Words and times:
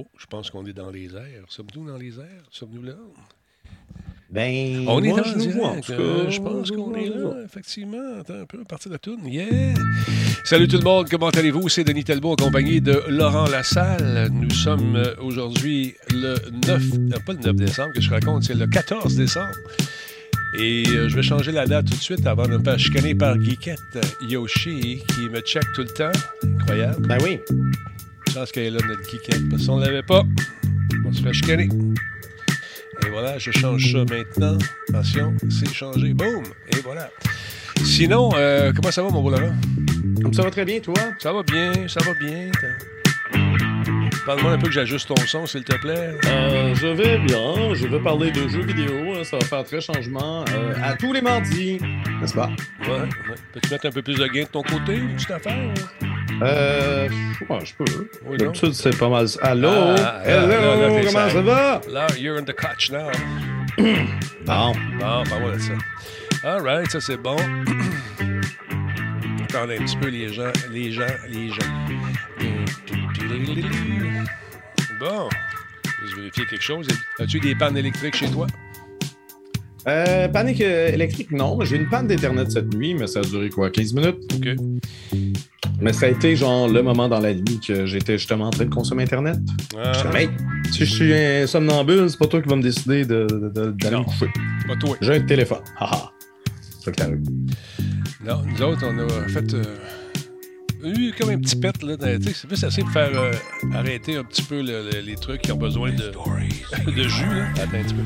Oh, 0.00 0.06
je 0.16 0.26
pense 0.26 0.48
qu'on 0.50 0.64
est 0.64 0.72
dans 0.72 0.90
les 0.90 1.06
airs. 1.16 1.44
Sommes-nous 1.48 1.84
dans 1.88 1.96
les 1.96 2.20
airs? 2.20 2.44
Sommes-nous 2.52 2.82
là? 2.82 2.92
Ben, 4.30 4.84
on 4.86 5.02
est 5.02 5.08
moi, 5.08 5.22
dans 5.22 5.24
je 5.24 5.48
le 5.48 5.64
en 5.64 5.80
tout 5.80 5.92
Euh, 5.92 6.24
cas. 6.26 6.30
je 6.30 6.40
pense 6.40 6.70
qu'on 6.70 6.94
est 6.94 7.08
là, 7.08 7.42
effectivement. 7.44 8.20
Attends 8.20 8.42
un 8.42 8.44
peu, 8.46 8.60
à 8.60 8.64
partir 8.64 8.90
de 8.90 8.94
la 8.94 8.98
tourne. 9.00 9.26
Yeah! 9.26 9.74
Salut 10.44 10.68
tout 10.68 10.76
le 10.78 10.84
monde, 10.84 11.08
comment 11.10 11.30
allez-vous? 11.30 11.68
C'est 11.68 11.82
Denis 11.82 12.04
Talbot 12.04 12.34
accompagné 12.34 12.80
de 12.80 13.02
Laurent 13.08 13.48
Lassalle. 13.48 14.28
Nous 14.30 14.50
sommes 14.50 14.94
euh, 14.94 15.16
aujourd'hui 15.20 15.94
le 16.12 16.36
9, 16.66 16.82
euh, 17.14 17.18
pas 17.26 17.32
le 17.32 17.38
9 17.40 17.56
décembre 17.56 17.92
que 17.92 18.00
je 18.00 18.10
raconte, 18.10 18.44
c'est 18.44 18.54
le 18.54 18.68
14 18.68 19.16
décembre. 19.16 19.54
Et 20.60 20.84
je 20.84 21.14
vais 21.16 21.22
changer 21.22 21.50
la 21.50 21.66
date 21.66 21.86
tout 21.86 21.96
de 21.96 22.00
suite 22.00 22.24
avant 22.26 22.46
de 22.46 22.56
me 22.56 22.62
faire 22.62 22.78
chicaner 22.78 23.14
par 23.16 23.38
Geekette 23.42 23.80
Yoshi 24.30 25.02
qui 25.08 25.20
me 25.28 25.40
check 25.40 25.64
tout 25.74 25.82
le 25.82 25.88
temps. 25.88 26.12
Incroyable. 26.44 27.06
Ben 27.08 27.18
oui. 27.22 27.40
Chance 28.38 28.52
qu'elle 28.52 28.66
est 28.66 28.70
là, 28.70 28.78
notre 28.86 29.10
Geekette. 29.10 29.48
Parce 29.50 29.66
qu'on 29.66 29.78
ne 29.78 29.84
l'avait 29.84 30.02
pas, 30.02 30.22
on 31.04 31.12
se 31.12 31.20
fait 31.20 31.32
chicaner. 31.32 31.68
Et 33.04 33.10
voilà, 33.10 33.36
je 33.36 33.50
change 33.50 33.90
ça 33.92 33.98
maintenant. 33.98 34.56
Attention, 34.90 35.34
c'est 35.50 35.74
changé. 35.74 36.14
Boum! 36.14 36.44
Et 36.72 36.80
voilà. 36.84 37.10
Sinon, 37.82 38.30
euh, 38.36 38.72
comment 38.72 38.92
ça 38.92 39.02
va, 39.02 39.10
mon 39.10 39.22
beau 39.22 39.30
Laurent? 39.30 39.52
Ça 40.32 40.42
va 40.42 40.50
très 40.52 40.64
bien, 40.64 40.78
toi? 40.78 40.94
Ça 41.18 41.32
va 41.32 41.42
bien, 41.42 41.72
ça 41.88 41.98
va 42.04 42.14
bien. 42.14 42.50
Parle-moi 44.24 44.52
un 44.52 44.58
peu 44.58 44.68
que 44.68 44.72
j'ajuste 44.74 45.08
ton 45.08 45.16
son, 45.26 45.44
s'il 45.46 45.64
te 45.64 45.74
plaît. 45.76 46.16
Euh, 46.26 46.74
je 46.76 46.86
vais 46.86 47.18
bien. 47.18 47.74
Je 47.74 47.88
vais 47.88 47.98
parler 48.00 48.30
de 48.30 48.46
jeux 48.46 48.62
vidéo. 48.64 49.14
hein, 49.16 49.24
Ça 49.24 49.38
va 49.38 49.44
faire 49.44 49.64
très 49.64 49.80
changement 49.80 50.44
euh, 50.54 50.74
à 50.80 50.94
tous 50.94 51.12
les 51.12 51.22
mardis. 51.22 51.78
N'est-ce 52.20 52.34
pas? 52.34 52.50
Ouais, 52.82 52.88
ouais. 52.88 53.08
Peux-tu 53.52 53.70
mettre 53.72 53.86
un 53.86 53.90
peu 53.90 54.02
plus 54.02 54.14
de 54.16 54.26
gain 54.28 54.42
de 54.42 54.48
ton 54.48 54.62
côté, 54.62 54.94
une 54.94 55.16
petite 55.16 55.30
affaire? 55.32 55.74
Euh, 56.42 57.08
ouais, 57.48 57.58
je 57.64 57.74
peux. 57.74 58.08
Oui? 58.26 58.36
D'habitude, 58.38 58.72
c'est 58.72 58.96
pas 58.96 59.08
mal. 59.08 59.26
Allô? 59.42 59.68
Ah, 59.70 60.20
Hello? 60.24 60.46
là, 60.46 60.76
là, 60.76 60.88
là, 60.88 61.02
Comment 61.06 61.30
ça 61.30 61.42
va? 61.42 61.80
Là, 61.90 62.06
you're 62.18 62.38
in 62.38 62.44
the 62.44 62.54
catch 62.54 62.90
now. 62.90 63.10
Bon. 64.46 64.72
Bon, 64.98 65.22
parle-moi 65.28 65.52
de 65.52 65.58
ça. 65.58 65.72
All 66.44 66.62
right, 66.62 66.90
ça 66.90 67.00
c'est 67.00 67.16
bon. 67.18 67.36
Attendez 69.44 69.76
un 69.76 69.84
petit 69.84 69.96
peu 69.96 70.08
les 70.08 70.32
gens, 70.32 70.52
les 70.70 70.90
gens, 70.92 71.06
les 71.28 71.48
gens. 71.50 71.56
Bon, 75.00 75.28
je 75.84 76.14
vais 76.14 76.20
vérifier 76.22 76.46
quelque 76.46 76.62
chose. 76.62 76.86
As-tu 77.18 77.40
des 77.40 77.54
pannes 77.54 77.76
électriques 77.76 78.16
chez 78.16 78.30
toi? 78.30 78.46
Euh, 79.86 80.28
panique 80.28 80.60
euh, 80.60 80.88
électrique, 80.92 81.30
non. 81.30 81.58
J'ai 81.64 81.76
une 81.76 81.88
panne 81.88 82.06
d'Internet 82.06 82.50
cette 82.50 82.74
nuit, 82.74 82.94
mais 82.94 83.06
ça 83.06 83.20
a 83.20 83.22
duré 83.22 83.48
quoi? 83.48 83.70
15 83.70 83.94
minutes? 83.94 84.16
OK. 84.34 84.48
Mais 85.80 85.92
ça 85.92 86.06
a 86.06 86.08
été 86.08 86.34
genre 86.34 86.68
le 86.68 86.82
moment 86.82 87.08
dans 87.08 87.20
la 87.20 87.32
nuit 87.32 87.60
que 87.64 87.86
j'étais 87.86 88.18
justement 88.18 88.46
en 88.48 88.50
train 88.50 88.64
de 88.64 88.70
consommer 88.74 89.04
Internet. 89.04 89.36
Ah, 89.76 89.92
Je 89.92 89.98
suis 89.98 90.16
hey, 90.18 90.28
si 90.72 90.78
je 90.80 90.84
suis 90.84 91.14
un 91.14 91.46
somnambule, 91.46 92.10
c'est 92.10 92.18
pas 92.18 92.26
toi 92.26 92.42
qui 92.42 92.48
vas 92.48 92.56
me 92.56 92.62
décider 92.62 93.04
de- 93.04 93.26
de- 93.30 93.48
de- 93.48 93.70
d'aller 93.70 93.94
Non. 93.96 94.00
me 94.00 94.04
coucher. 94.04 94.26
pas 94.66 94.76
toi. 94.76 94.96
J'ai 95.00 95.14
un 95.14 95.20
téléphone. 95.20 95.60
Haha. 95.78 96.10
C'est 96.84 96.98
ça. 96.98 97.06
Non, 97.08 98.42
nous 98.44 98.62
autres, 98.62 98.84
on 98.84 98.98
a 98.98 99.28
fait. 99.28 99.54
euh, 99.54 99.62
eu 100.84 101.12
comme 101.18 101.30
un 101.30 101.38
petit 101.38 101.56
pet, 101.56 101.82
là. 101.82 101.94
C'est 102.00 102.48
juste 102.48 102.64
assez 102.64 102.82
pour 102.82 102.92
faire 102.92 103.10
euh, 103.14 103.32
arrêter 103.74 104.16
un 104.16 104.24
petit 104.24 104.42
peu 104.42 104.62
le- 104.62 104.90
le- 104.90 105.00
les 105.00 105.14
trucs 105.16 105.42
qui 105.42 105.52
ont 105.52 105.56
besoin 105.56 105.90
de, 105.92 106.12
de 106.90 107.08
jus, 107.08 107.26
là. 107.26 107.46
Attends 107.62 107.78
un 107.78 107.82
petit 107.82 107.94
peu. 107.94 108.02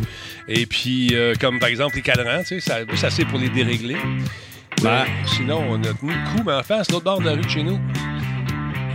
Et 0.48 0.66
puis, 0.66 1.10
euh, 1.14 1.34
comme 1.40 1.58
par 1.58 1.68
exemple 1.68 1.96
les 1.96 2.02
cadrans, 2.02 2.40
tu 2.40 2.46
sais, 2.46 2.60
ça- 2.60 2.86
juste 2.86 3.04
assez 3.04 3.24
pour 3.24 3.38
les 3.38 3.48
dérégler. 3.48 3.96
Ouais. 4.82 5.04
Sinon, 5.26 5.62
on 5.68 5.80
a 5.84 5.92
tenu 5.94 6.12
le 6.12 6.30
coup, 6.36 6.42
mais 6.44 6.54
en 6.54 6.62
face, 6.62 6.90
l'autre 6.90 7.04
bord 7.04 7.20
de 7.20 7.26
la 7.26 7.32
rue 7.32 7.42
de 7.42 7.48
chez 7.48 7.62
nous, 7.62 7.78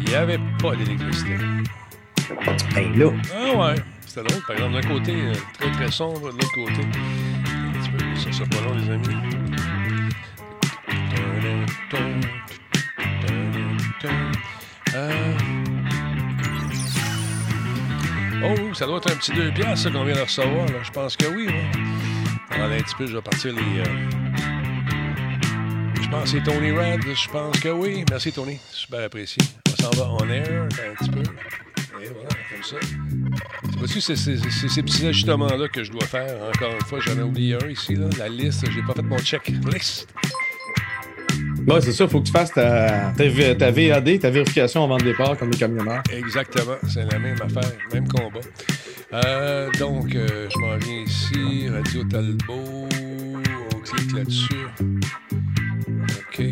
il 0.02 0.10
n'y 0.10 0.16
avait 0.16 0.40
pas 0.62 0.76
d'électricité. 0.76 1.36
Hey, 2.76 2.94
là. 2.98 3.12
Ah 3.34 3.56
ouais, 3.58 3.76
c'était 4.06 4.24
drôle. 4.28 4.42
Par 4.46 4.56
exemple, 4.58 4.74
d'un 4.82 4.88
côté, 4.96 5.14
euh, 5.16 5.34
très 5.60 5.72
très 5.72 5.92
sombre, 5.92 6.20
de 6.32 6.34
l'autre 6.34 6.54
côté. 6.54 6.82
Un 6.82 7.72
petit 7.80 7.90
peu, 7.92 8.16
ça 8.20 8.32
sera 8.38 8.50
pas 8.50 8.62
long, 8.62 8.76
les 8.76 8.90
amis. 8.92 9.16
Euh, 14.96 15.34
Oh, 18.44 18.74
ça 18.76 18.86
doit 18.86 18.98
être 18.98 19.12
un 19.12 19.16
petit 19.16 19.32
2 19.34 19.52
piastres, 19.52 19.86
ça, 19.86 19.90
qu'on 19.92 20.04
vient 20.06 20.16
de 20.16 20.22
recevoir. 20.22 20.68
Là. 20.68 20.84
Je 20.84 20.92
pense 20.92 21.18
que 21.18 21.26
oui. 21.26 21.48
Attendez 22.52 22.76
un 22.76 22.82
petit 22.82 22.96
peu, 22.96 23.08
je 23.08 23.16
vais 23.16 23.22
partir 23.22 23.52
les... 23.52 23.80
euh, 23.80 24.10
Je 26.02 26.08
pense 26.10 26.24
que 26.24 26.30
c'est 26.38 26.44
Tony 26.44 26.72
Red. 26.72 27.02
Je 27.04 27.30
pense 27.30 27.60
que 27.60 27.70
oui. 27.70 28.06
Merci, 28.12 28.32
Tony. 28.32 28.60
Super 28.72 29.04
apprécié. 29.06 29.42
On 29.68 29.76
s'en 29.82 29.90
va 30.00 30.06
en 30.10 30.30
air 30.30 30.64
un 30.66 30.68
petit 31.04 31.10
peu. 31.10 31.20
Et 31.22 32.10
voilà, 32.14 32.30
comme 32.52 32.64
ça. 32.64 32.78
C'est 33.88 34.16
c'est- 34.16 34.38
c'est 34.52 34.70
ces 34.70 34.84
petits 34.84 35.06
ajustements-là 35.08 35.68
que 35.70 35.84
je 35.84 35.92
dois 35.92 36.06
faire? 36.06 36.30
Encore 36.56 36.74
une 36.80 36.86
fois, 36.86 37.00
j'en 37.00 37.18
ai 37.18 37.24
oublié 37.24 37.56
un 37.62 37.68
ici, 37.70 37.96
là. 37.96 38.06
La 38.20 38.30
liste, 38.30 38.66
j'ai 38.72 38.82
pas 38.84 38.94
fait 38.94 39.02
mon 39.02 39.18
checklist. 39.18 40.08
Ouais, 41.68 41.82
c'est 41.82 41.92
ça, 41.92 42.08
faut 42.08 42.22
que 42.22 42.28
tu 42.28 42.32
fasses 42.32 42.54
ta, 42.54 43.12
ta, 43.12 43.72
VAD, 43.72 44.20
ta 44.20 44.30
vérification 44.30 44.86
avant 44.86 44.98
le 44.98 45.04
départ, 45.04 45.38
comme 45.38 45.52
les 45.52 45.58
camionneurs. 45.58 46.02
Exactement, 46.12 46.78
c'est 46.88 47.12
la 47.12 47.20
même 47.20 47.38
affaire, 47.42 47.72
même 47.94 48.08
combat. 48.08 48.40
Euh, 49.14 49.70
donc, 49.80 50.16
euh, 50.16 50.48
je 50.50 50.60
m'en 50.60 50.78
viens 50.78 51.02
ici, 51.04 51.70
Radio 51.70 52.04
Talbot, 52.06 52.88
on 53.74 53.80
clique 53.80 54.14
là-dessus. 54.14 54.68
OK. 56.30 56.46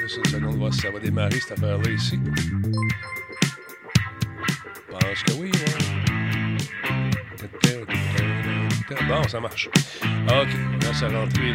Juste 0.00 0.18
une 0.18 0.24
seconde, 0.24 0.56
voir 0.56 0.74
si 0.74 0.80
ça 0.80 0.90
va 0.90 0.98
démarrer 1.00 1.40
cette 1.40 1.52
affaire-là 1.52 1.90
ici. 1.90 2.18
Je 4.74 4.90
pense 4.90 5.22
que 5.24 5.32
oui, 5.40 5.50
ouais. 5.50 6.02
Bon, 8.90 9.28
ça 9.28 9.40
marche. 9.40 9.68
OK, 9.72 10.82
là, 10.82 10.94
ça 10.94 11.06
a 11.06 11.20
rentré 11.20 11.54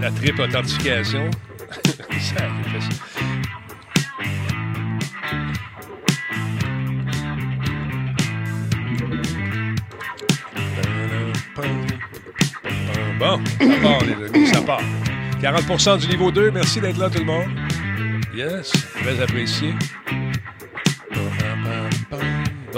la 0.00 0.10
triple 0.10 0.42
authentification. 0.42 1.30
ça 1.70 2.44
a 2.44 2.70
fait 2.70 2.80
ça. 2.80 3.20
Bon, 13.18 13.40
ça 13.58 13.80
part, 13.82 14.04
les 14.04 14.26
amis, 14.26 14.46
ça 14.46 14.62
part. 14.62 14.80
40% 15.42 15.98
du 15.98 16.08
niveau 16.08 16.30
2, 16.30 16.52
merci 16.52 16.80
d'être 16.80 16.98
là, 16.98 17.10
tout 17.10 17.18
le 17.18 17.24
monde. 17.24 17.48
Yes, 18.34 18.70
très 19.02 19.20
apprécié. 19.20 19.74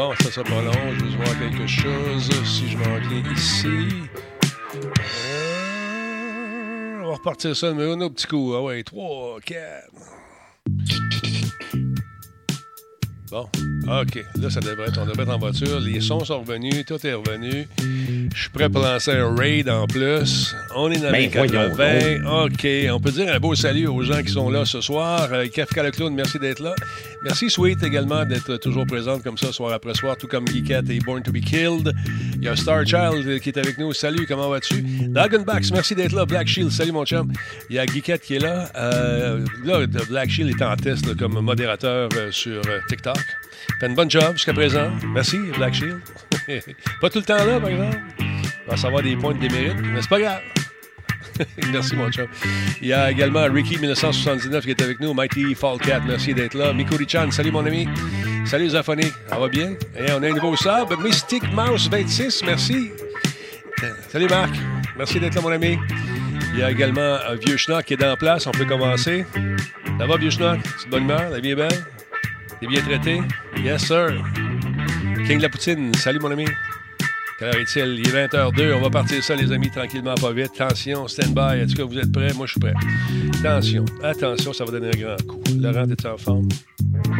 Bon, 0.00 0.14
ça 0.22 0.30
sera 0.30 0.44
pas 0.44 0.62
long, 0.62 0.72
je 0.98 1.04
vais 1.04 1.16
voir 1.16 1.38
quelque 1.38 1.66
chose. 1.66 2.30
Si 2.46 2.70
je 2.70 2.78
m'en 2.78 2.98
viens 3.06 3.22
ici. 3.34 3.88
Euh, 5.26 7.02
on 7.02 7.08
va 7.08 7.16
repartir 7.16 7.54
ça, 7.54 7.74
mais 7.74 7.84
un 7.84 8.08
petit 8.08 8.26
coup. 8.26 8.54
Ah 8.54 8.62
ouais, 8.62 8.82
3, 8.82 9.40
4. 9.44 9.90
Bon, 13.30 13.48
OK. 13.86 14.24
Là, 14.40 14.50
ça 14.50 14.58
devrait 14.58 14.88
être, 14.88 15.00
on 15.00 15.06
devrait 15.06 15.22
être 15.22 15.30
en 15.30 15.38
voiture. 15.38 15.78
Les 15.78 16.00
sons 16.00 16.24
sont 16.24 16.40
revenus, 16.40 16.84
tout 16.84 17.06
est 17.06 17.14
revenu. 17.14 17.68
Je 18.34 18.40
suis 18.40 18.50
prêt 18.50 18.68
pour 18.68 18.82
lancer 18.82 19.12
un 19.12 19.34
raid 19.34 19.68
en 19.68 19.86
plus. 19.86 20.54
On 20.74 20.90
est 20.90 20.98
dans 20.98 21.10
les 21.10 21.28
Ben, 21.28 21.46
voyons 21.48 21.70
80. 21.76 22.44
OK. 22.44 22.66
On 22.92 23.00
peut 23.00 23.12
dire 23.12 23.32
un 23.32 23.38
beau 23.38 23.54
salut 23.54 23.86
aux 23.86 24.02
gens 24.02 24.22
qui 24.22 24.32
sont 24.32 24.50
là 24.50 24.64
ce 24.64 24.80
soir. 24.80 25.28
Euh, 25.32 25.46
Kafka 25.46 25.82
le 25.84 25.92
clown, 25.92 26.12
merci 26.12 26.40
d'être 26.40 26.60
là. 26.60 26.74
Merci 27.22 27.50
Sweet 27.50 27.82
également 27.84 28.24
d'être 28.24 28.56
toujours 28.56 28.86
présente 28.86 29.22
comme 29.22 29.38
ça, 29.38 29.52
soir 29.52 29.72
après 29.72 29.94
soir, 29.94 30.16
tout 30.16 30.26
comme 30.26 30.48
Geekette 30.48 30.88
et 30.90 30.98
Born 30.98 31.22
to 31.22 31.30
be 31.30 31.40
Killed. 31.40 31.92
Il 32.36 32.44
y 32.44 32.48
a 32.48 32.56
Star 32.56 32.84
Child 32.86 33.40
qui 33.40 33.50
est 33.50 33.58
avec 33.58 33.78
nous. 33.78 33.92
Salut, 33.92 34.26
comment 34.26 34.48
vas-tu? 34.48 34.82
Dragonbacks, 35.08 35.70
merci 35.72 35.94
d'être 35.94 36.12
là. 36.12 36.24
Black 36.24 36.48
Shield, 36.48 36.70
salut 36.70 36.92
mon 36.92 37.04
chum. 37.04 37.32
Il 37.68 37.76
y 37.76 37.78
a 37.78 37.86
Geekette 37.86 38.22
qui 38.22 38.36
est 38.36 38.40
là. 38.40 38.70
Euh, 38.76 39.44
là, 39.64 39.86
Black 40.08 40.30
Shield 40.30 40.50
est 40.50 40.64
en 40.64 40.74
test 40.76 41.06
là, 41.06 41.12
comme 41.16 41.38
modérateur 41.40 42.08
euh, 42.16 42.32
sur 42.32 42.62
TikTok. 42.88 43.19
Fait 43.78 43.86
une 43.86 43.94
bonne 43.94 44.10
job 44.10 44.32
jusqu'à 44.32 44.52
présent. 44.52 44.90
Merci, 45.14 45.38
Black 45.56 45.74
Shield. 45.74 46.00
pas 47.00 47.10
tout 47.10 47.18
le 47.18 47.24
temps 47.24 47.44
là, 47.44 47.60
par 47.60 47.70
exemple. 47.70 47.98
On 48.66 48.70
va 48.70 48.76
savoir 48.76 49.02
des 49.02 49.16
points 49.16 49.34
de 49.34 49.40
démérite, 49.40 49.76
mais 49.80 50.02
c'est 50.02 50.08
pas 50.08 50.20
grave. 50.20 50.40
merci, 51.72 51.96
mon 51.96 52.10
chum. 52.10 52.26
Il 52.80 52.88
y 52.88 52.92
a 52.92 53.10
également 53.10 53.44
Ricky 53.44 53.78
1979 53.78 54.64
qui 54.64 54.70
est 54.70 54.82
avec 54.82 55.00
nous. 55.00 55.14
Mighty 55.14 55.54
Fallcat, 55.54 56.00
merci 56.06 56.34
d'être 56.34 56.54
là. 56.54 56.72
Mikuri 56.72 57.06
Chan, 57.08 57.30
salut 57.30 57.50
mon 57.50 57.64
ami. 57.64 57.88
Salut 58.44 58.68
Zafoni, 58.70 59.12
ça 59.28 59.38
va 59.38 59.48
bien? 59.48 59.74
Et 59.96 60.12
on 60.12 60.22
a 60.22 60.28
un 60.28 60.32
nouveau 60.32 60.56
sub. 60.56 60.92
Mystic 61.02 61.42
Mouse 61.52 61.88
26, 61.88 62.42
merci. 62.44 62.90
Salut 64.08 64.28
Marc, 64.28 64.54
merci 64.96 65.20
d'être 65.20 65.34
là 65.34 65.40
mon 65.40 65.50
ami. 65.50 65.78
Il 66.52 66.58
y 66.58 66.62
a 66.62 66.70
également 66.70 67.00
euh, 67.00 67.36
Vieux 67.40 67.56
Schnock 67.56 67.84
qui 67.84 67.94
est 67.94 67.96
dans 67.96 68.08
la 68.08 68.16
place. 68.16 68.46
On 68.46 68.50
peut 68.50 68.64
commencer. 68.64 69.24
Ça 69.98 70.06
va, 70.06 70.16
Vieux 70.16 70.30
Schnock? 70.30 70.58
C'est 70.78 70.88
bonne 70.88 71.04
humeur? 71.04 71.30
La 71.30 71.38
vie 71.38 71.50
est 71.50 71.54
belle? 71.54 71.84
T'es 72.60 72.66
bien 72.66 72.82
traité? 72.82 73.22
Yes, 73.64 73.86
sir. 73.86 74.22
King 75.26 75.38
de 75.38 75.42
la 75.42 75.48
Poutine, 75.48 75.94
salut 75.94 76.18
mon 76.18 76.30
ami. 76.30 76.44
Quelle 77.38 77.48
heure 77.48 77.54
est-il? 77.56 77.98
Il 77.98 78.08
est 78.08 78.26
20h02. 78.26 78.74
On 78.74 78.82
va 78.82 78.90
partir 78.90 79.24
ça, 79.24 79.34
les 79.34 79.50
amis, 79.50 79.70
tranquillement, 79.70 80.14
pas 80.14 80.30
vite. 80.32 80.50
Attention, 80.60 81.08
stand-by. 81.08 81.60
Est-ce 81.60 81.74
que 81.74 81.80
vous 81.80 81.96
êtes 81.96 82.12
prêts? 82.12 82.34
Moi, 82.34 82.44
je 82.44 82.50
suis 82.52 82.60
prêt. 82.60 82.74
Attention, 83.42 83.86
attention, 84.02 84.52
ça 84.52 84.66
va 84.66 84.72
donner 84.72 84.88
un 84.88 85.00
grand 85.00 85.26
coup. 85.26 85.40
Laurent, 85.58 85.88
es-tu 85.90 86.06
en 86.06 86.18
forme? 86.18 86.48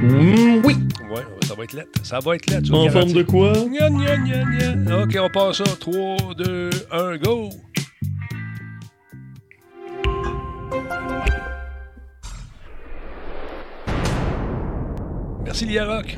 Mm, 0.02 0.60
oui. 0.62 0.76
Ouais, 1.10 1.22
ça 1.48 1.54
va 1.54 1.64
être 1.64 1.72
lettre. 1.72 2.00
Ça 2.02 2.19
va 2.19 2.36
être 2.36 2.50
lettre. 2.50 2.75
En 2.75 2.90
forme 2.90 3.12
de 3.12 3.22
quoi? 3.22 3.54
Gna, 3.54 3.88
gna. 3.88 5.02
OK, 5.02 5.16
on 5.19 5.31
passe 5.31 5.56
ça. 5.56 5.64
3, 5.64 6.34
2, 6.36 6.70
1, 6.93 7.16
go! 7.16 7.48
Merci, 15.50 15.67
Liaroc. 15.67 16.17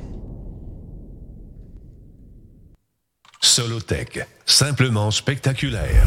Solotech, 3.40 4.26
simplement 4.44 5.10
spectaculaire. 5.10 6.06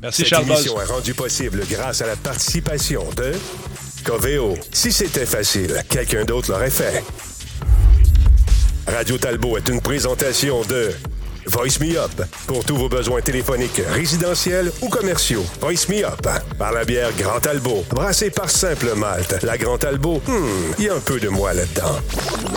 Merci, 0.00 0.22
Cette 0.22 0.28
Charles 0.28 0.46
émission 0.46 0.80
est 0.80 0.84
rendue 0.84 1.14
possible 1.14 1.64
grâce 1.68 2.00
à 2.00 2.06
la 2.06 2.14
participation 2.14 3.02
de 3.16 3.32
Coveo. 4.04 4.54
Si 4.70 4.92
c'était 4.92 5.26
facile, 5.26 5.82
quelqu'un 5.88 6.24
d'autre 6.24 6.52
l'aurait 6.52 6.70
fait. 6.70 7.02
Radio 8.86 9.18
Talbot 9.18 9.56
est 9.56 9.68
une 9.68 9.80
présentation 9.80 10.62
de 10.62 10.92
Voice 11.50 11.80
Me 11.80 11.98
Up 11.98 12.12
pour 12.46 12.64
tous 12.64 12.76
vos 12.76 12.88
besoins 12.88 13.20
téléphoniques, 13.20 13.82
résidentiels 13.92 14.70
ou 14.82 14.88
commerciaux. 14.88 15.44
Voice 15.60 15.88
Me 15.88 16.04
Up 16.04 16.24
par 16.56 16.70
la 16.70 16.84
bière 16.84 17.10
Grand 17.18 17.40
Talbot, 17.40 17.84
brassée 17.90 18.30
par 18.30 18.48
Simple 18.48 18.94
Malte. 18.94 19.42
La 19.42 19.58
Grand 19.58 19.76
Talbot, 19.76 20.22
hmm, 20.28 20.74
il 20.78 20.84
y 20.84 20.88
a 20.88 20.94
un 20.94 21.00
peu 21.00 21.18
de 21.18 21.28
moi 21.28 21.52
là-dedans. 21.52 21.98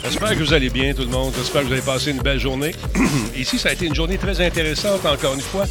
J'espère 0.04 0.38
que 0.38 0.44
vous 0.44 0.54
allez 0.54 0.70
bien, 0.70 0.94
tout 0.94 1.02
le 1.02 1.08
monde. 1.08 1.34
J'espère 1.36 1.62
que 1.62 1.68
vous 1.68 1.74
avez 1.74 1.82
passé 1.82 2.12
une 2.12 2.22
belle 2.22 2.40
journée. 2.40 2.76
Ici, 3.36 3.58
ça 3.58 3.70
a 3.70 3.74
été 3.74 3.88
une 3.88 3.96
journée 3.96 4.20
très 4.20 4.46
intéressante, 4.46 5.04
encore 5.04 5.34
une 5.34 5.42
fois, 5.42 5.66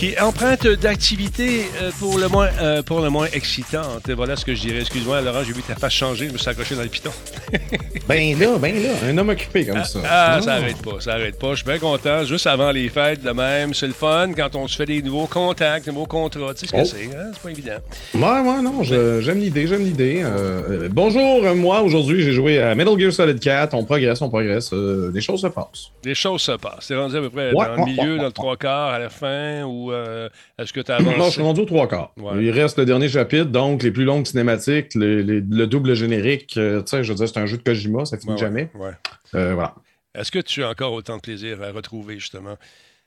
qui 0.00 0.12
est 0.12 0.20
empreinte 0.22 0.66
d'activité 0.66 1.66
euh, 1.82 1.90
pour, 1.98 2.18
le 2.18 2.26
moins, 2.28 2.48
euh, 2.62 2.82
pour 2.82 3.00
le 3.02 3.10
moins 3.10 3.26
excitante. 3.34 4.08
Voilà 4.10 4.34
ce 4.34 4.46
que 4.46 4.54
je 4.54 4.62
dirais. 4.62 4.80
Excuse-moi, 4.80 5.20
Laurent, 5.20 5.42
j'ai 5.44 5.52
vu 5.52 5.60
ta 5.62 5.74
face 5.74 5.92
changer. 5.92 6.28
Je 6.28 6.32
me 6.32 6.38
suis 6.38 6.48
accroché 6.48 6.74
dans 6.74 6.82
le 6.82 6.88
piton. 6.88 7.10
Ben 8.08 8.36
là, 8.40 8.58
ben 8.58 8.74
là, 8.82 8.88
un 9.08 9.16
homme 9.18 9.28
occupé 9.28 9.64
comme 9.66 9.84
ça. 9.84 10.00
Ah, 10.04 10.34
Ah. 10.38 10.42
ça 10.42 10.54
arrête 10.54 10.82
pas, 10.82 10.98
ça 10.98 11.12
arrête 11.12 11.38
pas. 11.38 11.50
Je 11.50 11.56
suis 11.56 11.64
bien 11.64 11.78
content. 11.78 12.24
Juste 12.24 12.46
avant 12.48 12.72
les 12.72 12.88
fêtes, 12.88 13.22
de 13.22 13.30
même. 13.30 13.72
C'est 13.72 13.86
le 13.86 13.92
fun 13.92 14.32
quand 14.36 14.56
on 14.56 14.66
se 14.66 14.74
fait 14.74 14.86
des 14.86 15.00
nouveaux 15.00 15.28
contacts, 15.28 15.84
des 15.84 15.92
nouveaux 15.92 16.06
contrats. 16.06 16.52
Tu 16.54 16.60
sais 16.60 16.66
ce 16.66 16.72
que 16.72 16.78
Oh. 16.80 16.84
c'est, 16.84 17.04
hein? 17.16 17.30
C'est 17.32 17.42
pas 17.42 17.50
évident. 17.50 17.76
Ouais, 18.14 18.20
ouais, 18.50 18.62
non, 18.62 18.82
j'aime 18.82 19.38
l'idée, 19.38 19.68
j'aime 19.68 19.84
l'idée. 19.84 20.22
Euh, 20.24 20.88
bonjour, 20.90 21.54
moi, 21.54 21.82
aujourd'hui, 21.82 22.22
j'ai 22.24 22.32
joué 22.32 22.60
à 22.60 22.74
Metal 22.74 22.98
Gear 22.98 23.12
Solid 23.12 23.38
4. 23.38 23.74
On 23.74 23.84
progresse, 23.84 24.20
on 24.22 24.28
progresse. 24.28 24.72
des 24.72 25.20
choses 25.20 25.42
se 25.42 25.46
passent. 25.46 25.92
Les 26.04 26.16
choses 26.16 26.40
se 26.42 26.52
passent. 26.52 26.86
C'est 26.88 26.96
rendu 26.96 27.16
à 27.16 27.20
peu 27.20 27.30
près 27.30 27.52
Ouais, 27.52 27.66
dans 27.66 27.76
le 27.76 27.84
milieu, 27.92 28.12
ouais, 28.14 28.18
dans 28.18 28.26
le 28.26 28.32
trois 28.32 28.56
quarts, 28.56 28.88
à 28.90 28.98
la 28.98 29.08
fin, 29.10 29.62
ou 29.62 29.89
euh, 29.92 30.28
est-ce 30.58 30.72
que 30.72 30.80
tu 30.80 30.90
as 30.92 30.96
avancé? 30.96 31.18
Non, 31.18 31.24
je 31.26 31.30
suis 31.30 31.42
rendu 31.42 31.60
aux 31.60 31.64
trois 31.66 31.88
quarts. 31.88 32.12
Ouais. 32.16 32.42
Il 32.44 32.50
reste 32.50 32.78
le 32.78 32.84
dernier 32.84 33.08
chapitre, 33.08 33.44
donc 33.50 33.82
les 33.82 33.90
plus 33.90 34.04
longues 34.04 34.26
cinématiques, 34.26 34.94
les- 34.94 35.22
les- 35.22 35.40
le 35.40 35.66
double 35.66 35.94
générique. 35.94 36.56
euh, 36.56 36.80
tu 36.82 36.90
sais, 36.90 37.04
je 37.04 37.08
veux 37.12 37.16
dire, 37.16 37.28
c'est 37.28 37.38
un 37.38 37.46
jeu 37.46 37.56
de 37.56 37.62
Kojima, 37.62 38.04
ça 38.04 38.16
finit 38.18 38.30
Ouais, 38.30 38.34
ouais, 38.34 38.40
jamais. 38.40 38.70
ouais. 38.74 38.90
Euh, 39.34 39.54
voilà. 39.54 39.74
Est-ce 40.14 40.30
que 40.32 40.38
tu 40.40 40.62
as 40.64 40.68
encore 40.70 40.92
autant 40.92 41.16
de 41.16 41.22
plaisir 41.22 41.62
à 41.62 41.70
retrouver, 41.72 42.14
justement? 42.18 42.56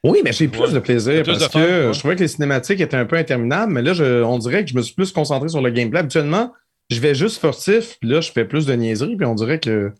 Oui, 0.06 0.20
mais 0.24 0.34
j'ai 0.34 0.48
plus 0.50 0.72
de 0.74 0.80
plaisir 0.80 1.24
Plus 1.24 1.32
parce 1.34 1.40
de 1.46 1.50
fun, 1.50 1.60
que 1.62 1.92
je 1.94 2.00
trouvais 2.00 2.16
que 2.16 2.22
les 2.22 2.28
cinématiques 2.28 2.82
étaient 2.82 2.98
un 2.98 3.06
peu 3.06 3.16
interminables, 3.18 3.72
mais 3.72 3.82
là, 3.82 3.94
je- 3.94 4.22
on 4.24 4.38
dirait 4.38 4.64
que 4.66 4.70
je 4.72 4.76
me 4.76 4.82
suis 4.82 4.94
plus 4.96 5.12
concentré 5.14 5.48
sur 5.50 5.62
le 5.62 5.70
gameplay. 5.70 6.00
Habituellement, 6.02 6.52
je 6.90 7.00
vais 7.00 7.16
juste 7.16 7.40
furtif, 7.40 7.98
puis 8.02 8.10
là, 8.10 8.20
je 8.20 8.30
fais 8.32 8.44
plus 8.44 8.66
de 8.66 8.74
niaiseries, 8.74 9.16
puis 9.16 9.26
on 9.26 9.36
dirait 9.36 9.60
que 9.60 9.94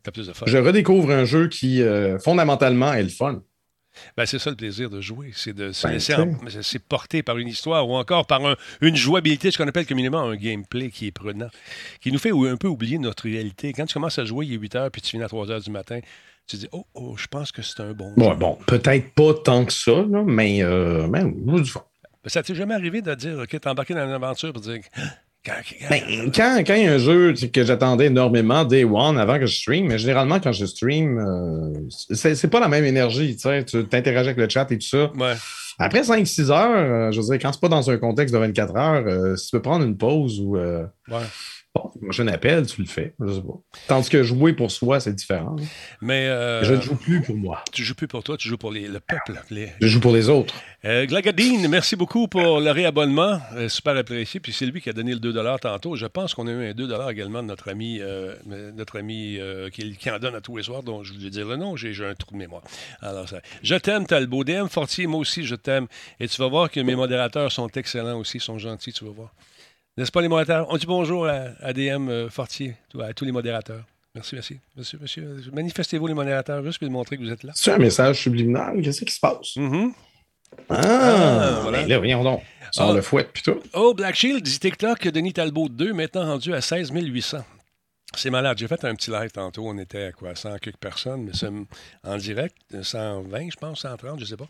je 0.46 0.58
redécouvre 0.58 1.10
un 1.12 1.24
jeu 1.24 1.48
qui, 1.48 1.82
euh, 1.82 2.20
fondamentalement, 2.20 2.92
est 2.94 3.04
le 3.04 3.10
fun. 3.10 3.42
Ben, 4.18 4.25
c'est 4.25 4.40
ça 4.40 4.50
le 4.50 4.56
plaisir 4.56 4.90
de 4.90 5.01
jouer, 5.01 5.31
c'est 5.36 5.54
de 5.54 5.72
se 5.72 5.86
Ben, 5.88 5.94
laisser 5.94 6.16
en- 6.16 6.36
c'est 6.62 6.80
porter 6.80 7.22
par 7.24 7.38
une 7.38 7.48
histoire 7.48 7.88
ou 7.88 7.95
encore 7.95 8.25
par 8.25 8.45
un- 8.45 8.56
une 8.81 8.95
jouabilité, 8.95 9.51
ce 9.51 9.57
qu'on 9.57 9.68
appelle 9.68 9.86
communément 9.86 10.19
un 10.22 10.36
gameplay 10.36 10.90
qui 10.90 11.07
est 11.07 11.12
prenant, 11.12 11.50
qui 12.01 12.12
nous 12.12 12.19
fait 12.19 12.31
un 12.31 12.57
peu 12.57 12.68
oublier 12.68 12.98
notre 12.98 13.24
réalité. 13.24 13.72
Quand 13.74 13.86
tu 13.86 13.94
commences 13.94 14.18
à 14.19 14.25
jouer, 14.25 14.45
il 14.48 14.54
est 14.54 14.57
8 14.57 14.75
heures, 14.75 14.92
puis 14.92 15.01
tu 15.01 15.12
finis 15.12 15.24
à 15.24 15.28
3 15.28 15.50
heures 15.51 15.62
du 15.62 15.69
matin, 15.72 16.00
tu 16.48 16.57
te 16.57 16.62
dis, 16.62 16.68
oh, 16.72 16.86
oh, 16.95 17.16
je 17.18 17.28
pense 17.28 17.51
que 17.51 17.62
c'est 17.62 17.80
un 17.81 17.94
bon 17.94 18.13
Bon, 18.18 18.31
jeu. 18.31 18.36
bon, 18.38 18.57
peut-être 18.68 19.13
pas 19.13 19.34
tant 19.34 19.63
que 19.66 19.72
ça, 19.74 19.92
là, 19.92 20.24
mais, 20.25 20.62
euh, 20.63 21.07
mais 21.07 21.24
du. 21.24 21.72
Ben, 21.74 22.30
Ça 22.30 22.42
t'est 22.44 22.56
jamais 22.56 22.74
arrivé 22.74 23.01
de 23.01 23.13
dire, 23.16 23.38
OK, 23.39 23.50
t'es 23.50 23.68
embarqué 23.68 23.94
dans 23.94 24.06
une 24.06 24.12
aventure 24.12 24.51
pour 24.54 24.62
dire, 24.62 24.80
quand, 25.45 25.54
quand- 25.80 25.90
Ben, 25.90 26.31
quand, 26.34 26.63
quand 26.66 26.74
il 26.75 26.84
y 26.84 26.88
a 26.88 26.94
un 26.94 26.98
jeu 26.98 27.34
que 27.54 27.63
j'attendais 27.63 28.06
énormément 28.07 28.63
Day 28.66 28.84
One 28.84 29.18
avant 29.18 29.40
que 29.40 29.45
je 29.45 29.56
stream, 29.56 29.88
mais 29.88 29.98
généralement 29.98 30.40
quand 30.40 30.51
je 30.51 30.66
stream, 30.66 31.18
euh, 31.19 31.88
c'est 32.13 32.50
pas 32.50 32.60
la 32.60 32.68
même 32.68 32.86
énergie, 32.86 33.36
tu 33.36 33.42
sais, 33.44 33.63
tu 33.66 33.84
t'interagis 33.86 34.30
avec 34.30 34.38
le 34.38 34.48
chat 34.50 34.72
et 34.72 34.78
tout 34.78 34.88
ça. 34.88 35.12
Ouais. 35.13 35.34
Après 35.80 36.01
5-6 36.04 36.51
heures, 36.51 36.72
euh, 36.75 37.12
je 37.12 37.19
veux 37.19 37.25
dire, 37.28 37.40
quand 37.42 37.51
c'est 37.51 37.62
pas 37.62 37.68
dans 37.69 37.90
un 37.90 37.98
contexte 37.98 38.34
de 38.34 38.40
24 38.40 38.75
heures, 38.75 39.04
euh, 39.07 39.36
si 39.36 39.48
tu 39.50 39.51
peux 39.57 39.62
prendre 39.62 39.84
une 39.86 39.98
pause 39.98 40.40
ou 40.40 40.56
euh, 40.56 40.86
Ouais. 41.10 41.18
Bon, 41.75 41.92
un 42.20 42.28
appel, 42.28 42.66
tu 42.68 42.81
le 42.81 42.88
fais. 42.88 43.14
Je 43.20 43.34
sais 43.34 43.42
pas. 43.42 43.54
Tandis 43.88 44.10
que 44.10 44.24
jouer 44.24 44.54
pour 44.54 44.72
soi, 44.72 45.00
c'est 45.00 45.14
différent. 45.14 45.56
Mais 46.02 46.28
euh, 46.28 46.64
Je 46.64 46.74
ne 46.75 46.81
joue 46.81 46.96
plus 46.96 47.22
pour 47.22 47.36
moi. 47.36 47.64
tu 47.72 47.84
joues 47.84 47.96
plus 47.96 48.08
pour 48.08 48.24
toi, 48.24 48.38
tu 48.38 48.48
joues 48.48 48.58
pour 48.58 48.72
les- 48.72 48.88
le 48.88 49.00
peuple. 49.00 49.42
Les... 49.50 49.70
Je 49.81 49.88
joue 49.88 50.00
pour 50.00 50.14
les 50.14 50.30
autres. 50.30 50.54
Euh, 50.86 51.06
Glagadine, 51.06 51.68
merci 51.68 51.96
beaucoup 51.96 52.28
pour 52.28 52.60
le 52.60 52.72
réabonnement. 52.72 53.40
Euh, 53.56 53.70
super 53.70 53.96
apprécié. 53.98 54.40
Puis 54.40 54.52
c'est 54.54 54.66
lui 54.66 54.81
qui 54.81 54.90
a 54.90 54.94
donné 54.94 55.14
le 55.14 55.20
2 55.20 55.34
tantôt. 55.60 55.96
Je 55.96 56.06
pense 56.06 56.34
qu'on 56.34 56.48
a 56.48 56.52
eu 56.52 56.70
un 56.70 56.74
2 56.74 56.90
également 57.10 57.42
de 57.42 57.48
notre 57.48 57.70
ami, 57.70 58.02
notre 58.75 59.00
ami 59.00 59.40
qui, 59.72 59.96
qui 59.98 60.10
en 60.12 60.20
donne 60.20 60.36
à 60.36 60.42
tous 60.42 60.58
les 60.58 60.64
soirs, 60.64 60.84
dont 60.84 61.04
je 61.04 61.14
vais 61.14 61.30
dire 61.30 61.48
le 61.48 61.56
nom, 61.56 61.75
j'ai 61.75 61.94
j'ai 61.94 62.06
un 62.06 62.14
trou 62.16 62.34
de 62.34 62.38
mémoire. 62.38 62.64
Alors, 63.02 63.28
ça, 63.28 63.42
je 63.62 63.75
t'aime, 63.75 64.06
Talbot. 64.06 64.44
DM 64.44 64.68
Fortier, 64.68 65.08
moi 65.08 65.20
aussi, 65.20 65.46
je 65.46 65.56
t'aime. 65.56 65.88
Et 66.20 66.28
tu 66.28 66.40
vas 66.42 66.48
voir 66.48 66.70
que 66.70 66.80
mes 66.80 66.96
modérateurs 66.96 67.52
sont 67.52 67.70
excellents 67.70 68.20
aussi, 68.20 68.40
sont 68.40 68.58
gentils, 68.60 68.92
tu 68.94 69.06
vas 69.06 69.12
voir. 69.12 69.34
N'est-ce 69.98 70.12
pas, 70.12 70.22
les 70.22 70.28
modérateurs? 70.28 70.68
On 70.69 70.78
dit 70.78 70.86
bonjour 70.88 71.28
à, 71.28 71.50
à 71.62 71.74
DM 71.74 72.10
euh, 72.10 72.30
Fortier, 72.30 72.75
à 73.00 73.13
tous 73.13 73.25
les 73.25 73.31
modérateurs. 73.31 73.84
Merci, 74.16 74.36
merci. 74.36 74.60
Monsieur, 74.75 75.00
monsieur, 75.01 75.42
manifestez-vous, 75.51 76.07
les 76.07 76.13
modérateurs, 76.13 76.63
juste 76.63 76.80
pour 76.80 76.90
montrer 76.90 77.18
que 77.18 77.24
vous 77.24 77.31
êtes 77.31 77.44
là. 77.44 77.51
C'est 77.56 77.72
un 77.72 77.78
message 77.78 78.22
subliminal. 78.22 78.81
Qu'est-ce 78.81 79.04
qui 79.06 79.13
se 79.13 79.19
passe? 79.19 79.56
Mhm. 79.56 79.92
Ah, 80.69 80.75
Ah, 80.80 81.60
voilà. 81.63 81.80
ben 81.81 81.88
là, 81.90 81.98
voyons 81.98 82.24
donc. 82.24 82.42
Sors 82.72 82.92
Ah. 82.92 82.94
le 82.94 83.01
fouet, 83.01 83.28
puis 83.31 83.42
tout. 83.44 83.60
Oh, 83.74 83.94
Black 83.94 84.16
Shield 84.16 84.42
dit 84.44 84.60
TikTok, 84.60 85.07
Denis 85.07 85.34
Talbot 85.34 85.69
2, 85.69 85.94
maintenant 85.94 86.25
rendu 86.25 86.54
à 86.54 86.62
16 86.62 86.92
800. 86.92 87.44
C'est 88.16 88.30
malade. 88.30 88.57
J'ai 88.60 88.68
fait 88.68 88.84
un 88.86 88.94
petit 88.94 89.10
live 89.10 89.31
tantôt. 89.31 89.63
On 89.68 89.78
était 89.80 90.04
à 90.06 90.12
quoi? 90.12 90.36
100 90.36 90.57
quelques 90.60 90.78
personnes, 90.78 91.24
mais 91.25 91.50
en 92.04 92.18
direct, 92.18 92.56
120, 92.81 93.50
je 93.51 93.57
pense, 93.57 93.81
130, 93.81 94.19
je 94.19 94.25
sais 94.25 94.38
pas. 94.38 94.48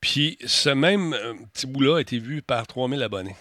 Puis 0.00 0.36
ce 0.44 0.70
même 0.70 1.12
euh, 1.14 1.34
petit 1.52 1.66
bout-là 1.68 1.98
a 1.98 2.00
été 2.00 2.18
vu 2.18 2.42
par 2.42 2.66
3000 2.66 3.00
abonnés. 3.02 3.36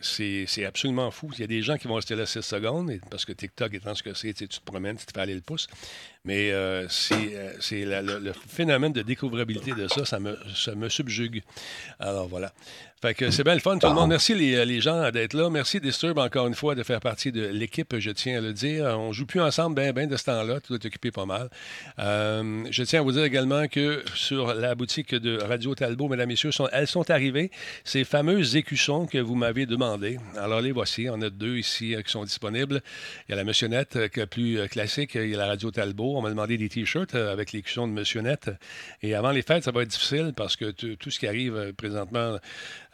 C'est 0.00 0.64
absolument 0.64 1.10
fou. 1.10 1.30
Il 1.34 1.40
y 1.40 1.44
a 1.44 1.46
des 1.46 1.62
gens 1.62 1.76
qui 1.76 1.88
vont 1.88 1.94
rester 1.94 2.14
là 2.14 2.26
6 2.26 2.42
secondes, 2.42 2.92
parce 3.10 3.24
que 3.24 3.32
TikTok 3.32 3.74
étant 3.74 3.94
ce 3.94 4.02
que 4.02 4.14
c'est, 4.14 4.32
tu 4.32 4.48
te 4.48 4.60
promènes, 4.60 4.96
tu 4.96 5.06
te 5.06 5.12
fais 5.12 5.20
aller 5.20 5.34
le 5.34 5.40
pouce. 5.40 5.66
Mais 6.28 6.52
euh, 6.52 6.86
c'est 6.90 7.32
euh, 7.34 8.02
le, 8.02 8.18
le 8.18 8.32
phénomène 8.32 8.92
de 8.92 9.00
découvrabilité 9.02 9.72
de 9.72 9.88
ça, 9.88 10.04
ça 10.04 10.18
me, 10.20 10.36
ça 10.54 10.74
me 10.74 10.88
subjugue. 10.90 11.42
Alors 11.98 12.28
voilà. 12.28 12.52
Fait 13.00 13.14
que 13.14 13.30
c'est 13.30 13.44
bien 13.44 13.54
le 13.54 13.60
fun, 13.60 13.78
tout 13.78 13.86
le 13.86 13.94
monde. 13.94 14.08
Merci 14.10 14.34
les, 14.34 14.66
les 14.66 14.80
gens 14.80 15.08
d'être 15.12 15.32
là. 15.34 15.48
Merci 15.50 15.78
Disturb 15.80 16.18
encore 16.18 16.48
une 16.48 16.56
fois 16.56 16.74
de 16.74 16.82
faire 16.82 16.98
partie 17.00 17.30
de 17.30 17.46
l'équipe, 17.46 17.96
je 17.96 18.10
tiens 18.10 18.38
à 18.38 18.40
le 18.40 18.52
dire. 18.52 18.86
On 18.98 19.12
joue 19.12 19.24
plus 19.24 19.40
ensemble 19.40 19.80
bien 19.80 19.92
ben 19.92 20.08
de 20.08 20.16
ce 20.16 20.24
temps-là. 20.24 20.58
Tu 20.60 20.66
dois 20.72 20.80
t'occuper 20.80 21.12
pas 21.12 21.24
mal. 21.24 21.48
Euh, 22.00 22.64
je 22.72 22.82
tiens 22.82 22.98
à 22.98 23.02
vous 23.04 23.12
dire 23.12 23.22
également 23.22 23.68
que 23.68 24.02
sur 24.16 24.52
la 24.52 24.74
boutique 24.74 25.14
de 25.14 25.38
Radio 25.40 25.76
Talbot, 25.76 26.08
mesdames, 26.08 26.28
messieurs, 26.28 26.50
sont- 26.50 26.68
elles 26.72 26.88
sont 26.88 27.08
arrivées. 27.08 27.52
Ces 27.84 28.02
fameuses 28.02 28.56
écussons 28.56 29.06
que 29.06 29.18
vous 29.18 29.36
m'avez 29.36 29.64
demandé. 29.66 30.18
Alors 30.36 30.60
les 30.60 30.72
voici. 30.72 31.06
On 31.08 31.22
a 31.22 31.30
deux 31.30 31.56
ici 31.56 31.94
euh, 31.94 32.02
qui 32.02 32.10
sont 32.10 32.24
disponibles. 32.24 32.82
Il 33.28 33.30
y 33.30 33.34
a 33.34 33.36
la 33.36 33.44
Monsionnette 33.44 33.94
euh, 33.94 34.08
qui 34.08 34.18
est 34.18 34.26
plus 34.26 34.58
euh, 34.58 34.66
classique. 34.66 35.12
Il 35.14 35.28
y 35.28 35.34
a 35.36 35.38
la 35.38 35.46
Radio 35.46 35.70
Talbot. 35.70 36.17
On 36.18 36.22
m'a 36.22 36.30
demandé 36.30 36.56
des 36.58 36.68
t-shirts 36.68 37.14
euh, 37.14 37.32
avec 37.32 37.52
l'écusson 37.52 37.86
de 37.86 37.92
Monsionnette. 37.92 38.50
Et 39.02 39.14
avant 39.14 39.30
les 39.30 39.42
fêtes, 39.42 39.62
ça 39.62 39.70
va 39.70 39.82
être 39.82 39.88
difficile 39.90 40.32
parce 40.36 40.56
que 40.56 40.72
tout 40.72 41.10
ce 41.10 41.18
qui 41.20 41.28
arrive 41.28 41.54
euh, 41.56 41.72
présentement, 41.72 42.38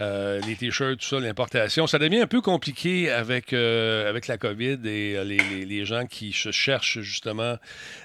euh, 0.02 0.40
les 0.46 0.56
t-shirts, 0.56 0.98
tout 1.00 1.06
ça, 1.06 1.20
l'importation, 1.20 1.86
ça 1.86 1.98
devient 1.98 2.20
un 2.20 2.26
peu 2.26 2.42
compliqué 2.42 3.10
avec, 3.10 3.52
avec 3.54 4.26
la 4.26 4.36
COVID 4.36 4.78
et 4.84 5.24
les, 5.24 5.38
les- 5.38 5.64
les 5.64 5.84
gens 5.86 6.04
qui 6.06 6.32
cherchent 6.32 7.00
justement 7.00 7.56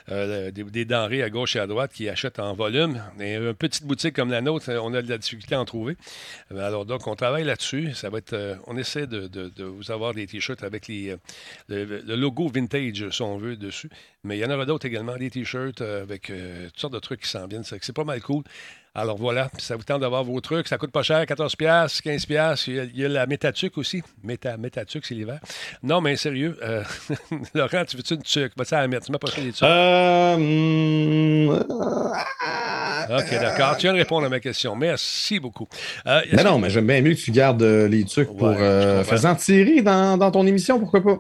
des, 0.08 0.86
denrées 0.86 1.22
à 1.24 1.30
gauche 1.30 1.56
et 1.56 1.60
à 1.60 1.68
droite 1.68 1.92
qui 1.94 2.08
achètent 2.08 2.40
en 2.40 2.54
volume. 2.54 3.02
Et 3.20 3.36
une 3.36 3.54
petite 3.54 3.84
boutique 3.84 4.16
comme 4.16 4.32
la 4.32 4.42
nôtre, 4.42 4.72
on 4.82 4.94
a 4.94 5.02
de 5.02 5.10
la 5.10 5.18
difficulté 5.18 5.56
à 5.56 5.60
en 5.60 5.66
trouver. 5.66 5.98
Alors 6.52 6.86
donc, 6.86 7.08
on 7.08 7.16
travaille 7.16 7.44
là-dessus. 7.44 7.94
Ça 7.94 8.10
va 8.10 8.20
être, 8.20 8.58
on 8.68 8.78
essaie 8.78 9.08
de, 9.08 9.28
de- 9.28 9.64
vous 9.66 9.92
avoir 9.92 10.14
des 10.14 10.26
t-shirts 10.28 10.64
avec 10.64 10.88
les, 10.88 11.16
le, 11.68 11.84
le 11.86 12.16
logo 12.16 12.48
vintage, 12.48 13.10
si 13.10 13.22
on 13.22 13.38
veut, 13.38 13.56
dessus. 13.58 13.90
Mais 14.24 14.38
il 14.38 14.42
y 14.42 14.46
en 14.46 14.52
aura 14.52 14.66
d'autres 14.66 14.86
également 14.86 14.99
également, 15.00 15.18
des 15.18 15.30
t-shirts 15.30 15.82
euh, 15.82 16.04
avec 16.04 16.30
euh, 16.30 16.68
toutes 16.68 16.80
sortes 16.80 16.94
de 16.94 17.00
trucs 17.00 17.22
qui 17.22 17.30
s'en 17.30 17.48
viennent. 17.48 17.64
C'est 17.64 17.84
c'est 17.84 17.94
pas 17.96 18.04
mal 18.04 18.22
cool. 18.22 18.44
Alors 18.96 19.18
voilà, 19.18 19.50
ça 19.60 19.76
vous 19.76 19.84
tente 19.84 20.02
d'avoir 20.02 20.24
vos 20.24 20.42
trucs. 20.42 20.68
Ça 20.68 20.78
coûte 20.78 20.92
pas 20.92 21.04
cher, 21.04 21.24
14$, 21.24 21.56
15$. 22.02 22.64
Il 22.68 22.74
y 22.76 22.80
a, 22.80 22.84
il 22.84 22.98
y 22.98 23.06
a 23.06 23.08
la 23.08 23.28
Métatuc 23.28 23.78
aussi. 23.78 24.02
Méta, 24.24 24.58
Métatuc, 24.58 25.06
c'est 25.06 25.14
l'hiver. 25.14 25.40
Non, 25.84 26.02
mais 26.02 26.16
sérieux, 26.16 26.58
euh, 26.64 26.84
Laurent, 27.54 27.86
tu 27.86 27.98
veux-tu 27.98 28.16
une 28.16 28.24
tuque? 28.24 28.54
Vas-tu 28.58 28.74
à 28.74 28.82
la 28.82 28.88
mettre? 28.88 29.06
Tu 29.06 29.12
m'as 29.12 29.20
pas 29.20 29.30
fait 29.30 29.42
des 29.44 29.52
tucs. 29.54 29.64
Euh, 29.64 30.34
hum, 30.34 31.50
OK, 33.10 33.30
d'accord. 33.40 33.78
Tu 33.78 33.84
viens 33.84 33.94
de 33.94 34.00
répondre 34.00 34.26
à 34.26 34.30
ma 34.30 34.40
question. 34.40 34.76
Merci 34.76 35.40
beaucoup. 35.40 35.68
Euh, 36.08 36.22
Mais 36.32 36.38
que- 36.38 36.44
non, 36.48 36.58
mais 36.60 36.70
j'aime 36.70 36.88
bien 36.88 37.02
mieux 37.02 37.14
que 37.14 37.20
tu 37.22 37.32
gardes 37.32 37.62
les 37.64 38.04
trucs 38.06 38.28
pour 38.36 38.48
Ouais, 38.50 39.04
faisant 39.04 39.36
tirer 39.36 39.82
dans, 39.82 40.18
dans 40.18 40.32
ton 40.32 40.46
émission, 40.46 40.80
pourquoi 40.80 41.04
pas? 41.04 41.18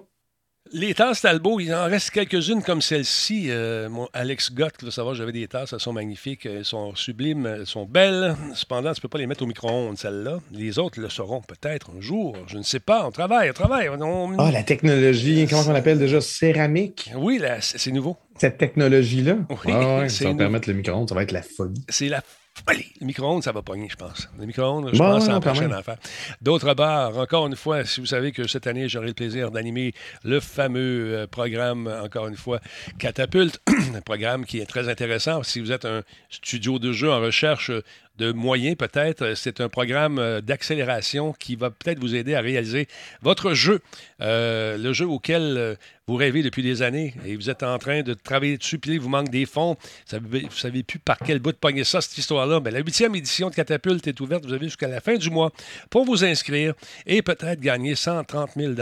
Les 0.72 0.94
tasses 0.94 1.22
Talbot, 1.22 1.60
il 1.60 1.74
en 1.74 1.86
reste 1.86 2.12
quelques-unes 2.12 2.62
comme 2.62 2.80
celle-ci. 2.84 3.48
Euh, 3.50 3.90
mon 3.90 4.08
Alex 4.14 4.54
Gott, 4.54 4.78
qui 4.78 4.86
veut 4.86 4.92
savoir, 4.92 5.16
j'avais 5.16 5.32
des 5.32 5.48
tasses, 5.48 5.74
elles 5.74 5.80
sont 5.80 5.94
magnifiques, 5.94 6.46
elles 6.46 6.64
sont 6.64 6.94
sublimes, 6.94 7.48
elles 7.48 7.66
sont 7.66 7.86
belles. 7.86 8.36
Cependant, 8.54 8.94
tu 8.94 9.00
ne 9.00 9.02
peux 9.02 9.08
pas 9.08 9.18
les 9.18 9.26
mettre 9.26 9.42
au 9.42 9.48
micro-ondes, 9.48 9.98
celles-là. 9.98 10.40
Les 10.52 10.78
autres 10.78 11.00
le 11.00 11.10
seront 11.10 11.42
peut-être 11.42 11.90
un 11.98 12.00
jour. 12.02 12.38
Je 12.46 12.58
ne 12.60 12.64
sais 12.64 12.80
pas. 12.80 13.04
On 13.08 13.10
travaille, 13.12 13.50
on 13.50 13.54
travaille. 13.54 13.90
On- 13.90 14.38
Ah, 14.38 14.52
la 14.52 14.62
technologie, 14.62 15.48
comment 15.50 15.64
on 15.68 15.74
appelle 15.76 15.98
déjà? 15.98 16.22
Céramique? 16.22 17.10
Oui, 17.16 17.40
là, 17.40 17.58
c'est 17.62 17.92
nouveau. 17.92 18.18
Cette 18.38 18.60
technologie-là? 18.60 19.38
Oui, 19.50 19.74
Ah 19.74 19.98
ouais, 20.02 20.10
ça 20.10 20.26
va 20.26 20.32
nous. 20.34 20.38
permettre 20.38 20.70
le 20.70 20.76
micro-ondes, 20.76 21.10
ça 21.10 21.16
va 21.16 21.24
être 21.24 21.32
la 21.32 21.42
folie. 21.42 21.84
C'est 21.90 22.10
la 22.10 22.22
folie. 22.68 22.92
Le 23.00 23.06
micro-ondes, 23.06 23.44
ça 23.44 23.52
va 23.52 23.62
pogner, 23.62 23.88
je 23.90 23.96
pense. 23.96 24.30
Le 24.40 24.46
micro-ondes, 24.46 24.90
je 24.94 24.98
Bon, 24.98 25.06
pense, 25.06 25.26
c'est 25.26 25.32
la 25.32 25.40
prochaine 25.40 25.74
affaire. 25.74 25.98
D'autre 26.42 26.74
part, 26.74 27.18
encore 27.18 27.48
une 27.48 27.56
fois, 27.56 27.86
si 27.86 28.00
vous 28.00 28.06
savez 28.06 28.32
que 28.32 28.48
cette 28.48 28.68
année, 28.68 28.88
j'aurai 28.90 29.08
le 29.08 29.14
plaisir 29.14 29.52
d'animer 29.52 29.94
le 30.24 30.40
fameux 30.40 31.14
euh, 31.16 31.28
programme, 31.28 31.88
encore 32.04 32.28
une 32.28 32.38
fois, 32.38 32.60
Catapulte, 32.98 33.62
un 33.96 34.02
programme 34.02 34.46
qui 34.46 34.60
est 34.60 34.66
très 34.66 34.90
intéressant. 34.90 35.44
Si 35.44 35.60
vous 35.60 35.72
êtes 35.72 35.86
un 35.86 36.04
studio 36.30 36.80
de 36.80 36.92
jeu 36.92 37.12
en 37.12 37.20
recherche 37.20 37.72
de 38.20 38.34
moyens, 38.34 38.76
peut-être, 38.76 39.22
euh, 39.24 39.36
c'est 39.36 39.62
un 39.62 39.70
programme 39.70 40.20
euh, 40.20 40.42
d'accélération 40.42 41.34
qui 41.34 41.56
va 41.56 41.72
peut-être 41.72 42.00
vous 42.00 42.16
aider 42.16 42.36
à 42.36 42.42
réaliser 42.42 42.88
votre 43.22 43.54
jeu, 43.54 43.80
euh, 44.22 44.78
le 44.78 44.94
jeu 44.94 45.08
auquel 45.08 45.78
vous 46.06 46.16
rêvez 46.16 46.42
depuis 46.42 46.64
des 46.64 46.82
années 46.82 47.14
et 47.26 47.36
vous 47.36 47.50
êtes 47.50 47.64
en 47.64 47.78
train 47.78 48.02
de 48.02 48.14
travailler 48.14 48.58
dessus, 48.58 48.80
puis 48.80 48.98
vous 48.98 49.10
manque 49.10 49.30
des 49.30 49.46
fonds. 49.46 49.78
Vous 50.12 50.20
vous 50.22 50.58
savez 50.58 50.84
plus 50.84 50.98
par 50.98 51.18
quel 51.20 51.40
bout 51.40 51.52
de 51.52 51.58
pogner 51.58 51.84
ça, 51.84 52.02
cette 52.02 52.18
histoire-là. 52.18 52.60
Mais 52.60 52.72
la 52.72 52.80
huitième 52.80 53.16
édition 53.16 53.50
de 53.50 53.56
Catapulte 53.56 54.08
est 54.08 54.20
ouverte. 54.20 54.44
Vous 54.44 54.54
avez 54.54 54.66
jusqu'à 54.66 54.88
la 54.88 55.02
fin 55.02 55.16
du 55.16 55.30
mois 55.30 55.52
pour 55.92 56.06
vous 56.06 56.26
inscrire 56.26 56.74
et 57.06 57.22
peut-être 57.22 57.60
gagner 57.60 57.94
130 57.94 58.52
000 58.58 58.74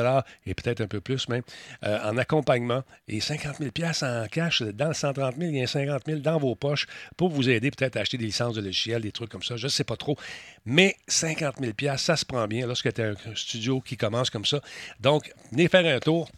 et 0.45 0.53
peut-être 0.53 0.79
un 0.81 0.87
peu 0.87 1.01
plus 1.01 1.27
même 1.27 1.43
en 1.83 2.17
accompagnement 2.17 2.83
et 3.09 3.19
50 3.19 3.57
000 3.57 3.71
en 4.03 4.25
cash. 4.31 4.61
Dans 4.61 4.87
le 4.87 4.93
130 4.93 5.35
000, 5.37 5.51
il 5.51 5.57
y 5.57 5.63
a 5.63 5.67
50 5.67 6.03
000 6.05 6.19
dans 6.19 6.37
vos 6.37 6.55
poches 6.55 6.87
pour 7.17 7.29
vous 7.29 7.49
aider 7.49 7.71
peut-être 7.71 7.97
à 7.97 8.01
acheter 8.01 8.17
des 8.17 8.25
licences 8.25 8.55
de 8.55 8.61
logiciels, 8.61 9.01
des 9.01 9.11
trucs 9.11 9.26
comme 9.27 9.43
ça. 9.43 9.57
Je 9.57 9.65
ne 9.65 9.69
sais 9.69 9.83
pas 9.83 9.97
trop. 9.97 10.17
Mais 10.65 10.95
50 11.07 11.55
000 11.59 11.97
ça 11.97 12.15
se 12.15 12.25
prend 12.25 12.47
bien 12.47 12.67
lorsque 12.67 12.93
tu 12.93 13.01
as 13.01 13.09
un 13.09 13.35
studio 13.35 13.81
qui 13.81 13.97
commence 13.97 14.29
comme 14.29 14.45
ça. 14.45 14.61
Donc, 14.99 15.31
venez 15.51 15.67
faire 15.67 15.85
un 15.85 15.99
tour. 15.99 16.29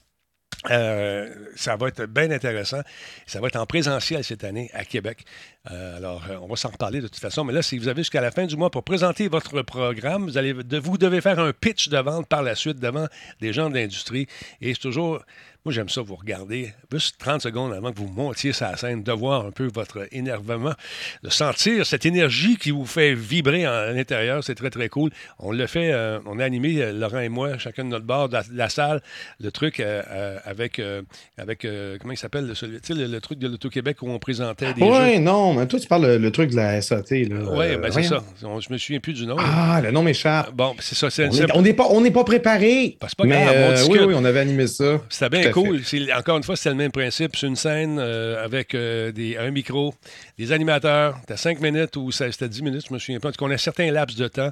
Euh, 0.70 1.34
ça 1.56 1.78
va 1.78 1.88
être 1.88 2.06
bien 2.06 2.32
intéressant. 2.32 2.82
Ça 3.26 3.40
va 3.40 3.48
être 3.48 3.56
en 3.56 3.66
présentiel 3.66 4.24
cette 4.24 4.44
année 4.44 4.70
à 4.74 4.84
Québec. 4.84 5.26
Euh, 5.72 5.98
alors, 5.98 6.24
euh, 6.30 6.38
on 6.42 6.48
va 6.48 6.56
s'en 6.56 6.70
reparler 6.70 7.02
de 7.02 7.08
toute 7.08 7.20
façon. 7.20 7.44
Mais 7.44 7.54
là, 7.54 7.62
si 7.62 7.78
vous 7.78 7.88
avez 7.90 8.02
jusqu'à 8.02 8.22
la 8.22 8.32
fin 8.32 8.46
du 8.46 8.56
mois 8.56 8.70
pour 8.72 8.84
présenter 8.84 9.28
votre 9.28 9.62
programme, 9.62 10.24
vous, 10.26 10.38
allez, 10.38 10.54
vous 10.54 10.98
devez 10.98 11.22
faire 11.22 11.40
un 11.40 11.52
pitch 11.52 11.90
de 11.90 11.98
vente 11.98 12.28
par 12.28 12.44
la 12.44 12.56
suite 12.56 12.80
devant 12.80 13.08
des 13.42 13.52
gens 13.54 13.70
de 13.70 13.76
l'industrie. 13.76 14.28
Et 14.62 14.74
c'est 14.74 14.80
toujours. 14.80 15.22
Moi, 15.66 15.74
j'aime 15.74 15.90
ça 15.90 16.02
vous 16.02 16.16
regarder 16.16 16.74
juste 16.90 17.18
30 17.20 17.42
secondes 17.42 17.74
avant 17.74 17.92
que 17.92 17.98
vous 17.98 18.08
montiez 18.08 18.54
sur 18.54 18.66
la 18.66 18.78
scène, 18.78 19.04
de 19.04 19.12
voir 19.12 19.46
un 19.46 19.52
peu 19.52 19.68
votre 19.68 20.08
énervement, 20.14 20.72
de 21.22 21.30
sentir 21.30 21.86
cette 21.86 22.06
énergie 22.06 22.56
qui 22.56 22.72
vous 22.72 22.86
fait 22.86 23.14
vibrer 23.14 23.68
en- 23.68 23.72
à 23.74 23.92
l'intérieur. 23.92 24.42
C'est 24.42 24.56
très, 24.56 24.70
très 24.70 24.88
cool. 24.88 25.12
On 25.38 25.52
le 25.52 25.68
fait, 25.68 25.92
euh, 25.92 26.20
on 26.26 26.40
a 26.40 26.46
animé, 26.46 26.94
Laurent 26.94 27.20
et 27.20 27.28
moi, 27.28 27.58
chacun 27.58 27.84
de 27.84 27.90
notre 27.90 28.06
bord 28.06 28.30
de 28.30 28.36
la, 28.36 28.44
de 28.44 28.56
la 28.58 28.70
salle, 28.70 29.02
le 29.42 29.52
truc 29.52 29.82
euh, 29.82 30.02
euh, 30.10 30.40
avec, 30.46 30.82
avec 31.38 31.68
comment 32.00 32.14
il 32.14 32.18
s'appelle, 32.18 32.48
le, 32.48 32.68
le, 32.96 33.08
le 33.08 33.22
truc 33.22 33.38
de 33.38 33.50
l'Auto-Québec 33.50 33.98
où 34.02 34.10
on 34.10 34.18
présentait 34.18 34.74
des 34.74 34.80
jeux. 34.80 34.88
Ouais, 34.90 35.20
mais 35.54 35.66
toi, 35.68 35.80
tu 35.80 35.88
parles 35.88 36.06
le, 36.06 36.18
le 36.18 36.32
truc 36.32 36.52
de 36.52 36.56
la 36.56 36.82
SAT. 36.82 37.04
Oui, 37.12 37.28
Euh, 37.32 37.78
ben 37.78 37.92
c'est 37.92 38.04
ça. 38.04 38.24
On- 38.44 38.60
je 38.60 38.72
me 38.72 38.78
souviens 38.78 39.00
plus 39.00 39.14
du 39.14 39.26
nom. 39.26 39.36
Ah, 39.40 39.80
le 39.84 39.92
nom 39.92 40.02
m'échappe. 40.04 40.52
Bon, 40.54 40.76
c'est 40.80 40.96
ça. 40.96 41.10
C'est 41.10 41.28
On 41.28 41.32
c'est- 41.32 41.44
est- 41.44 41.52
On 41.56 41.62
n'est 41.62 41.74
pas, 41.74 41.88
n'est 42.02 42.12
pas 42.12 42.24
préparé. 42.24 42.98
Ben, 43.02 43.08
pas 43.18 43.24
mais 43.26 43.44
grave, 43.44 43.56
on 43.58 43.72
euh, 43.72 43.86
oui, 43.90 44.00
oui, 44.08 44.14
on 44.18 44.26
avait 44.26 44.40
animé 44.40 44.68
ça. 44.68 45.02
C'était 45.10 45.30
bien 45.30 45.52
cool. 45.52 45.82
C'est- 45.84 46.12
Encore 46.14 46.38
une 46.38 46.44
fois, 46.44 46.56
c'était 46.56 46.70
le 46.70 46.76
même 46.76 46.92
principe. 46.92 47.36
C'est 47.36 47.48
une 47.48 47.56
scène 47.56 47.98
euh, 48.00 48.44
avec 48.44 48.74
euh, 48.76 49.12
des, 49.12 49.38
un 49.38 49.52
micro, 49.52 49.94
des 50.40 50.52
animateurs. 50.54 51.18
T'as 51.28 51.38
5 51.38 51.60
minutes 51.62 51.96
ou 51.98 52.12
c'était 52.12 52.48
10 52.50 52.64
minutes, 52.64 52.86
je 52.88 52.94
me 52.94 52.98
souviens 53.00 53.20
pas. 53.20 53.28
En 53.30 53.32
tout 53.32 53.38
cas, 53.38 53.46
on 53.46 53.54
a 53.54 53.58
certains 53.58 53.92
laps 53.92 54.18
de 54.18 54.28
temps. 54.28 54.50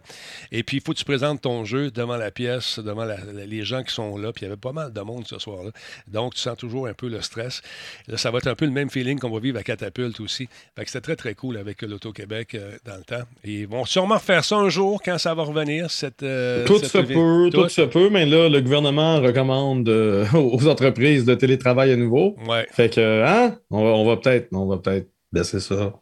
Et 0.51 0.61
puis, 0.61 0.77
il 0.77 0.83
faut 0.83 0.91
que 0.91 0.97
tu 0.97 1.05
présentes 1.05 1.41
ton 1.41 1.63
jeu 1.65 1.89
devant 1.91 2.17
la 2.17 2.29
pièce, 2.29 2.77
devant 2.79 3.05
la- 3.05 3.17
la- 3.33 3.45
les 3.45 3.63
gens 3.63 3.81
qui 3.83 3.93
sont 3.93 4.17
là. 4.17 4.31
Puis, 4.33 4.41
il 4.43 4.49
y 4.49 4.51
avait 4.51 4.59
pas 4.59 4.73
mal 4.73 4.91
de 4.93 5.01
monde 5.01 5.25
ce 5.25 5.39
soir-là. 5.39 5.71
Donc, 6.07 6.35
tu 6.35 6.41
sens 6.41 6.57
toujours 6.57 6.87
un 6.87 6.93
peu 6.93 7.07
le 7.07 7.21
stress. 7.21 7.61
Là, 8.07 8.17
ça 8.17 8.31
va 8.31 8.39
être 8.39 8.47
un 8.47 8.55
peu 8.55 8.65
le 8.65 8.71
même 8.71 8.89
feeling 8.89 9.17
qu'on 9.17 9.29
va 9.29 9.39
vivre 9.39 9.57
à 9.57 9.63
Catapulte 9.63 10.19
aussi. 10.19 10.49
Fait 10.75 10.83
que 10.83 10.91
c'était 10.91 11.01
très, 11.01 11.15
très 11.15 11.33
cool 11.35 11.57
avec 11.57 11.81
l'Auto-Québec 11.81 12.55
euh, 12.55 12.71
dans 12.85 12.97
le 12.97 13.03
temps. 13.03 13.23
Et 13.45 13.61
ils 13.61 13.67
vont 13.67 13.85
sûrement 13.85 14.19
faire 14.19 14.43
ça 14.43 14.57
un 14.57 14.67
jour 14.69 15.01
quand 15.01 15.17
ça 15.17 15.33
va 15.33 15.43
revenir. 15.43 15.89
Cette, 15.89 16.21
euh, 16.21 16.65
Tout 16.65 16.79
cette 16.79 16.89
se 16.91 16.97
peut, 16.97 17.49
tout 17.49 17.63
Tout. 17.63 17.69
se 17.69 17.81
peut, 17.83 18.09
mais 18.09 18.25
là, 18.25 18.49
le 18.49 18.59
gouvernement 18.61 19.21
recommande 19.21 19.87
euh, 19.87 20.25
aux 20.33 20.67
entreprises 20.67 21.23
de 21.23 21.33
télétravail 21.33 21.93
à 21.93 21.95
nouveau. 21.95 22.35
Ouais. 22.45 22.67
Fait 22.71 22.93
que, 22.93 23.23
hein, 23.25 23.57
on 23.71 23.83
va, 23.85 23.89
on 23.91 24.05
va 24.05 24.17
peut-être, 24.17 24.49
on 24.51 24.65
va 24.65 24.77
peut-être 24.77 25.07
baisser 25.31 25.59
ça. 25.59 25.93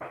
Je 0.00 0.06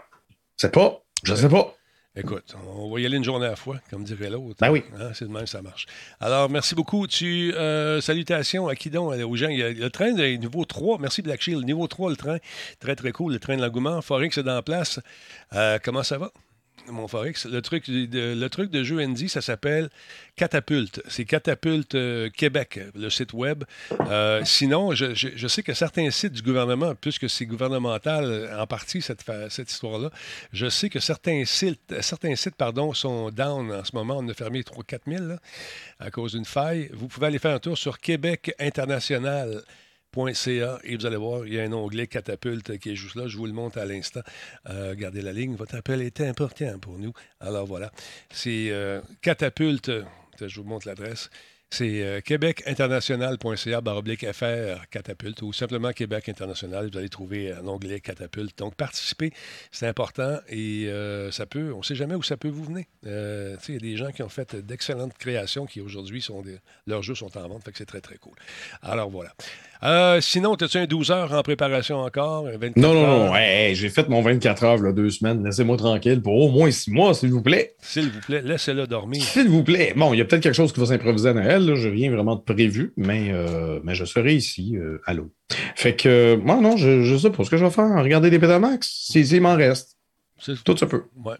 sais 0.58 0.72
pas, 0.72 1.04
je 1.24 1.36
sais 1.36 1.50
pas. 1.50 1.74
Écoute, 2.20 2.56
on 2.68 2.92
va 2.92 3.00
y 3.00 3.06
aller 3.06 3.18
une 3.18 3.24
journée 3.24 3.46
à 3.46 3.52
la 3.52 3.56
fois, 3.56 3.80
comme 3.92 4.04
dirait 4.04 4.32
l'autre. 4.32 4.56
Ben 4.60 4.72
oui. 4.72 4.84
Hein, 5.00 5.12
c'est 5.14 5.26
de 5.26 5.32
même, 5.32 5.46
ça 5.46 5.62
marche. 5.62 5.86
Alors, 6.20 6.50
merci 6.50 6.74
beaucoup. 6.74 7.06
Tu, 7.06 7.54
euh, 7.54 8.02
salutations 8.02 8.68
à 8.68 8.76
qui 8.76 8.90
donc, 8.90 9.14
aux 9.14 9.36
gens. 9.36 9.50
Il 9.50 9.60
y 9.60 9.62
a 9.62 9.70
le 9.70 9.90
train 9.92 10.14
de 10.14 10.26
niveau 10.26 10.66
3. 10.66 10.98
Merci 10.98 11.22
Black 11.22 11.42
Shield. 11.42 11.64
Niveau 11.64 11.86
3, 11.86 12.10
le 12.10 12.16
train. 12.16 12.38
Très, 12.80 12.96
très 12.96 13.12
cool. 13.12 13.34
Le 13.34 13.40
train 13.40 13.56
de 13.56 13.62
l'engouement. 13.62 14.02
Forex 14.02 14.36
est 14.36 14.50
en 14.50 14.64
place. 14.64 15.00
Euh, 15.54 15.78
comment 15.84 16.02
ça 16.02 16.18
va? 16.18 16.32
Mon 16.89 17.08
Forex. 17.08 17.46
Le 17.46 17.62
truc 17.62 17.89
de, 17.89 18.34
le 18.34 18.50
truc 18.50 18.72
de 18.72 18.84
jeu 18.84 19.03
Andy, 19.03 19.29
ça 19.29 19.41
s'appelle 19.41 19.89
Catapulte. 20.36 21.01
C'est 21.08 21.25
Catapulte 21.25 21.96
euh, 21.96 22.29
Québec, 22.29 22.79
le 22.96 23.10
site 23.10 23.34
web. 23.34 23.63
Euh, 24.10 24.41
sinon, 24.46 24.94
je, 24.94 25.48
sais 25.48 25.63
que 25.63 25.74
certains 25.74 26.10
sites 26.12 26.34
du 26.34 26.41
gouvernement, 26.41 26.96
puisque 26.96 27.29
c'est 27.29 27.46
gouvernemental 27.46 28.25
euh, 28.25 28.62
en 28.62 28.67
partie 28.67 29.01
cette, 29.01 29.24
histoire-là, 29.72 30.12
je 30.53 30.70
sais 30.70 30.89
que 30.89 31.00
certains 31.00 31.44
sites, 31.46 32.01
certains 32.01 32.36
sites 32.36 32.56
pardon, 32.56 32.94
sont 32.94 33.32
down 33.32 33.72
en 33.72 33.84
ce 33.84 33.96
moment. 33.96 34.17
On 34.20 34.27
a 34.29 34.34
fermé 34.34 34.62
3-4 34.62 35.00
000 35.08 35.25
là, 35.25 35.39
à 36.00 36.12
cause 36.12 36.34
d'une 36.34 36.46
faille. 36.46 36.89
Vous 36.94 37.08
pouvez 37.08 37.27
aller 37.27 37.39
faire 37.39 37.56
un 37.56 37.60
tour 37.60 37.77
sur 37.77 38.00
Québec 38.00 38.53
International. 38.60 39.63
Et 40.26 40.96
vous 40.96 41.06
allez 41.06 41.16
voir, 41.16 41.46
il 41.46 41.54
y 41.54 41.60
a 41.60 41.64
un 41.64 41.74
onglet 41.74 42.08
catapulte 42.08 42.80
qui 42.80 42.92
est 42.92 42.96
juste 42.96 43.16
là. 43.16 43.28
Je 43.28 43.38
vous 43.38 43.46
le 43.46 43.54
montre 43.54 43.78
à 43.78 43.86
l'instant. 43.86 44.22
Euh, 44.68 44.96
gardez 44.96 45.22
la 45.22 45.32
ligne. 45.32 45.56
Votre 45.56 45.76
appel 45.76 46.02
est 46.02 46.22
important 46.22 46.80
pour 46.80 46.98
nous. 46.98 47.14
Alors 47.40 47.68
voilà. 47.68 47.92
C'est 48.32 48.70
euh, 48.72 49.00
catapulte. 49.22 49.92
Je 50.42 50.60
vous 50.60 50.68
montre 50.68 50.88
l'adresse. 50.88 51.30
C'est 51.70 52.02
euh, 52.02 52.22
québecinternational.ca 52.22 53.82
baroblique 53.82 54.26
FR 54.32 54.88
catapulte 54.90 55.42
ou 55.42 55.52
simplement 55.52 55.92
Québec 55.92 56.30
International. 56.30 56.90
Vous 56.92 56.98
allez 56.98 57.10
trouver 57.10 57.52
un 57.52 57.68
onglet 57.68 58.00
catapulte. 58.00 58.58
Donc, 58.58 58.76
participez, 58.76 59.32
c'est 59.72 59.86
important 59.86 60.38
et 60.48 60.86
euh, 60.88 61.30
ça 61.30 61.46
peut, 61.46 61.74
on 61.74 61.80
ne 61.80 61.84
sait 61.84 61.96
jamais 61.96 62.16
où 62.16 62.24
ça 62.24 62.38
peut 62.38 62.48
vous 62.48 62.64
venir. 62.64 62.86
Euh, 63.06 63.58
il 63.68 63.74
y 63.74 63.78
a 63.78 63.80
des 63.82 63.98
gens 63.98 64.12
qui 64.12 64.24
ont 64.24 64.30
fait 64.30 64.56
d'excellentes 64.56 65.18
créations 65.18 65.66
qui 65.66 65.82
aujourd'hui 65.82 66.22
sont 66.22 66.42
des, 66.42 66.58
leurs 66.88 67.04
jeux 67.04 67.16
sont 67.16 67.38
en 67.38 67.48
vente, 67.50 67.64
fait 67.66 67.72
que 67.72 67.78
c'est 67.78 67.86
très 67.86 68.02
très 68.02 68.16
cool. 68.18 68.34
Alors 68.82 69.10
voilà. 69.10 69.32
Euh, 69.84 70.22
sinon, 70.22 70.56
as-tu 70.56 70.78
un 70.78 70.86
12 70.86 71.12
heures 71.12 71.34
en 71.34 71.44
préparation 71.44 71.98
encore? 71.98 72.48
Un 72.48 72.58
24 72.58 72.78
Non, 72.78 72.94
non, 72.94 73.02
heures? 73.04 73.26
non, 73.28 73.36
hey, 73.36 73.70
hey, 73.70 73.76
j'ai 73.76 73.90
fait 73.90 74.08
mon 74.10 74.22
24 74.22 74.64
heures, 74.64 74.78
là, 74.78 74.92
deux 74.92 75.12
semaines. 75.12 75.44
Laissez-moi 75.44 75.78
tranquille 75.78 76.20
pour 76.22 76.34
au 76.34 76.50
moins 76.50 76.72
six 76.72 76.90
mois, 76.90 77.14
s'il 77.14 77.30
vous 77.32 77.44
plaît. 77.44 77.76
S'il 77.82 78.10
vous 78.10 78.22
plaît, 78.22 78.42
laissez-le 78.42 78.88
dormir. 78.88 79.22
S'il 79.22 79.50
vous 79.50 79.64
plaît. 79.64 79.94
Bon, 79.96 80.14
il 80.14 80.18
y 80.18 80.22
a 80.22 80.26
peut-être 80.26 80.42
quelque 80.42 80.56
chose 80.56 80.74
qui 80.74 80.80
va 80.80 80.88
s'improviser 80.88 81.30
à 81.30 81.34
Noël. 81.34 81.57
Là. 81.66 81.76
Je 81.76 81.90
rien 81.90 82.12
vraiment 82.12 82.36
de 82.36 82.42
prévu, 82.42 82.94
mais, 82.98 83.32
euh, 83.32 83.80
mais 83.84 83.96
je 83.96 84.06
serai 84.06 84.36
ici. 84.36 84.76
Euh, 84.78 85.00
allô. 85.06 85.32
Fait 85.76 85.96
que, 85.96 86.10
euh, 86.10 86.38
moi, 86.38 86.60
non, 86.62 86.78
je, 86.78 87.04
je 87.04 87.18
sais 87.18 87.30
pas 87.30 87.44
ce 87.44 87.50
que 87.50 87.58
je 87.58 87.66
vais 87.66 87.72
faire. 87.72 88.04
Regarder 88.04 88.30
des 88.30 88.40
Betamax, 88.40 88.88
s'il 88.88 89.26
s'il 89.26 89.42
m'en 89.42 89.56
reste. 89.56 89.98
Tout 90.64 90.78
se 90.78 90.86
peut. 90.86 91.04
Ouais. 91.24 91.38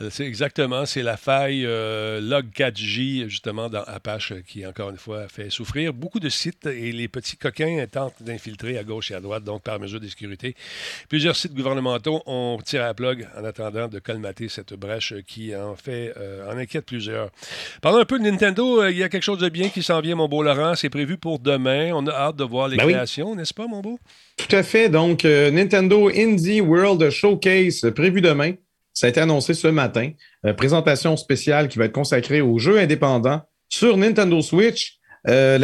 Euh, 0.00 0.08
C'est 0.10 0.24
exactement, 0.24 0.86
c'est 0.86 1.02
la 1.02 1.16
faille 1.16 1.64
euh, 1.66 2.20
Log4j, 2.20 3.28
justement, 3.28 3.68
dans 3.68 3.82
Apache, 3.82 4.32
qui, 4.46 4.64
encore 4.66 4.90
une 4.90 4.96
fois, 4.96 5.26
fait 5.28 5.50
souffrir 5.50 5.92
beaucoup 5.92 6.20
de 6.20 6.28
sites 6.28 6.66
et 6.66 6.92
les 6.92 7.08
petits 7.08 7.36
coquins 7.36 7.84
tentent 7.90 8.22
d'infiltrer 8.22 8.78
à 8.78 8.84
gauche 8.84 9.10
et 9.10 9.14
à 9.14 9.20
droite, 9.20 9.44
donc 9.44 9.62
par 9.62 9.80
mesure 9.80 9.98
de 10.00 10.06
sécurité. 10.06 10.54
Plusieurs 11.08 11.34
sites 11.34 11.54
gouvernementaux 11.54 12.22
ont 12.26 12.58
tiré 12.64 12.84
à 12.84 12.88
la 12.88 12.94
plug 12.94 13.26
en 13.36 13.44
attendant 13.44 13.88
de 13.88 13.98
colmater 13.98 14.48
cette 14.48 14.74
brèche 14.74 15.14
qui 15.26 15.54
en 15.56 15.74
fait, 15.74 16.12
euh, 16.16 16.48
en 16.52 16.56
inquiète 16.58 16.86
plusieurs. 16.86 17.30
Parlons 17.82 17.98
un 17.98 18.04
peu 18.04 18.18
de 18.18 18.24
Nintendo, 18.24 18.82
euh, 18.82 18.90
il 18.92 18.98
y 18.98 19.02
a 19.02 19.08
quelque 19.08 19.22
chose 19.24 19.38
de 19.40 19.48
bien 19.48 19.68
qui 19.68 19.82
s'en 19.82 20.00
vient, 20.00 20.14
mon 20.14 20.28
beau 20.28 20.42
Laurent, 20.42 20.74
c'est 20.76 20.90
prévu 20.90 21.16
pour 21.18 21.38
demain. 21.40 21.90
On 21.92 22.06
a 22.06 22.12
hâte 22.12 22.36
de 22.36 22.44
voir 22.44 22.68
les 22.68 22.76
Ben 22.76 22.86
oui. 22.86 22.92
créations, 22.92 23.34
n'est-ce 23.34 23.54
pas, 23.54 23.66
mon 23.66 23.80
beau? 23.80 23.98
Tout 24.36 24.54
à 24.54 24.62
fait. 24.62 24.88
Donc, 24.88 25.24
euh, 25.24 25.50
Nintendo 25.50 26.08
Indie 26.08 26.60
World 26.60 27.10
Showcase 27.10 27.84
euh, 27.84 27.90
prévu 27.90 28.20
demain. 28.20 28.52
Ça 28.98 29.06
a 29.06 29.10
été 29.10 29.20
annoncé 29.20 29.54
ce 29.54 29.68
matin. 29.68 30.10
Euh, 30.44 30.52
présentation 30.52 31.16
spéciale 31.16 31.68
qui 31.68 31.78
va 31.78 31.84
être 31.84 31.92
consacrée 31.92 32.40
aux 32.40 32.58
jeux 32.58 32.80
indépendants 32.80 33.42
sur 33.68 33.96
Nintendo 33.96 34.42
Switch. 34.42 34.98
Euh, 35.28 35.56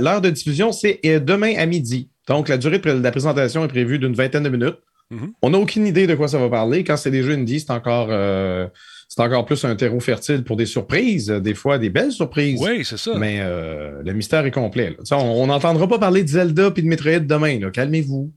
L'heure 0.00 0.20
de 0.20 0.30
diffusion, 0.30 0.70
c'est 0.70 1.00
euh, 1.04 1.18
demain 1.18 1.56
à 1.56 1.66
midi. 1.66 2.08
Donc, 2.28 2.48
la 2.48 2.56
durée 2.56 2.78
de 2.78 3.02
la 3.02 3.10
présentation 3.10 3.64
est 3.64 3.68
prévue 3.68 3.98
d'une 3.98 4.14
vingtaine 4.14 4.44
de 4.44 4.48
minutes. 4.48 4.78
Mhm. 5.10 5.32
On 5.42 5.50
n'a 5.50 5.58
aucune 5.58 5.88
idée 5.88 6.06
de 6.06 6.14
quoi 6.14 6.28
ça 6.28 6.38
va 6.38 6.48
parler. 6.48 6.84
Quand 6.84 6.96
c'est 6.96 7.10
des 7.10 7.24
jeux 7.24 7.32
indie, 7.32 7.58
c'est 7.58 7.72
encore, 7.72 8.08
euh, 8.10 8.68
c'est 9.08 9.22
encore 9.22 9.44
plus 9.44 9.64
un 9.64 9.74
terreau 9.74 9.98
fertile 9.98 10.44
pour 10.44 10.56
des 10.56 10.66
surprises, 10.66 11.28
des 11.28 11.54
fois 11.54 11.78
des 11.78 11.90
belles 11.90 12.12
surprises. 12.12 12.60
Oui, 12.62 12.84
c'est 12.84 12.98
ça. 12.98 13.12
Mais 13.18 13.38
euh, 13.40 14.02
le 14.04 14.12
mystère 14.12 14.46
est 14.46 14.52
complet. 14.52 14.96
On 15.10 15.46
n'entendra 15.46 15.88
pas 15.88 15.98
parler 15.98 16.22
de 16.22 16.28
Zelda 16.28 16.70
et 16.76 16.82
de 16.82 16.86
Metroid 16.86 17.20
demain. 17.20 17.70
Calmez-vous. 17.72 18.32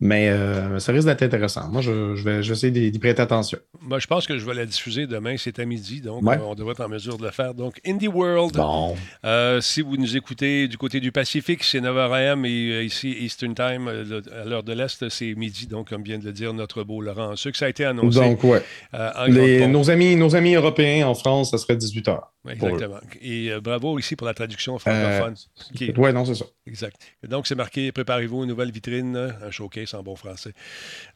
Mais 0.00 0.28
euh, 0.28 0.78
ça 0.78 0.92
risque 0.92 1.06
d'être 1.08 1.22
intéressant. 1.24 1.68
Moi, 1.70 1.82
je, 1.82 2.14
je 2.14 2.22
vais, 2.22 2.40
je 2.40 2.48
vais 2.50 2.54
essayer 2.54 2.90
d'y 2.90 2.98
prêter 3.00 3.20
attention. 3.20 3.58
Moi, 3.80 3.98
je 3.98 4.06
pense 4.06 4.28
que 4.28 4.38
je 4.38 4.46
vais 4.46 4.54
la 4.54 4.64
diffuser 4.64 5.08
demain, 5.08 5.34
c'est 5.38 5.58
à 5.58 5.64
midi, 5.64 6.00
donc 6.00 6.22
Ouais. 6.22 6.36
euh, 6.36 6.42
on 6.46 6.54
devrait 6.54 6.70
être 6.72 6.84
en 6.84 6.88
mesure 6.88 7.18
de 7.18 7.24
le 7.24 7.32
faire. 7.32 7.52
Donc, 7.52 7.80
Indie 7.84 8.06
World, 8.06 8.54
Bon. 8.54 8.94
euh, 9.24 9.60
si 9.60 9.80
vous 9.82 9.96
nous 9.96 10.16
écoutez 10.16 10.68
du 10.68 10.78
côté 10.78 11.00
du 11.00 11.10
Pacifique, 11.10 11.64
c'est 11.64 11.80
9h 11.80 12.12
AM 12.12 12.44
et 12.46 12.84
ici, 12.84 13.10
Eastern 13.18 13.56
Time, 13.56 13.90
le- 13.90 14.22
à 14.40 14.44
l'heure 14.44 14.62
de 14.62 14.72
l'Est, 14.72 15.08
c'est 15.08 15.34
midi, 15.34 15.66
donc 15.66 15.88
comme 15.88 16.04
vient 16.04 16.18
de 16.20 16.24
le 16.26 16.32
dire 16.32 16.54
notre 16.54 16.84
beau 16.84 17.00
Laurent 17.00 17.34
Sucre. 17.34 17.58
Ça 17.58 17.66
a 17.66 17.68
été 17.68 17.84
annoncé 17.84 18.20
Donc, 18.20 18.44
ouais. 18.44 18.62
en 18.92 19.24
Les- 19.26 19.66
nos, 19.66 19.90
amis, 19.90 20.14
nos 20.14 20.36
amis 20.36 20.54
européens 20.54 21.08
en 21.08 21.14
France, 21.16 21.50
ça 21.50 21.58
serait 21.58 21.76
18 21.76 22.06
heures. 22.06 22.14
pour 22.20 22.22
eux. 22.22 22.28
Exactement. 22.52 23.00
Et 23.20 23.50
euh, 23.52 23.60
bravo 23.60 23.98
ici 23.98 24.16
pour 24.16 24.26
la 24.26 24.34
traduction 24.34 24.78
francophone. 24.78 25.34
qui 25.74 25.86
est- 25.86 25.98
Ouais, 25.98 26.12
non, 26.12 26.24
c'est 26.24 26.34
ça. 26.34 26.44
Exact. 26.66 26.96
Donc, 27.26 27.46
c'est 27.46 27.54
marqué 27.54 27.90
Préparez-vous 27.92 28.42
une 28.42 28.48
nouvelle 28.50 28.70
vitrine, 28.70 29.16
un 29.16 29.50
showcase 29.50 29.94
en 29.94 30.02
bon 30.02 30.16
français. 30.16 30.52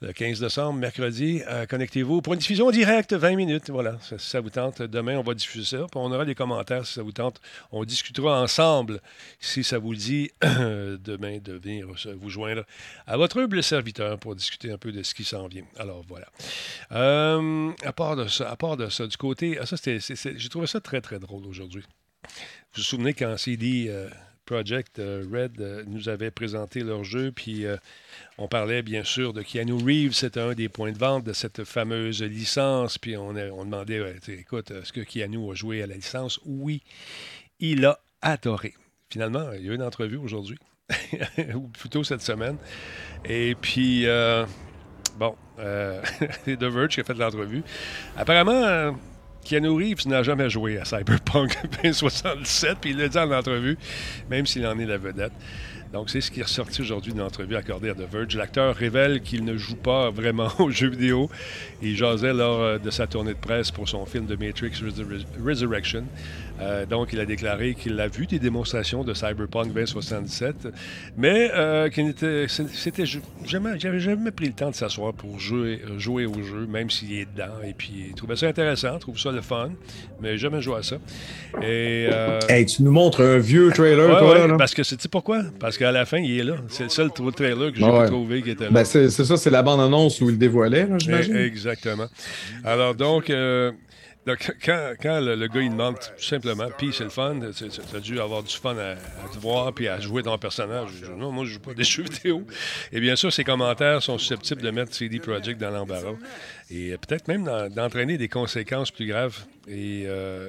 Le 0.01 0.13
15 0.13 0.41
décembre, 0.41 0.79
mercredi, 0.79 1.43
euh, 1.49 1.67
connectez-vous 1.67 2.23
pour 2.23 2.33
une 2.35 2.39
diffusion 2.41 2.71
directe, 2.71 3.13
20 3.13 3.37
minutes. 3.37 3.71
Voilà, 3.71 3.99
ça- 4.01 4.19
si 4.19 4.29
ça 4.31 4.41
vous 4.41 4.51
tente. 4.51 4.83
Demain, 4.83 5.17
on 5.19 5.23
va 5.23 5.35
diffuser 5.35 5.77
ça. 5.77 5.83
Puis 5.85 5.89
on 5.97 6.11
aura 6.11 6.25
des 6.25 6.35
commentaires 6.35 6.87
si 6.87 6.95
ça 6.95 7.03
vous 7.03 7.13
tente. 7.13 7.41
On 7.71 7.85
discutera 7.85 8.41
ensemble, 8.43 9.01
si 9.41 9.63
ça 9.65 9.79
vous 9.79 9.95
dit, 9.95 10.31
demain 10.43 11.39
de 11.39 11.53
venir 11.55 11.87
vous 12.17 12.31
joindre 12.31 12.65
à 13.07 13.17
votre 13.17 13.41
humble 13.41 13.63
serviteur 13.63 14.19
pour 14.19 14.35
discuter 14.35 14.73
un 14.73 14.79
peu 14.79 14.93
de 14.93 15.03
ce 15.03 15.15
qui 15.15 15.25
s'en 15.25 15.47
vient. 15.49 15.65
Alors, 15.79 16.03
voilà. 16.09 16.27
Euh, 16.93 17.71
à, 17.85 17.93
part 17.93 18.17
de 18.17 18.27
ça, 18.29 18.51
à 18.51 18.57
part 18.57 18.77
de 18.77 18.89
ça, 18.89 19.07
du 19.07 19.17
côté. 19.17 19.59
ah, 19.61 19.67
ça, 19.67 19.77
J'ai 20.37 20.49
trouvé 20.49 20.67
ça 20.67 20.81
très, 20.81 21.01
très 21.01 21.19
drôle 21.23 21.47
aujourd'hui. 21.47 21.83
Vous 22.25 22.29
vous 22.77 22.83
souvenez 22.83 23.15
quand 23.15 23.37
CD 23.37 23.87
euh, 23.89 24.09
Project 24.45 24.99
euh, 24.99 25.25
Red 25.31 25.61
euh, 25.61 25.85
nous 25.87 26.09
avait 26.09 26.31
présenté 26.31 26.81
leur 26.81 27.05
jeu, 27.05 27.33
puis 27.33 27.65
on 28.39 28.49
parlait 28.49 28.83
bien 28.83 29.05
sûr 29.05 29.33
de 29.33 29.43
Keanu 29.43 29.75
Reeves, 29.75 30.13
c'était 30.13 30.41
un 30.41 30.53
des 30.53 30.69
points 30.69 30.93
de 30.93 30.99
vente 30.99 31.25
de 31.25 31.33
cette 31.33 31.65
fameuse 31.65 32.23
licence, 32.23 32.99
puis 32.99 33.17
on, 33.17 33.31
on 33.31 33.65
demandait, 33.65 34.15
écoute, 34.29 34.71
est-ce 34.71 34.93
que 34.93 35.01
Keanu 35.01 35.51
a 35.51 35.55
joué 35.55 35.83
à 35.83 35.87
la 35.87 35.95
licence? 35.95 36.41
Oui, 36.45 36.83
il 37.61 37.85
a 37.85 37.99
adoré. 38.21 38.75
Finalement, 39.11 39.53
il 39.53 39.67
y 39.67 39.69
a 39.69 39.73
eu 39.73 39.75
une 39.75 39.83
entrevue 39.83 40.17
aujourd'hui, 40.17 40.59
ou 41.55 41.69
plutôt 41.69 42.05
cette 42.05 42.23
semaine, 42.23 42.57
et 43.25 43.55
puis, 43.55 44.07
bon, 45.17 45.37
c'est 46.45 46.57
The 46.57 46.65
Verge 46.65 46.95
qui 46.95 47.01
a 47.01 47.05
fait 47.05 47.15
l'entrevue. 47.15 47.63
Apparemment, 48.17 48.97
Keanu 49.45 49.71
Reeves 49.71 50.07
n'a 50.07 50.23
jamais 50.23 50.49
joué 50.49 50.79
à 50.79 50.85
Cyberpunk 50.85 51.57
2077, 51.83 52.79
puis 52.81 52.91
il 52.91 52.99
l'a 52.99 53.09
dit 53.09 53.19
en 53.19 53.31
entrevue, 53.33 53.77
même 54.31 54.47
s'il 54.47 54.67
en 54.67 54.79
est 54.79 54.87
la 54.87 54.99
vedette. 54.99 55.33
Donc, 55.93 56.09
c'est 56.09 56.23
ce 56.23 56.31
qui 56.31 56.41
est 56.41 56.45
ressorti 56.45 56.81
aujourd'hui 56.81 57.13
de 57.13 57.19
l'entrevue 57.19 57.55
accordée 57.55 57.91
à 57.91 57.95
The 57.95 58.11
Verge. 58.11 58.35
L'acteur 58.35 58.75
révèle 58.75 59.21
qu'il 59.21 59.45
ne 59.45 59.59
joue 59.59 59.77
pas 59.77 60.09
vraiment 60.09 60.49
aux 60.59 60.71
jeux 60.71 60.89
vidéo. 60.89 61.29
Il 61.83 61.95
jasait 61.97 62.33
lors 62.33 62.61
euh, 62.63 62.79
de 62.79 62.89
sa 62.91 63.07
tournée 63.07 63.35
de 63.35 63.39
presse 63.39 63.71
pour 63.71 63.87
son 63.91 64.07
film 64.07 64.25
de 64.25 64.35
Matrix 64.35 64.71
Resur- 64.83 65.27
Resurrection. 65.45 66.05
Euh, 66.63 66.87
donc, 66.87 67.13
il 67.13 67.21
a 67.21 67.25
déclaré 67.25 67.75
qu'il 67.75 67.99
a 68.01 68.09
vu 68.09 68.27
des 68.27 68.39
démonstrations 68.39 69.05
de 69.05 69.15
Cyberpunk 69.15 69.73
2077, 69.73 70.69
mais 71.17 71.51
euh, 71.55 71.89
qu'il 71.89 72.07
n'était, 72.07 72.47
c'était 72.49 73.05
jamais, 73.45 73.79
j'avais 73.79 74.01
jamais 74.01 74.31
pris 74.31 74.47
le 74.47 74.53
temps 74.53 74.71
de 74.71 74.75
s'asseoir 74.75 75.13
pour 75.13 75.39
jouer, 75.41 75.81
jouer 75.99 76.27
au 76.27 76.35
jeu, 76.43 76.67
même 76.69 76.91
s'il 76.91 77.13
est 77.15 77.27
dedans. 77.35 77.55
Et 77.67 77.75
puis, 77.75 78.07
il 78.09 78.15
trouvait 78.15 78.37
ça 78.37 78.47
intéressant, 78.47 78.95
il 78.95 79.01
trouve 79.01 79.19
ça 79.19 79.33
le 79.33 79.41
fun, 79.41 79.71
mais 80.21 80.39
jamais 80.39 80.61
joué 80.63 80.77
à 80.77 80.83
ça. 80.83 80.97
Et, 81.63 82.09
euh, 82.13 82.39
Hey, 82.49 82.67
tu 82.67 82.83
nous 82.83 82.93
montres 82.93 83.21
un 83.21 83.39
vieux 83.39 83.71
trailer, 83.73 84.09
Ouais, 84.09 84.19
toi, 84.19 84.33
ouais, 84.33 84.49
là, 84.49 84.57
parce 84.57 84.75
que 84.75 84.83
c'est 84.83 84.97
tu 84.97 85.03
sais 85.03 85.09
pourquoi? 85.09 85.43
Parce 85.59 85.79
qu'à 85.79 85.91
la 85.91 86.05
fin, 86.05 86.19
il 86.19 86.39
est 86.39 86.45
là. 86.45 86.57
C'est 86.69 86.85
le 86.85 86.89
seul 86.91 87.11
trailer 87.13 87.73
que 87.73 87.79
j'ai 87.79 87.85
ouais. 87.85 88.05
pu 88.05 88.11
trouver 88.11 88.43
qui 88.43 88.51
était 88.51 88.65
là. 88.65 88.71
Ben, 88.71 88.85
c'est 88.85 89.11
ça, 89.11 89.37
c'est 89.37 89.51
la 89.51 89.63
bande-annonce 89.63 90.21
où 90.21 90.31
il 90.31 90.39
dévoilait, 90.39 90.87
j'imagine. 90.99 91.37
Eh, 91.37 91.45
Exactement. 91.47 92.07
Alors 92.65 92.95
donc, 92.95 93.31
euh, 93.31 93.73
donc, 94.27 94.55
quand, 94.65 94.93
quand 95.01 95.21
le, 95.21 95.47
gars 95.49 95.61
il 95.61 95.71
demande 95.71 95.97
tout 95.99 96.23
simplement, 96.23 96.69
puis 96.79 96.93
c'est 96.93 97.05
le 97.05 97.11
fun, 97.11 97.41
tu 97.57 97.97
as 97.97 98.01
dû 98.01 98.21
avoir 98.21 98.43
du 98.43 98.55
fun 98.55 98.77
à, 98.77 98.95
te 99.29 99.39
voir 99.39 99.73
puis 99.73 99.89
à 99.89 99.99
jouer 99.99 100.23
ton 100.23 100.39
personnage. 100.39 100.91
Non, 101.17 101.33
moi 101.33 101.45
je 101.45 101.53
joue 101.55 101.61
pas 101.61 101.75
des 101.75 101.85
jeux 101.85 102.05
vidéo. 102.05 102.47
Et 102.93 103.01
bien 103.01 103.17
sûr, 103.17 103.33
ces 103.33 103.45
commentaires 103.45 104.03
sont 104.03 104.19
susceptibles 104.19 104.63
de 104.63 104.71
mettre 104.71 104.95
CD 104.95 105.19
Projekt 105.19 105.61
dans 105.61 105.71
l'embarras 105.71 106.15
et 106.71 106.93
euh, 106.93 106.97
peut-être 106.99 107.29
même 107.29 107.45
d'en- 107.45 107.69
d'entraîner 107.69 108.17
des 108.17 108.29
conséquences 108.29 108.91
plus 108.91 109.07
graves. 109.07 109.45
Et 109.69 110.05
euh, 110.07 110.49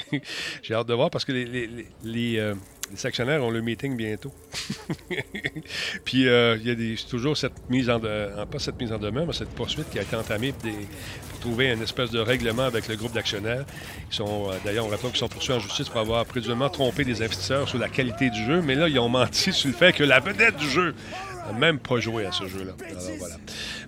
j'ai 0.62 0.74
hâte 0.74 0.86
de 0.88 0.94
voir 0.94 1.10
parce 1.10 1.24
que 1.24 1.32
les, 1.32 2.38
euh, 2.38 2.54
les 2.92 3.06
actionnaires 3.06 3.42
ont 3.42 3.50
le 3.50 3.60
meeting 3.62 3.96
bientôt. 3.96 4.32
Puis 6.04 6.28
euh, 6.28 6.56
il 6.60 6.66
y 6.66 6.70
a 6.70 6.74
des, 6.74 6.96
toujours 7.08 7.36
cette 7.36 7.68
mise 7.70 7.88
en, 7.90 7.98
de- 7.98 8.30
en- 8.38 8.46
pas 8.46 8.58
cette 8.58 8.78
mise 8.80 8.92
en 8.92 8.98
demeure, 8.98 9.26
mais 9.26 9.32
cette 9.32 9.48
poursuite 9.50 9.88
qui 9.90 9.98
a 9.98 10.02
été 10.02 10.14
entamée 10.16 10.52
pour, 10.52 10.62
des- 10.62 10.86
pour 11.30 11.40
trouver 11.40 11.72
une 11.72 11.82
espèce 11.82 12.10
de 12.10 12.18
règlement 12.20 12.64
avec 12.64 12.88
le 12.88 12.96
groupe 12.96 13.12
d'actionnaires. 13.12 13.64
Ils 14.10 14.14
sont, 14.14 14.50
euh, 14.50 14.54
d'ailleurs, 14.64 14.86
on 14.86 14.88
rappelle 14.88 15.10
qu'ils 15.10 15.18
sont 15.18 15.28
poursuivis 15.28 15.58
en 15.58 15.62
justice 15.62 15.88
pour 15.88 16.00
avoir 16.00 16.24
présumément 16.26 16.68
trompé 16.68 17.04
des 17.04 17.22
investisseurs 17.22 17.68
sur 17.68 17.78
la 17.78 17.88
qualité 17.88 18.30
du 18.30 18.44
jeu, 18.44 18.60
mais 18.62 18.74
là, 18.74 18.88
ils 18.88 18.98
ont 18.98 19.08
menti 19.08 19.52
sur 19.52 19.68
le 19.68 19.74
fait 19.74 19.92
que 19.92 20.04
la 20.04 20.20
vedette 20.20 20.56
du 20.56 20.68
jeu 20.68 20.94
n'a 21.46 21.52
même 21.58 21.78
pas 21.78 21.98
joué 22.00 22.24
à 22.26 22.32
ce 22.32 22.46
jeu-là. 22.48 22.72
Alors 22.88 23.02
voilà. 23.18 23.36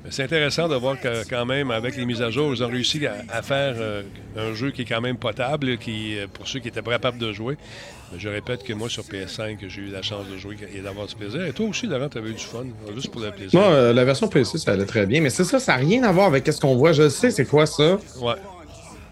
Mais 0.04 0.10
c'est 0.10 0.24
intéressant 0.24 0.68
de 0.68 0.74
voir 0.74 1.00
que 1.00 1.26
quand 1.28 1.46
même, 1.46 1.70
avec 1.70 1.96
les 1.96 2.04
mises 2.04 2.20
à 2.22 2.30
jour, 2.30 2.52
ils 2.54 2.62
ont 2.62 2.68
réussi 2.68 3.06
à, 3.06 3.14
à 3.30 3.40
faire 3.42 3.74
euh, 3.78 4.02
un 4.36 4.52
jeu 4.54 4.70
qui 4.72 4.82
est 4.82 4.86
quand 4.86 5.00
même 5.00 5.16
potable, 5.16 5.78
qui, 5.78 6.18
euh, 6.18 6.26
pour 6.32 6.46
ceux 6.48 6.60
qui 6.60 6.68
étaient 6.68 6.82
pas 6.82 6.90
capables 6.92 7.18
de 7.18 7.32
jouer. 7.32 7.56
Mais 8.12 8.18
je 8.20 8.28
répète 8.28 8.62
que 8.62 8.72
moi, 8.72 8.88
sur 8.88 9.02
PS5, 9.02 9.58
j'ai 9.68 9.80
eu 9.82 9.86
la 9.88 10.00
chance 10.02 10.26
de 10.32 10.36
jouer 10.38 10.56
et 10.74 10.80
d'avoir 10.80 11.06
du 11.06 11.14
plaisir. 11.16 11.44
Et 11.44 11.52
toi 11.52 11.66
aussi, 11.66 11.86
Laurent, 11.86 12.08
tu 12.08 12.18
avais 12.18 12.30
eu 12.30 12.34
du 12.34 12.44
fun, 12.44 12.64
juste 12.94 13.10
pour 13.10 13.20
le 13.20 13.30
plaisir. 13.32 13.58
Moi, 13.58 13.68
euh, 13.68 13.92
la 13.92 14.04
version 14.04 14.28
PC, 14.28 14.58
ça 14.58 14.72
allait 14.72 14.84
très 14.86 15.06
bien. 15.06 15.20
Mais 15.20 15.30
c'est 15.30 15.44
ça, 15.44 15.58
ça 15.58 15.72
n'a 15.72 15.78
rien 15.78 16.02
à 16.04 16.12
voir 16.12 16.26
avec 16.28 16.46
ce 16.46 16.60
qu'on 16.60 16.76
voit. 16.76 16.92
Je 16.92 17.08
sais, 17.08 17.30
c'est 17.30 17.46
quoi 17.46 17.66
ça. 17.66 17.98
Ouais. 18.20 18.34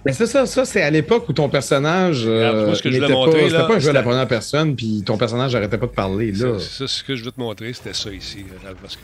Mais 0.06 0.12
c'est 0.12 0.26
ça, 0.26 0.44
ça, 0.46 0.64
c'est 0.64 0.82
à 0.82 0.90
l'époque 0.90 1.28
où 1.28 1.32
ton 1.32 1.48
personnage. 1.48 2.24
Euh, 2.26 2.66
moi, 2.66 2.74
ce 2.74 2.82
que 2.82 2.90
je 2.90 2.96
voulais 2.96 3.08
n'était 3.08 3.18
montrer, 3.18 3.40
pas, 3.40 3.48
c'était 3.48 3.66
pas 3.66 3.74
un 3.74 3.78
jeu 3.78 3.90
à 3.90 3.94
la 3.94 4.02
première 4.02 4.28
personne, 4.28 4.76
puis 4.76 5.02
ton 5.04 5.16
personnage 5.16 5.54
n'arrêtait 5.54 5.78
pas 5.78 5.86
de 5.86 5.92
parler. 5.92 6.30
Là. 6.32 6.58
Ça, 6.60 6.86
ce 6.86 7.02
que 7.02 7.16
je 7.16 7.24
veux 7.24 7.32
te 7.32 7.40
montrer, 7.40 7.72
c'était 7.72 7.94
ça 7.94 8.10
ici. 8.10 8.44
euh, 8.66 8.72
Parce 8.80 8.96
que... 8.96 9.02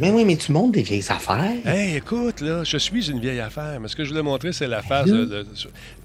Mais 0.00 0.10
oui, 0.10 0.24
mais 0.24 0.36
tu 0.36 0.52
montes 0.52 0.72
des 0.72 0.82
vieilles 0.82 1.04
affaires. 1.08 1.52
Hey, 1.64 1.96
écoute, 1.96 2.40
là, 2.40 2.64
je 2.64 2.76
suis 2.78 3.10
une 3.10 3.20
vieille 3.20 3.40
affaire, 3.40 3.78
mais 3.80 3.88
ce 3.88 3.96
que 3.96 4.04
je 4.04 4.10
voulais 4.10 4.22
montrer, 4.22 4.52
c'est 4.52 4.66
la 4.66 4.82
phase 4.82 5.10
de, 5.10 5.24
de- 5.24 5.46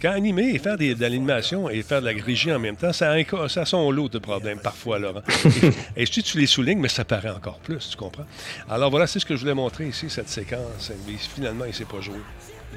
Quand 0.02 0.12
animer 0.12 0.50
et 0.54 0.60
faire 0.60 0.78
des, 0.78 0.96
de 0.96 1.02
l'animation 1.02 1.70
et 1.70 1.82
faire 1.84 2.02
de 2.02 2.08
la 2.10 2.24
régie 2.24 2.52
en 2.52 2.60
même 2.60 2.76
temps, 2.76 2.94
ça 2.94 3.12
a, 3.12 3.48
ça 3.50 3.62
a 3.62 3.65
son 3.65 3.89
lot 3.91 4.10
de 4.10 4.20
problèmes 4.20 4.60
parfois, 4.60 5.00
Laurent. 5.00 5.22
et, 5.96 6.04
et 6.04 6.06
si 6.06 6.22
tu 6.24 6.38
les 6.39 6.48
soulignes, 6.48 6.80
mais 6.80 6.89
ça 6.89 7.06
paraît 7.06 7.30
encore 7.30 7.60
plus, 7.60 7.89
tu 7.89 7.98
comprends? 7.98 8.26
Alors 8.70 8.89
voilà, 8.89 9.08
c'est 9.08 9.20
ce 9.20 9.26
que 9.26 9.36
je 9.36 9.41
voulais 9.41 9.54
montrer 9.54 9.88
ici, 9.88 10.10
cette 10.10 10.30
séquence. 10.30 10.91
Mais 11.08 11.13
finalement, 11.18 11.65
il 11.65 11.70
ne 11.70 11.74
s'est 11.74 11.86
pas 11.86 12.02
joué 12.02 12.15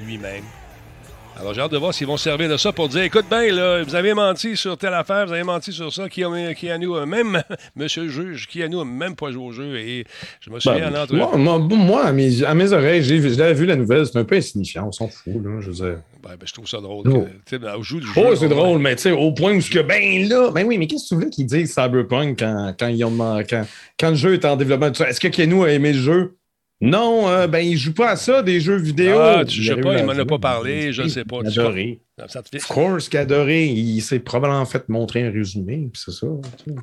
lui-même. 0.01 0.43
Alors 1.39 1.53
j'ai 1.53 1.61
hâte 1.61 1.71
de 1.71 1.77
voir 1.77 1.93
s'ils 1.93 2.05
vont 2.05 2.17
se 2.17 2.25
servir 2.25 2.49
de 2.49 2.57
ça 2.57 2.73
pour 2.73 2.89
dire 2.89 3.01
écoute 3.03 3.25
bien, 3.29 3.49
là, 3.53 3.81
vous 3.81 3.95
avez 3.95 4.13
menti 4.13 4.57
sur 4.57 4.77
telle 4.77 4.93
affaire, 4.93 5.25
vous 5.25 5.31
avez 5.31 5.43
menti 5.43 5.71
sur 5.71 5.93
ça, 5.93 6.09
qui 6.09 6.21
a, 6.23 6.53
qui 6.53 6.69
a 6.69 6.77
nous, 6.77 6.95
euh, 6.97 7.05
même 7.05 7.41
monsieur 7.77 8.03
le 8.03 8.09
juge, 8.09 8.45
qui 8.47 8.61
a 8.61 8.67
nous 8.67 8.83
même 8.83 9.15
pas 9.15 9.31
joué 9.31 9.43
au 9.45 9.51
jeu. 9.53 9.77
Et 9.77 10.03
je 10.41 10.49
me 10.49 10.59
souviens 10.59 10.91
Ben, 10.91 11.05
en 11.09 11.37
moi, 11.37 11.37
moi, 11.37 11.59
moi, 11.59 12.05
à, 12.07 12.11
mes, 12.11 12.43
à 12.43 12.53
mes 12.53 12.73
oreilles, 12.73 13.03
j'ai 13.03 13.19
vu- 13.19 13.33
je 13.33 13.39
l'avais 13.39 13.53
vu 13.53 13.65
la 13.65 13.77
nouvelle, 13.77 14.05
c'est 14.05 14.17
un 14.17 14.25
peu 14.25 14.35
insignifiant, 14.35 14.87
on 14.87 14.91
s'en 14.91 15.07
fout, 15.07 15.33
là, 15.41 15.61
je 15.61 15.67
veux 15.67 15.73
dire. 15.75 15.97
Ben, 16.21 16.31
ben, 16.31 16.45
je 16.45 16.51
trouve 16.51 16.67
ça 16.67 16.81
drôle. 16.81 17.05
Oh. 17.09 17.25
ben, 17.51 17.81
jeu, 17.81 17.99
Oh, 18.17 18.35
c'est 18.35 18.49
drôle, 18.49 18.79
mais 18.79 18.97
tu 18.97 19.03
sais, 19.03 19.11
au 19.11 19.31
point 19.31 19.53
où 19.55 19.61
ce 19.61 19.69
que, 19.69 19.79
ben 19.79 20.27
là, 20.27 20.51
ben 20.51 20.65
oui, 20.67 20.77
mais 20.77 20.87
qu'est-ce 20.87 21.03
que 21.05 21.09
tu 21.09 21.15
voulais 21.15 21.29
qu'ils 21.29 21.45
disent 21.45 21.73
Cyberpunk 21.73 22.39
quand, 22.39 22.73
quand 22.77 22.87
ils 22.89 23.05
ont 23.05 23.17
quand, 23.49 23.65
quand 23.97 24.09
le 24.09 24.15
jeu 24.15 24.33
est 24.33 24.43
en 24.43 24.57
développement? 24.57 24.87
Est-ce 24.91 25.21
que 25.21 25.29
Keanu 25.29 25.63
a 25.63 25.71
aimé 25.71 25.93
le 25.93 25.99
jeu? 25.99 26.35
Non, 26.81 27.27
euh, 27.27 27.47
ben, 27.47 27.59
il 27.59 27.77
joue 27.77 27.93
pas 27.93 28.11
à 28.11 28.15
ça, 28.15 28.41
des 28.41 28.61
jeux 28.61 28.77
vidéo. 28.77 29.19
Ah, 29.19 29.43
tu 29.45 29.63
sais 29.65 29.73
aurait 29.73 29.81
pas, 29.81 29.97
il 29.99 30.05
m'en 30.05 30.13
a 30.13 30.25
pas 30.25 30.39
parlé, 30.39 30.93
je 30.93 31.07
sais 31.09 31.25
pas. 31.25 31.39
Adoré. 31.45 31.99
Of 32.17 32.67
course 32.67 33.09
qu'adoré. 33.09 33.65
Il 33.65 34.01
s'est 34.01 34.19
probablement 34.19 34.65
fait 34.65 34.87
montrer 34.87 35.23
un 35.23 35.31
résumé, 35.31 35.89
puis 35.91 36.01
c'est 36.05 36.11
ça. 36.11 36.27
tu 36.63 36.71
sais. 36.73 36.79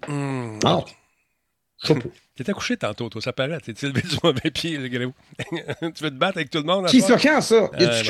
Sais 1.82 1.94
pas. 1.94 2.00
T'étais 2.36 2.52
couché 2.52 2.76
tantôt, 2.76 3.08
toi, 3.08 3.22
ça 3.22 3.32
paraît. 3.32 3.58
T'es 3.60 3.72
levé 3.86 4.02
du 4.02 4.16
mauvais 4.22 4.50
pied, 4.50 4.76
le 4.76 4.88
gros. 4.88 5.12
tu 5.94 6.04
veux 6.04 6.10
te 6.10 6.16
battre 6.16 6.36
avec 6.38 6.50
tout 6.50 6.58
le 6.58 6.64
monde? 6.64 6.86
Qui 6.88 7.00
ça, 7.00 7.16
quand 7.16 7.40
ça? 7.40 7.70
Euh? 7.80 8.02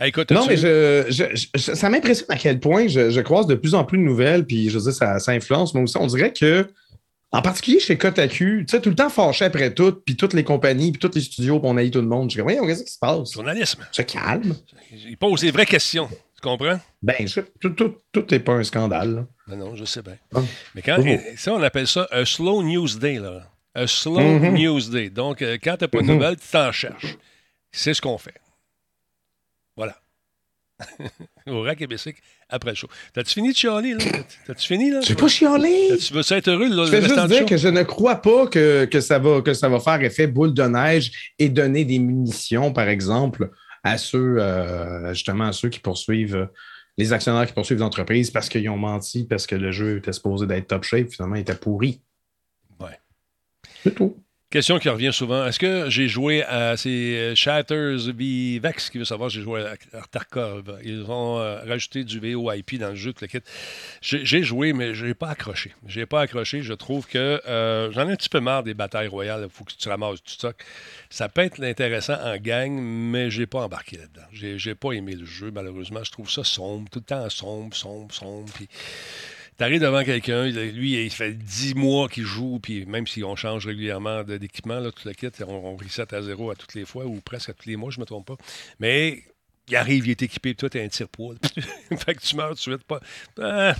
Hey, 0.00 0.08
écoute, 0.08 0.30
Non, 0.32 0.46
mais 0.46 0.56
je, 0.56 1.04
je- 1.10 1.46
je- 1.54 1.74
ça 1.74 1.90
m'impressionne 1.90 2.26
à 2.30 2.36
quel 2.36 2.58
point 2.58 2.88
je, 2.88 3.20
croise 3.20 3.46
de 3.46 3.54
plus 3.54 3.74
en 3.74 3.84
plus 3.84 3.98
de 3.98 4.02
nouvelles, 4.02 4.46
puis 4.46 4.70
je 4.70 4.78
veux 4.78 4.84
dire, 4.84 4.92
ça, 4.94 5.18
ça 5.18 5.32
influence. 5.32 5.74
Mais 5.74 5.82
aussi, 5.82 5.96
on 5.98 6.06
dirait 6.06 6.32
que, 6.32 6.66
en 7.32 7.42
particulier 7.42 7.80
chez 7.80 7.96
Kotaku, 7.98 8.34
tu 8.34 8.64
sais, 8.68 8.80
tout 8.80 8.90
le 8.90 8.94
temps 8.94 9.08
fâché 9.08 9.46
après 9.46 9.72
tout, 9.72 9.92
puis 10.04 10.16
toutes 10.16 10.34
les 10.34 10.44
compagnies, 10.44 10.92
puis 10.92 10.98
tous 11.00 11.14
les 11.14 11.22
studios, 11.22 11.58
puis 11.60 11.68
on 11.70 11.76
haït 11.76 11.90
tout 11.90 12.00
le 12.00 12.06
monde. 12.06 12.30
Je 12.30 12.36
dis, 12.36 12.42
voyons, 12.42 12.66
qu'est-ce 12.66 12.84
qui 12.84 12.92
se 12.92 12.98
passe? 12.98 13.32
Journalisme. 13.32 13.86
Se 13.90 14.02
calme. 14.02 14.54
Il 14.90 15.16
pose 15.16 15.40
des 15.40 15.50
vraies 15.50 15.66
questions. 15.66 16.08
Tu 16.08 16.42
comprends? 16.42 16.78
Ben, 17.02 17.26
je- 17.26 17.40
tout, 17.60 17.70
tout, 17.70 17.96
tout 18.12 18.26
n'est 18.30 18.40
pas 18.40 18.52
un 18.54 18.64
scandale. 18.64 19.14
là. 19.14 19.26
Non, 19.48 19.56
non, 19.70 19.74
je 19.76 19.84
sais 19.84 20.02
bien. 20.02 20.16
Ah. 20.34 20.40
Mais 20.74 20.82
quand, 20.82 20.96
Oh. 21.00 21.18
ça, 21.36 21.52
on 21.54 21.62
appelle 21.62 21.86
ça 21.86 22.06
un 22.12 22.24
slow 22.24 22.62
news 22.62 22.88
day. 22.98 23.18
Là. 23.18 23.48
Un 23.74 23.86
slow 23.86 24.20
Mhm. 24.20 24.54
news 24.54 24.80
day. 24.90 25.08
Donc, 25.08 25.40
euh, 25.40 25.56
quand 25.62 25.76
tu 25.78 25.84
n'as 25.84 25.88
pas 25.88 25.98
de 25.98 26.04
Mhm. 26.06 26.12
nouvelles, 26.14 26.36
tu 26.36 26.46
t'en 26.50 26.70
cherches. 26.72 27.16
C'est 27.70 27.94
ce 27.94 28.02
qu'on 28.02 28.18
fait. 28.18 28.34
Voilà. 29.76 29.96
Au 31.46 31.62
rack 31.62 31.80
et 31.80 31.86
Bessic, 31.86 32.16
après 32.52 32.70
le 32.70 32.76
show. 32.76 32.86
T'as-tu 33.12 33.32
fini 33.32 33.50
de 33.50 33.56
chialer, 33.56 33.94
là? 33.94 34.04
T'as-tu 34.46 34.66
fini, 34.66 34.90
là? 34.90 35.00
J'ai 35.00 35.14
pas 35.14 35.28
chialé. 35.28 35.96
Tu 35.98 36.12
veux 36.12 36.20
être 36.20 36.48
heureux, 36.48 36.68
là, 36.68 36.84
Je 36.84 36.96
restant 36.96 37.26
juste 37.26 37.28
dire 37.28 37.46
que 37.46 37.56
je 37.56 37.68
ne 37.68 37.82
crois 37.82 38.16
pas 38.16 38.46
que, 38.46 38.84
que, 38.84 39.00
ça 39.00 39.18
va, 39.18 39.40
que 39.40 39.54
ça 39.54 39.68
va 39.68 39.80
faire 39.80 40.02
effet 40.02 40.26
boule 40.26 40.54
de 40.54 40.62
neige 40.62 41.32
et 41.38 41.48
donner 41.48 41.84
des 41.84 41.98
munitions, 41.98 42.72
par 42.72 42.88
exemple, 42.88 43.50
à 43.82 43.98
ceux, 43.98 44.36
euh, 44.38 45.12
justement, 45.14 45.48
à 45.48 45.52
ceux 45.52 45.70
qui 45.70 45.80
poursuivent, 45.80 46.36
euh, 46.36 46.46
les 46.98 47.12
actionnaires 47.12 47.46
qui 47.46 47.54
poursuivent 47.54 47.80
l'entreprise 47.80 48.30
parce 48.30 48.48
qu'ils 48.48 48.68
ont 48.68 48.76
menti, 48.76 49.24
parce 49.24 49.46
que 49.46 49.54
le 49.54 49.72
jeu 49.72 49.98
était 49.98 50.12
supposé 50.12 50.46
d'être 50.46 50.68
top 50.68 50.84
shape, 50.84 51.10
finalement, 51.10 51.36
il 51.36 51.40
était 51.40 51.54
pourri. 51.54 52.02
Ouais. 52.78 52.98
C'est 53.82 53.94
tout. 53.94 54.16
Question 54.52 54.78
qui 54.78 54.90
revient 54.90 55.14
souvent. 55.14 55.46
Est-ce 55.46 55.58
que 55.58 55.88
j'ai 55.88 56.08
joué 56.08 56.42
à 56.42 56.76
ces 56.76 57.32
Shatters 57.34 58.12
v 58.14 58.58
Vex 58.62 58.90
qui 58.90 58.98
veut 58.98 59.06
savoir 59.06 59.30
j'ai 59.30 59.40
joué 59.40 59.64
à 59.64 60.02
Tarkov? 60.10 60.78
Ils 60.84 61.10
ont 61.10 61.38
euh, 61.38 61.64
rajouté 61.66 62.04
du 62.04 62.20
VoIP 62.20 62.74
dans 62.78 62.90
le 62.90 62.94
jeu, 62.94 63.14
tout 63.14 63.24
le 63.24 63.28
kit. 63.28 63.40
J'ai 64.02 64.26
j'ai 64.26 64.42
joué, 64.42 64.74
mais 64.74 64.92
je 64.92 65.06
n'ai 65.06 65.14
pas 65.14 65.30
accroché. 65.30 65.72
J'ai 65.86 66.04
pas 66.04 66.20
accroché. 66.20 66.60
Je 66.60 66.74
trouve 66.74 67.06
que 67.06 67.40
euh, 67.48 67.90
j'en 67.92 68.06
ai 68.06 68.12
un 68.12 68.16
petit 68.16 68.28
peu 68.28 68.40
marre 68.40 68.62
des 68.62 68.74
batailles 68.74 69.08
royales. 69.08 69.44
Il 69.44 69.50
faut 69.50 69.64
que 69.64 69.72
tu 69.72 69.88
ramasses 69.88 70.22
tout 70.22 70.34
ça. 70.38 70.52
Ça 71.08 71.30
peut 71.30 71.40
être 71.40 71.64
intéressant 71.64 72.18
en 72.22 72.36
gang, 72.36 72.72
mais 72.72 73.30
j'ai 73.30 73.46
pas 73.46 73.62
embarqué 73.62 73.96
là-dedans. 73.96 74.26
J'ai 74.34 74.58
j'ai 74.58 74.74
pas 74.74 74.92
aimé 74.92 75.14
le 75.14 75.24
jeu, 75.24 75.50
malheureusement. 75.50 76.04
Je 76.04 76.12
trouve 76.12 76.30
ça 76.30 76.44
sombre, 76.44 76.90
tout 76.90 76.98
le 76.98 77.06
temps 77.06 77.30
sombre, 77.30 77.74
sombre, 77.74 78.14
sombre. 78.14 78.52
Puis 78.52 78.68
T'arrives 79.58 79.80
devant 79.80 80.02
quelqu'un, 80.02 80.46
lui, 80.46 81.04
il 81.04 81.10
fait 81.10 81.34
10 81.34 81.74
mois 81.74 82.08
qu'il 82.08 82.24
joue, 82.24 82.58
puis 82.60 82.86
même 82.86 83.06
si 83.06 83.22
on 83.22 83.36
change 83.36 83.66
régulièrement 83.66 84.24
d'équipement, 84.24 84.82
tout 84.90 85.06
le 85.06 85.12
kit, 85.12 85.28
on, 85.46 85.52
on 85.52 85.76
reset 85.76 86.14
à 86.14 86.22
zéro 86.22 86.50
à 86.50 86.56
toutes 86.56 86.74
les 86.74 86.84
fois, 86.84 87.04
ou 87.06 87.20
presque 87.20 87.50
à 87.50 87.52
tous 87.52 87.68
les 87.68 87.76
mois, 87.76 87.90
je 87.90 87.98
ne 87.98 88.02
me 88.02 88.06
trompe 88.06 88.26
pas. 88.26 88.36
Mais 88.80 89.22
il 89.68 89.76
arrive, 89.76 90.06
il 90.06 90.10
est 90.10 90.22
équipé, 90.22 90.54
toi, 90.54 90.68
t'as 90.68 90.82
un 90.82 90.88
tire-poids. 90.88 91.34
fait 91.96 92.14
que 92.14 92.20
tu 92.20 92.36
meurs 92.36 92.50
tout 92.50 92.54
de 92.54 92.60
suite. 92.60 92.84
Pas... 92.84 93.00
Ah, 93.40 93.74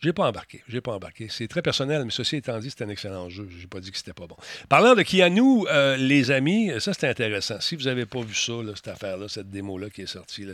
j'ai 0.00 0.12
pas 0.12 0.26
embarqué. 0.26 0.62
J'ai 0.68 0.80
pas 0.80 0.92
embarqué. 0.92 1.28
C'est 1.30 1.48
très 1.48 1.62
personnel, 1.62 2.04
mais 2.04 2.10
ceci 2.10 2.36
étant 2.36 2.58
dit, 2.58 2.70
c'est 2.70 2.84
un 2.84 2.88
excellent 2.88 3.28
jeu. 3.28 3.48
J'ai 3.58 3.66
pas 3.66 3.80
dit 3.80 3.90
que 3.90 3.96
c'était 3.98 4.12
pas 4.12 4.26
bon. 4.26 4.36
Parlant 4.68 4.94
de 4.94 5.02
Kianou, 5.02 5.66
euh, 5.68 5.96
les 5.96 6.30
amis, 6.30 6.70
ça 6.78 6.94
c'est 6.94 7.08
intéressant. 7.08 7.60
Si 7.60 7.76
vous 7.76 7.84
n'avez 7.84 8.06
pas 8.06 8.20
vu 8.20 8.34
ça, 8.34 8.52
cette 8.74 8.88
affaire-là, 8.88 9.28
cette 9.28 9.50
démo-là 9.50 9.90
qui 9.90 10.02
est 10.02 10.06
sortie, 10.06 10.46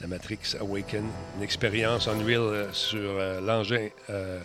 la 0.00 0.06
Matrix 0.06 0.56
Awaken, 0.58 1.04
une 1.36 1.42
expérience 1.42 2.08
Unreal 2.08 2.40
euh, 2.40 2.72
sur 2.72 2.98
euh, 2.98 3.40
l'engin 3.40 3.88
euh, 4.10 4.40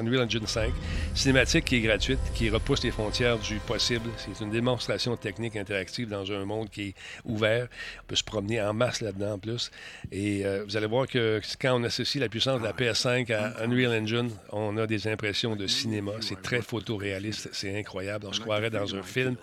Unreal 0.00 0.22
Engine 0.22 0.46
5, 0.46 0.72
cinématique 1.14 1.64
qui 1.66 1.76
est 1.76 1.80
gratuite, 1.80 2.18
qui 2.34 2.50
repousse 2.50 2.82
les 2.82 2.90
frontières 2.90 3.38
du 3.38 3.58
possible. 3.58 4.08
C'est 4.16 4.44
une 4.44 4.50
démonstration 4.50 5.16
technique 5.16 5.56
interactive 5.56 6.08
dans 6.08 6.30
un 6.32 6.44
monde 6.44 6.70
qui 6.70 6.88
est 6.88 6.94
ouvert. 7.24 7.68
On 8.02 8.06
peut 8.06 8.16
se 8.16 8.24
promener 8.24 8.60
en 8.60 8.74
masse 8.74 9.00
là-dedans 9.00 9.34
en 9.34 9.38
plus. 9.38 9.70
Et 10.12 10.44
euh, 10.44 10.64
vous 10.64 10.76
allez 10.76 10.86
voir 10.86 11.06
que 11.06 11.40
quand 11.60 11.80
on 11.80 11.84
associe 11.84 12.20
la 12.20 12.28
puissance 12.28 12.60
de 12.60 12.64
la 12.64 12.72
PS5 12.72 13.32
à 13.32 13.62
Unreal 13.64 14.02
Engine, 14.02 14.30
on 14.52 14.76
a 14.76 14.86
des 14.86 15.08
impressions 15.08 15.56
de 15.56 15.66
cinéma. 15.66 16.12
C'est 16.20 16.42
très 16.42 16.62
photoréaliste, 16.62 17.48
c'est 17.52 17.78
incroyable. 17.78 18.26
On 18.28 18.32
se 18.32 18.40
croirait 18.40 18.70
dans 18.70 18.94
un 18.94 19.02
film, 19.02 19.36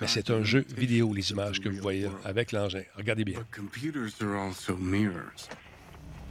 mais 0.00 0.06
c'est 0.06 0.30
un 0.30 0.42
jeu 0.42 0.64
vidéo, 0.76 1.12
les 1.14 1.30
images 1.30 1.60
que 1.60 1.68
vous 1.68 1.80
voyez 1.80 2.08
avec 2.24 2.52
l'engin. 2.52 2.82
Regardez 2.96 3.24
bien. 3.24 3.38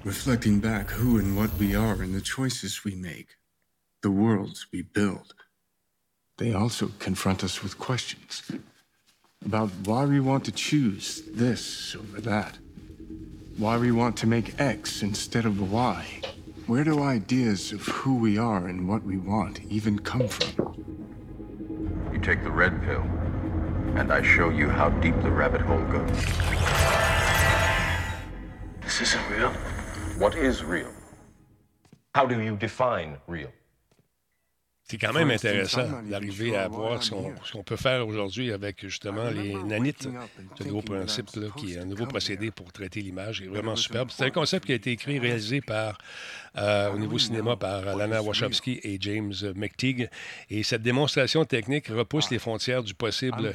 Reflecting 0.06 0.60
back 0.60 0.92
who 0.92 1.18
and 1.18 1.36
what 1.36 1.52
we 1.58 1.76
are 1.76 2.04
and 2.04 2.14
the 2.14 2.22
choices 2.22 2.86
we 2.86 2.94
make, 2.94 3.38
the 4.04 4.12
worlds 4.12 4.68
we 4.72 4.84
build. 4.84 5.34
They 6.38 6.54
also 6.54 6.92
confront 7.00 7.44
us 7.44 7.64
with 7.64 7.80
questions 7.80 8.52
about 9.44 9.72
why 9.84 10.06
we 10.06 10.20
want 10.20 10.46
to 10.46 10.52
choose 10.52 11.24
this 11.34 11.96
over 11.96 12.22
that, 12.22 12.60
why 13.58 13.80
we 13.80 13.92
want 13.92 14.16
to 14.18 14.28
make 14.28 14.60
X 14.62 15.02
instead 15.02 15.44
of 15.44 15.72
Y. 15.72 16.22
Where 16.68 16.84
do 16.84 17.02
ideas 17.02 17.72
of 17.72 17.82
who 17.82 18.16
we 18.16 18.38
are 18.38 18.68
and 18.68 18.88
what 18.88 19.02
we 19.02 19.18
want 19.18 19.62
even 19.70 19.98
come 19.98 20.28
from? 20.28 20.86
You 22.14 22.20
take 22.20 22.44
the 22.44 22.52
red 22.52 22.80
pill, 22.84 23.02
and 23.96 24.14
I 24.14 24.22
show 24.22 24.50
you 24.50 24.70
how 24.70 24.90
deep 24.90 25.20
the 25.24 25.32
rabbit 25.32 25.62
hole 25.62 25.84
goes. 25.86 26.26
This 28.84 29.02
isn't 29.02 29.30
real. 29.32 29.52
What 30.18 30.38
is 30.38 30.64
real? 30.64 30.92
How 32.14 32.26
do 32.26 32.40
you 32.40 32.56
define 32.56 33.18
real? 33.28 33.52
C'est 34.84 34.98
quand 34.98 35.14
même 35.14 35.32
intéressant 35.32 36.04
d'arriver 36.04 36.56
à 36.56 36.68
voir 36.70 37.04
ce 37.04 37.10
qu'on 37.10 37.34
ce 37.44 37.52
qu'on 37.52 37.64
peut 37.64 37.76
faire 37.76 38.08
aujourd'hui 38.08 38.54
avec 38.54 38.82
justement 38.82 39.30
les 39.30 39.56
nanites. 39.56 40.08
Ce 40.58 40.64
nouveau 40.64 40.84
principe, 40.84 41.36
là, 41.36 41.48
qui 41.58 41.74
est 41.74 41.80
un 41.80 41.86
nouveau 41.86 42.06
procédé 42.06 42.52
pour 42.52 42.72
traiter 42.72 43.02
l'image, 43.02 43.42
est 43.42 43.48
vraiment 43.48 43.76
superbe. 43.76 44.10
C'est 44.12 44.26
un 44.26 44.30
concept 44.30 44.68
qui 44.68 44.72
a 44.72 44.76
été 44.76 44.92
écrit, 44.92 45.20
réalisé 45.20 45.60
par, 45.60 45.98
euh, 46.58 46.92
au 46.92 46.98
niveau 46.98 47.18
cinéma 47.18 47.56
par 47.56 47.96
Lana 47.96 48.22
Wachowski 48.22 48.80
et 48.84 48.98
James 49.00 49.34
McTeague. 49.56 50.10
Et 50.50 50.64
cette 50.64 50.82
démonstration 50.82 51.46
technique 51.46 51.88
repousse 51.88 52.30
les 52.32 52.40
frontières 52.40 52.84
du 52.84 52.94
possible. 52.94 53.54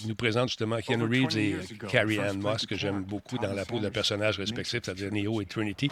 Il 0.00 0.08
nous 0.08 0.14
présente 0.14 0.48
justement 0.48 0.78
Keanu 0.78 1.04
Reeves 1.04 1.38
et 1.38 1.56
Carrie 1.88 2.20
Ann 2.20 2.38
Moss, 2.38 2.66
que 2.66 2.76
j'aime 2.76 3.02
beaucoup 3.02 3.38
dans 3.38 3.52
la 3.52 3.64
peau 3.64 3.78
de 3.78 3.88
personnages 3.88 4.38
respectifs, 4.38 4.80
c'est-à-dire 4.84 5.10
Neo 5.12 5.40
et 5.40 5.46
Trinity, 5.46 5.90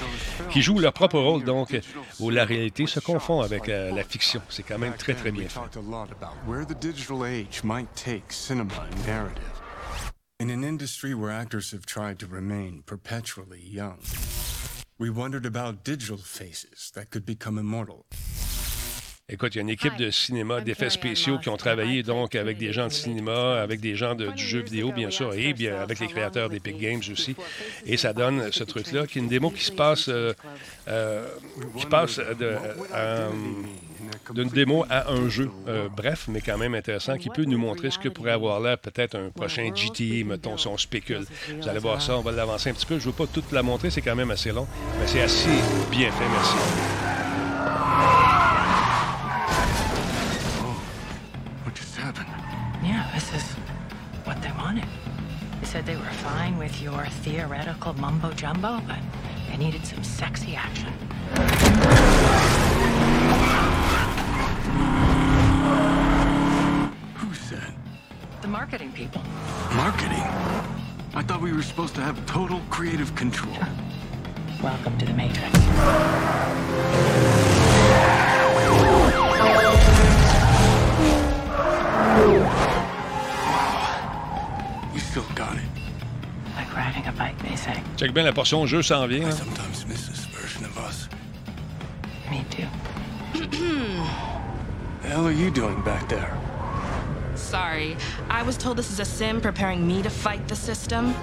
qui 0.50 0.62
jouent 0.62 0.78
leur 0.78 0.92
propre 0.92 1.18
rôle, 1.18 1.44
donc, 1.44 1.78
où 2.20 2.30
la 2.30 2.44
réalité 2.44 2.86
se 2.86 3.00
confond 3.00 3.40
avec 3.40 3.68
euh, 3.68 3.90
la 3.92 4.04
fiction. 4.04 4.40
C'est 4.48 4.62
quand 4.62 4.78
même 4.78 4.94
très, 4.94 5.14
très 5.14 5.30
bien 5.30 5.48
fait. 5.48 5.60
In 10.38 10.50
an 10.50 10.64
industry 10.64 11.14
where 11.14 11.30
actors 11.30 11.70
have 11.70 11.86
tried 11.86 12.18
to 12.18 12.26
remain 12.26 12.82
perpetually 12.84 13.58
young, 13.58 13.96
we 14.98 15.10
wondered 15.10 15.46
about 15.46 15.84
digital 15.84 16.16
faces 16.18 16.90
that 16.94 17.06
could 17.10 17.24
become 17.24 17.58
immortal. 17.58 18.04
Écoute, 19.28 19.56
il 19.56 19.58
y 19.58 19.58
a 19.58 19.62
une 19.62 19.70
équipe 19.70 19.96
de 19.96 20.08
cinéma, 20.12 20.60
d'effets 20.60 20.88
spéciaux 20.88 21.38
qui 21.40 21.48
ont 21.48 21.56
travaillé 21.56 22.04
donc 22.04 22.36
avec 22.36 22.58
des 22.58 22.72
gens 22.72 22.86
de 22.86 22.92
cinéma, 22.92 23.60
avec 23.60 23.80
des 23.80 23.96
gens 23.96 24.14
de- 24.14 24.28
du 24.30 24.44
jeu 24.44 24.60
vidéo, 24.62 24.92
bien 24.92 25.10
sûr, 25.10 25.34
et 25.34 25.52
bien 25.52 25.80
avec 25.80 25.98
les 25.98 26.06
créateurs 26.06 26.48
d'Epic 26.48 26.78
Games 26.78 27.02
aussi. 27.10 27.34
Et 27.86 27.96
ça 27.96 28.12
donne 28.12 28.52
ce 28.52 28.62
truc-là, 28.62 29.04
qui 29.08 29.18
est 29.18 29.22
une 29.22 29.28
démo 29.28 29.50
qui 29.50 29.64
se 29.64 29.72
passe, 29.72 30.08
euh, 30.08 30.32
euh, 30.86 31.26
qui 31.76 31.86
passe 31.86 32.18
de, 32.18 32.54
euh, 32.94 33.30
d'une 34.32 34.48
démo 34.48 34.84
à 34.90 35.10
un 35.10 35.28
jeu. 35.28 35.50
Euh, 35.68 35.88
bref, 35.94 36.26
mais 36.28 36.40
quand 36.40 36.58
même 36.58 36.74
intéressant, 36.74 37.16
qui 37.16 37.30
peut 37.30 37.44
nous 37.44 37.58
montrer 37.58 37.90
ce 37.90 37.98
que 37.98 38.08
pourrait 38.08 38.32
avoir 38.32 38.60
là 38.60 38.76
peut-être 38.76 39.16
un 39.16 39.30
prochain 39.30 39.70
GTA, 39.74 40.24
mettons, 40.24 40.56
si 40.56 40.66
on 40.68 40.76
spécule. 40.76 41.24
Vous 41.60 41.68
allez 41.68 41.78
voir 41.78 42.00
ça, 42.00 42.16
on 42.16 42.22
va 42.22 42.32
l'avancer 42.32 42.70
un 42.70 42.74
petit 42.74 42.86
peu. 42.86 42.98
Je 42.98 43.06
ne 43.06 43.12
veux 43.12 43.16
pas 43.16 43.26
toute 43.26 43.52
la 43.52 43.62
montrer, 43.62 43.90
c'est 43.90 44.02
quand 44.02 44.16
même 44.16 44.30
assez 44.30 44.52
long, 44.52 44.66
mais 45.00 45.06
c'est 45.06 45.22
assez 45.22 45.50
bien 45.90 46.10
fait, 46.10 46.28
merci. 46.28 46.56
What 51.64 51.74
just 51.74 51.96
happened? 51.96 52.28
Yeah, 52.82 53.04
this 53.14 53.32
is 53.32 53.56
what 54.24 54.40
they 54.42 54.52
wanted. 54.58 54.84
They 55.60 55.66
said 55.66 55.86
they 55.86 55.96
were 55.96 56.12
fine 56.22 56.58
with 56.58 56.80
your 56.82 57.06
theoretical 57.22 57.94
mumbo 57.94 58.32
jumbo, 58.32 58.80
but 58.86 58.98
they 59.48 59.56
needed 59.56 59.84
some 59.86 60.04
sexy 60.04 60.54
action. 60.54 60.92
The 68.46 68.52
marketing 68.52 68.92
people. 68.92 69.20
Marketing? 69.74 70.22
I 71.14 71.22
thought 71.26 71.40
we 71.40 71.52
were 71.52 71.64
supposed 71.64 71.96
to 71.96 72.00
have 72.00 72.14
total 72.26 72.60
creative 72.70 73.12
control. 73.16 73.52
Welcome 74.62 74.96
to 74.98 75.04
the 75.04 75.14
Matrix. 75.14 75.52
We 84.94 85.00
still 85.00 85.26
got 85.34 85.56
it. 85.56 85.64
Like 86.54 86.72
riding 86.72 87.04
a 87.04 87.12
bike, 87.18 87.42
they 87.42 87.56
say. 87.56 87.82
Check 87.96 88.14
bien 88.14 88.26
la 88.26 88.32
portion 88.32 88.64
jeu 88.68 88.80
s'en 88.80 89.08
vient. 89.08 89.24
I 89.24 89.26
hein. 89.26 89.32
sometimes 89.32 89.84
miss 89.88 90.06
this 90.06 90.24
version 90.26 90.64
of 90.64 90.78
us. 90.78 91.08
Me 92.30 92.46
too. 92.48 92.68
The 95.02 95.08
hell 95.08 95.26
are 95.26 95.32
you 95.32 95.50
doing 95.50 95.82
back 95.82 96.08
there? 96.08 96.45
Sorry, 97.50 97.96
I 98.28 98.42
was 98.42 98.56
told 98.56 98.76
this 98.76 98.90
is 98.90 98.98
a 99.00 99.04
sim 99.04 99.40
preparing 99.40 99.86
me 99.86 100.02
to 100.02 100.10
fight 100.10 100.46
the 100.48 100.56
system. 100.56 101.14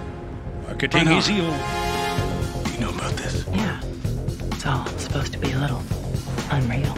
Marketing 0.65 0.99
Right 1.05 1.07
on. 1.11 1.17
easy. 1.17 1.39
oh. 1.41 2.69
You 2.73 2.79
know 2.79 2.89
about 2.89 3.11
this? 3.17 3.45
Yeah. 3.51 3.79
It's 4.51 4.65
all 4.65 4.85
supposed 4.97 5.33
to 5.33 5.37
be 5.39 5.51
a 5.51 5.57
little 5.59 5.83
unreal. 6.51 6.95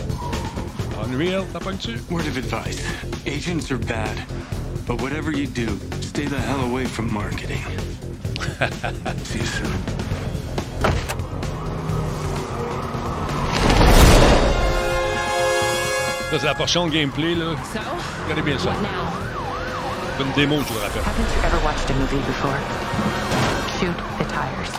Unreal, 1.04 1.46
t'as 1.52 1.60
pas 1.60 1.74
dessus? 1.76 2.02
Word 2.10 2.28
of 2.28 2.38
advice 2.38 2.80
agents 3.26 3.72
are 3.72 3.80
bad. 3.80 4.16
But 4.86 5.02
whatever 5.02 5.32
you 5.32 5.48
do, 5.48 5.80
stay 6.02 6.26
the 6.26 6.40
hell 6.40 6.62
away 6.64 6.86
from 6.86 7.12
marketing. 7.12 7.64
See 9.24 9.40
you 9.40 9.46
soon. 9.46 10.86
Ça, 16.32 16.40
c'est 16.40 16.46
la 16.46 16.56
portion 16.56 16.88
gameplay, 16.88 17.36
là. 17.36 17.56
So, 17.74 17.80
Regardez 18.24 18.42
bien 18.42 18.58
ça. 18.58 18.70
what 18.70 18.82
now? 18.82 19.05
C'est 20.18 20.24
une 20.24 20.32
démo, 20.32 20.62
je 20.62 20.68
vous 20.68 20.74
le 20.76 20.80
rappelle. 20.80 21.02
Haven't 21.02 21.36
you 21.36 21.44
ever 21.44 21.66
watched 21.66 21.90
a 21.90 21.94
movie 21.94 22.24
before? 22.26 22.58
Shoot 23.80 23.98
the 24.18 24.24
tires. 24.26 24.72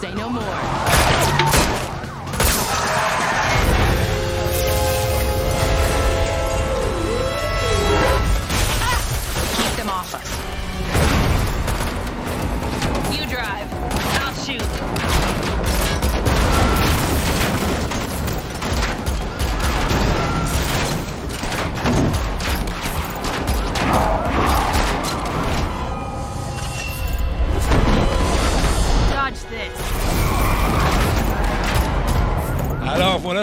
Say 0.00 0.12
no 0.14 0.28
more. 0.28 0.95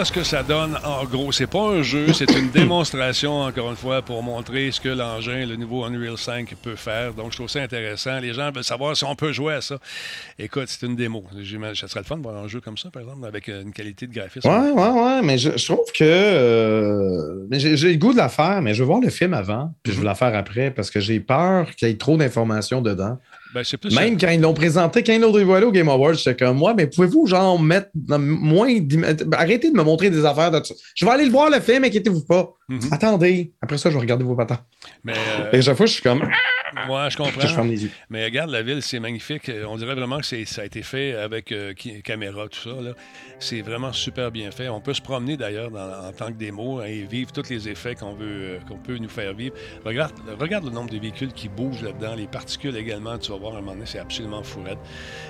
Ce 0.04 0.12
que 0.12 0.22
ça 0.22 0.42
donne 0.42 0.76
en 0.84 1.04
gros. 1.04 1.32
C'est 1.32 1.46
pas 1.46 1.62
un 1.62 1.82
jeu, 1.82 2.12
c'est 2.12 2.30
une 2.32 2.50
démonstration 2.52 3.40
encore 3.40 3.70
une 3.70 3.76
fois 3.76 4.02
pour 4.02 4.22
montrer 4.22 4.70
ce 4.70 4.78
que 4.78 4.90
l'engin, 4.90 5.46
le 5.46 5.56
nouveau 5.56 5.84
Unreal 5.84 6.18
5 6.18 6.54
peut 6.62 6.76
faire. 6.76 7.14
Donc 7.14 7.32
je 7.32 7.36
trouve 7.38 7.48
ça 7.48 7.62
intéressant. 7.62 8.20
Les 8.20 8.34
gens 8.34 8.50
veulent 8.50 8.64
savoir 8.64 8.94
si 8.96 9.04
on 9.04 9.14
peut 9.14 9.32
jouer 9.32 9.54
à 9.54 9.60
ça. 9.62 9.78
Écoute, 10.38 10.66
c'est 10.66 10.84
une 10.84 10.94
démo. 10.94 11.24
Ça 11.74 11.88
serait 11.88 12.00
le 12.00 12.04
fun 12.04 12.18
de 12.18 12.22
voir 12.22 12.36
un 12.36 12.48
jeu 12.48 12.60
comme 12.60 12.76
ça, 12.76 12.90
par 12.90 13.02
exemple, 13.02 13.26
avec 13.26 13.48
une 13.48 13.72
qualité 13.72 14.06
de 14.06 14.12
graphisme. 14.12 14.46
Ouais, 14.46 14.70
ouais, 14.72 14.90
ouais, 14.90 15.22
mais 15.22 15.38
je, 15.38 15.56
je 15.56 15.64
trouve 15.64 15.90
que 15.96 16.04
euh, 16.04 17.46
mais 17.48 17.58
j'ai 17.58 17.76
j'ai 17.76 17.92
le 17.92 17.98
goût 17.98 18.12
de 18.12 18.18
la 18.18 18.28
faire, 18.28 18.60
mais 18.60 18.74
je 18.74 18.80
veux 18.80 18.86
voir 18.86 19.00
le 19.00 19.10
film 19.10 19.32
avant, 19.32 19.72
puis 19.82 19.92
je 19.92 19.98
veux 19.98 20.04
la 20.04 20.14
faire 20.14 20.34
après, 20.34 20.70
parce 20.70 20.90
que 20.90 21.00
j'ai 21.00 21.20
peur 21.20 21.74
qu'il 21.76 21.88
y 21.88 21.90
ait 21.90 21.96
trop 21.96 22.16
d'informations 22.16 22.82
dedans. 22.82 23.18
Ben, 23.54 23.62
plus 23.80 23.94
Même 23.94 24.18
quand 24.18 24.30
ils 24.30 24.40
l'ont 24.40 24.52
présenté, 24.52 25.04
quand 25.04 25.12
ils 25.12 25.20
l'ont 25.20 25.30
dévoilé 25.30 25.64
au 25.64 25.70
Game 25.70 25.88
Awards, 25.88 26.14
j'étais 26.14 26.44
comme 26.44 26.56
moi, 26.56 26.74
mais 26.74 26.88
pouvez-vous 26.88 27.26
genre 27.26 27.60
mettre 27.60 27.88
moins 27.94 28.68
arrêtez 29.32 29.70
de 29.70 29.76
me 29.76 29.84
montrer 29.84 30.10
des 30.10 30.24
affaires 30.24 30.50
de 30.50 30.62
ça. 30.64 30.74
Je 30.96 31.04
vais 31.04 31.12
aller 31.12 31.24
le 31.24 31.30
voir 31.30 31.50
le 31.50 31.60
film, 31.60 31.84
inquiétez-vous 31.84 32.24
pas. 32.24 32.52
Mhm. 32.68 32.80
Attendez, 32.90 33.52
après 33.62 33.78
ça, 33.78 33.90
je 33.90 33.94
vais 33.94 34.00
regarder 34.00 34.24
vos 34.24 34.34
patins. 34.34 34.58
Mais 35.04 35.12
euh, 35.12 35.52
Et 35.52 35.62
chaque 35.62 35.76
fois, 35.76 35.86
je 35.86 35.92
suis 35.92 36.02
comme 36.02 36.28
moi, 36.86 37.08
je 37.08 37.16
comprends. 37.16 37.40
je 37.40 37.46
ferme 37.54 37.68
les 37.68 37.84
yeux. 37.84 37.90
Mais 38.10 38.24
regarde, 38.24 38.50
la 38.50 38.62
ville, 38.62 38.82
c'est 38.82 39.00
magnifique. 39.00 39.48
Euh, 39.48 39.64
On 39.68 39.76
dirait 39.76 39.94
vraiment 39.94 40.18
que 40.18 40.26
ça 40.44 40.62
a 40.62 40.64
été 40.64 40.82
fait 40.82 41.14
avec 41.14 41.52
euh, 41.52 41.72
caméra, 42.02 42.48
tout 42.48 42.58
ça. 42.60 42.70
C'est 43.38 43.62
vraiment 43.62 43.92
super 43.92 44.30
bien 44.30 44.50
fait. 44.50 44.68
On 44.68 44.80
peut 44.80 44.94
se 44.94 45.02
promener 45.02 45.36
d'ailleurs 45.36 45.70
en 45.74 46.12
tant 46.12 46.28
que 46.28 46.32
démo 46.38 46.80
hein, 46.80 46.84
et 46.86 47.02
vivre 47.02 47.32
tous 47.32 47.48
les 47.50 47.68
effets 47.68 47.94
qu'on 47.94 48.14
veut, 48.14 48.26
euh, 48.26 48.58
qu'on 48.68 48.78
peut 48.78 48.96
nous 48.98 49.08
faire 49.08 49.34
vivre. 49.34 49.54
Regarde, 49.84 50.12
regarde 50.38 50.64
le 50.64 50.70
nombre 50.70 50.90
de 50.90 50.98
véhicules 50.98 51.32
qui 51.32 51.48
bougent 51.48 51.82
là-dedans, 51.82 52.14
les 52.14 52.26
particules 52.26 52.76
également. 52.76 53.18
Tu 53.18 53.30
vas 53.32 53.38
voir 53.38 53.54
à 53.54 53.58
un 53.58 53.60
moment 53.60 53.72
donné, 53.74 53.86
c'est 53.86 53.98
absolument 53.98 54.42
fourette. 54.42 54.78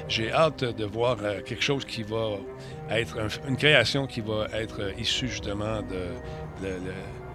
J'ai 0.08 0.32
hâte 0.32 0.64
de 0.64 0.84
voir 0.84 1.16
euh, 1.22 1.40
quelque 1.42 1.62
chose 1.62 1.84
qui 1.84 2.02
va 2.02 2.36
être 2.90 3.18
un- 3.18 3.48
une 3.48 3.56
création 3.56 4.06
qui 4.06 4.20
va 4.20 4.46
être 4.54 4.92
issue 4.98 5.28
justement 5.28 5.80
de, 5.82 6.66
de- 6.66 6.74
de- 6.74 6.92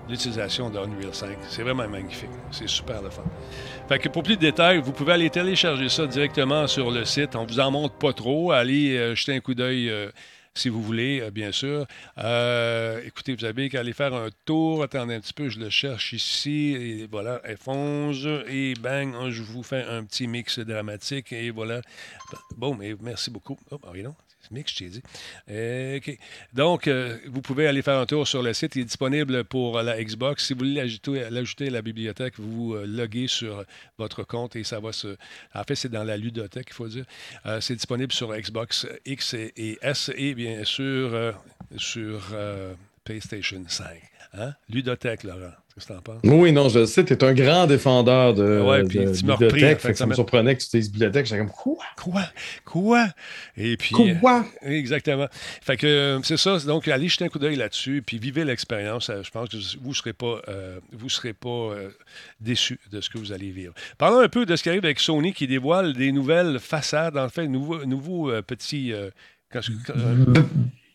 l'utilisation 0.09 0.69
de 0.69 0.77
Unreal 0.77 1.13
5. 1.13 1.37
C'est 1.49 1.63
vraiment 1.63 1.87
magnifique. 1.87 2.29
C'est 2.51 2.67
super 2.67 3.01
le 3.01 3.09
fun. 3.09 3.23
Fait 3.87 3.99
que 3.99 4.09
pour 4.09 4.23
plus 4.23 4.35
de 4.35 4.41
détails, 4.41 4.79
vous 4.79 4.91
pouvez 4.91 5.13
aller 5.13 5.29
télécharger 5.29 5.89
ça 5.89 6.07
directement 6.07 6.67
sur 6.67 6.91
le 6.91 7.05
site. 7.05 7.35
On 7.35 7.45
vous 7.45 7.59
en 7.59 7.71
montre 7.71 7.95
pas 7.95 8.13
trop. 8.13 8.51
Allez 8.51 8.97
euh, 8.97 9.15
jeter 9.15 9.35
un 9.35 9.39
coup 9.39 9.53
d'œil 9.53 9.89
euh, 9.89 10.09
si 10.55 10.69
vous 10.69 10.81
voulez, 10.81 11.21
euh, 11.21 11.31
bien 11.31 11.51
sûr. 11.51 11.85
Écoutez, 13.05 13.35
vous 13.35 13.45
avez 13.45 13.69
qu'à 13.69 13.79
aller 13.79 13.93
faire 13.93 14.13
un 14.13 14.29
tour. 14.45 14.83
Attendez 14.83 15.15
un 15.15 15.19
petit 15.19 15.33
peu, 15.33 15.49
je 15.49 15.59
le 15.59 15.69
cherche 15.69 16.13
ici. 16.13 16.75
Et 16.79 17.07
voilà, 17.09 17.41
F11. 17.47 18.45
Et 18.47 18.73
bang, 18.75 19.29
je 19.29 19.43
vous 19.43 19.63
fais 19.63 19.83
un 19.83 20.03
petit 20.03 20.27
mix 20.27 20.59
dramatique. 20.59 21.31
Et 21.31 21.51
voilà. 21.51 21.81
Bon, 22.57 22.75
mais 22.75 22.95
merci 23.01 23.31
beaucoup. 23.31 23.57
Oh, 23.71 23.79
C'est 24.49 24.55
mix, 24.55 24.71
je 24.71 24.77
t'ai 24.77 24.89
dit. 24.89 25.01
Euh. 25.49 25.99
Donc, 26.53 26.87
euh, 26.87 27.17
vous 27.27 27.41
pouvez 27.41 27.67
aller 27.67 27.81
faire 27.81 27.99
un 27.99 28.05
tour 28.05 28.27
sur 28.27 28.41
le 28.41 28.53
site. 28.53 28.75
Il 28.75 28.81
est 28.81 28.85
disponible 28.85 29.43
pour 29.43 29.81
la 29.81 30.03
Xbox. 30.03 30.45
Si 30.45 30.53
vous 30.53 30.59
voulez 30.59 30.75
l'ajouter, 31.29 31.67
à 31.67 31.71
la 31.71 31.81
bibliothèque, 31.81 32.35
vous 32.37 32.73
euh, 32.73 32.85
loguez 32.85 33.27
sur 33.27 33.63
votre 33.97 34.23
compte 34.23 34.55
et 34.55 34.63
ça 34.63 34.79
va 34.79 34.91
se. 34.91 35.17
En 35.53 35.63
fait, 35.63 35.75
c'est 35.75 35.89
dans 35.89 36.03
la 36.03 36.17
ludothèque, 36.17 36.67
il 36.69 36.73
faut 36.73 36.87
dire. 36.87 37.05
Euh, 37.45 37.61
c'est 37.61 37.75
disponible 37.75 38.11
sur 38.11 38.35
Xbox 38.35 38.87
X 39.05 39.33
et, 39.33 39.53
et 39.55 39.77
S 39.81 40.11
et 40.15 40.33
bien 40.33 40.63
sûr 40.63 41.35
sur 41.77 42.33
PlayStation 43.13 43.63
5. 43.67 43.85
Hein? 44.37 44.53
Ludothèque, 44.69 45.23
Laurent. 45.23 45.49
Qu'est-ce 45.73 45.87
que 45.87 45.93
tu 45.93 45.97
en 45.97 46.01
penses? 46.03 46.21
Oui, 46.23 46.51
non, 46.51 46.69
je 46.69 46.79
le 46.79 46.85
sais, 46.85 47.03
tu 47.03 47.13
es 47.13 47.23
un 47.23 47.33
grand 47.33 47.65
défendeur 47.65 48.35
de, 48.35 48.61
Ouais, 48.61 48.83
de 48.83 48.87
puis 48.87 48.99
tu 48.99 49.31
repris, 49.31 49.65
en 49.65 49.75
fait, 49.77 49.91
que 49.93 49.97
ça 49.97 50.05
me 50.05 50.13
surprenait 50.13 50.55
que 50.55 50.61
tu 50.61 50.67
utilises 50.67 50.91
bibliothèque. 50.91 51.25
J'étais 51.25 51.39
comme 51.39 51.49
quoi? 51.49 51.83
Quoi? 51.97 52.21
Quoi? 52.65 53.07
Et 53.57 53.75
puis. 53.77 53.95
Quoi? 54.19 54.45
euh, 54.63 54.69
exactement. 54.69 55.25
Fait 55.61 55.77
que 55.77 55.87
euh, 55.87 56.19
c'est 56.21 56.37
ça. 56.37 56.59
Donc, 56.59 56.87
allez 56.87 57.07
jeter 57.07 57.25
un 57.25 57.29
coup 57.29 57.39
d'œil 57.39 57.55
là-dessus, 57.55 58.03
puis 58.05 58.19
vivez 58.19 58.43
l'expérience. 58.45 59.09
Euh, 59.09 59.23
Je 59.23 59.31
pense 59.31 59.49
que 59.49 59.57
vous 59.81 59.89
ne 59.89 59.93
serez 59.95 60.13
pas, 60.13 60.39
euh, 60.47 60.79
vous 60.91 61.09
serez 61.09 61.33
pas 61.33 61.49
euh, 61.49 61.89
déçus 62.39 62.79
de 62.91 63.01
ce 63.01 63.09
que 63.09 63.17
vous 63.17 63.31
allez 63.31 63.49
vivre. 63.49 63.73
Parlons 63.97 64.19
un 64.19 64.29
peu 64.29 64.45
de 64.45 64.55
ce 64.55 64.61
qui 64.61 64.69
arrive 64.69 64.85
avec 64.85 64.99
Sony 64.99 65.33
qui 65.33 65.47
dévoile 65.47 65.93
des 65.93 66.11
nouvelles 66.11 66.59
façades, 66.59 67.17
en 67.17 67.29
fait, 67.29 67.47
nouveaux 67.47 67.83
nouveau, 67.85 68.29
euh, 68.29 68.43
petits. 68.43 68.93
euh, 68.93 69.09
quand- 69.51 69.61
euh, 69.95 70.25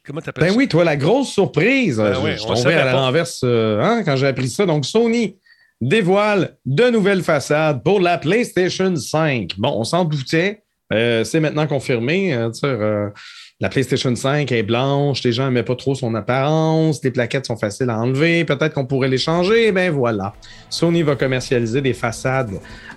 comment 0.06 0.20
tu 0.20 0.28
appelles 0.28 0.44
Ben 0.44 0.50
ça? 0.52 0.56
oui, 0.56 0.68
toi, 0.68 0.84
la 0.84 0.96
grosse 0.96 1.30
surprise. 1.32 1.96
Ben 1.98 2.14
je, 2.14 2.20
oui, 2.20 2.30
je 2.36 2.42
on 2.44 2.48
tombais 2.48 2.60
savait 2.60 2.74
à 2.74 2.84
la 2.84 2.96
renverse 2.96 3.40
euh, 3.44 3.80
hein, 3.80 4.02
quand 4.04 4.16
j'ai 4.16 4.26
appris 4.26 4.48
ça. 4.48 4.66
Donc, 4.66 4.84
Sony 4.84 5.36
dévoile 5.80 6.56
de 6.64 6.88
nouvelles 6.90 7.22
façades 7.22 7.82
pour 7.82 8.00
la 8.00 8.18
PlayStation 8.18 8.94
5. 8.94 9.52
Bon, 9.58 9.72
on 9.76 9.84
s'en 9.84 10.04
doutait. 10.04 10.62
Euh, 10.92 11.24
c'est 11.24 11.40
maintenant 11.40 11.66
confirmé. 11.66 12.30
Sais, 12.52 12.66
euh, 12.66 13.08
la 13.60 13.68
PlayStation 13.68 14.14
5 14.14 14.50
est 14.50 14.64
blanche, 14.64 15.22
les 15.22 15.30
gens 15.30 15.44
n'aimaient 15.44 15.62
pas 15.62 15.76
trop 15.76 15.94
son 15.94 16.16
apparence, 16.16 17.02
les 17.04 17.12
plaquettes 17.12 17.46
sont 17.46 17.56
faciles 17.56 17.88
à 17.88 17.96
enlever, 18.00 18.44
peut-être 18.44 18.74
qu'on 18.74 18.84
pourrait 18.84 19.08
les 19.08 19.16
changer. 19.16 19.70
Ben 19.70 19.92
voilà. 19.92 20.34
Sony 20.70 21.04
va 21.04 21.14
commercialiser 21.14 21.80
des 21.80 21.92
façades 21.92 22.50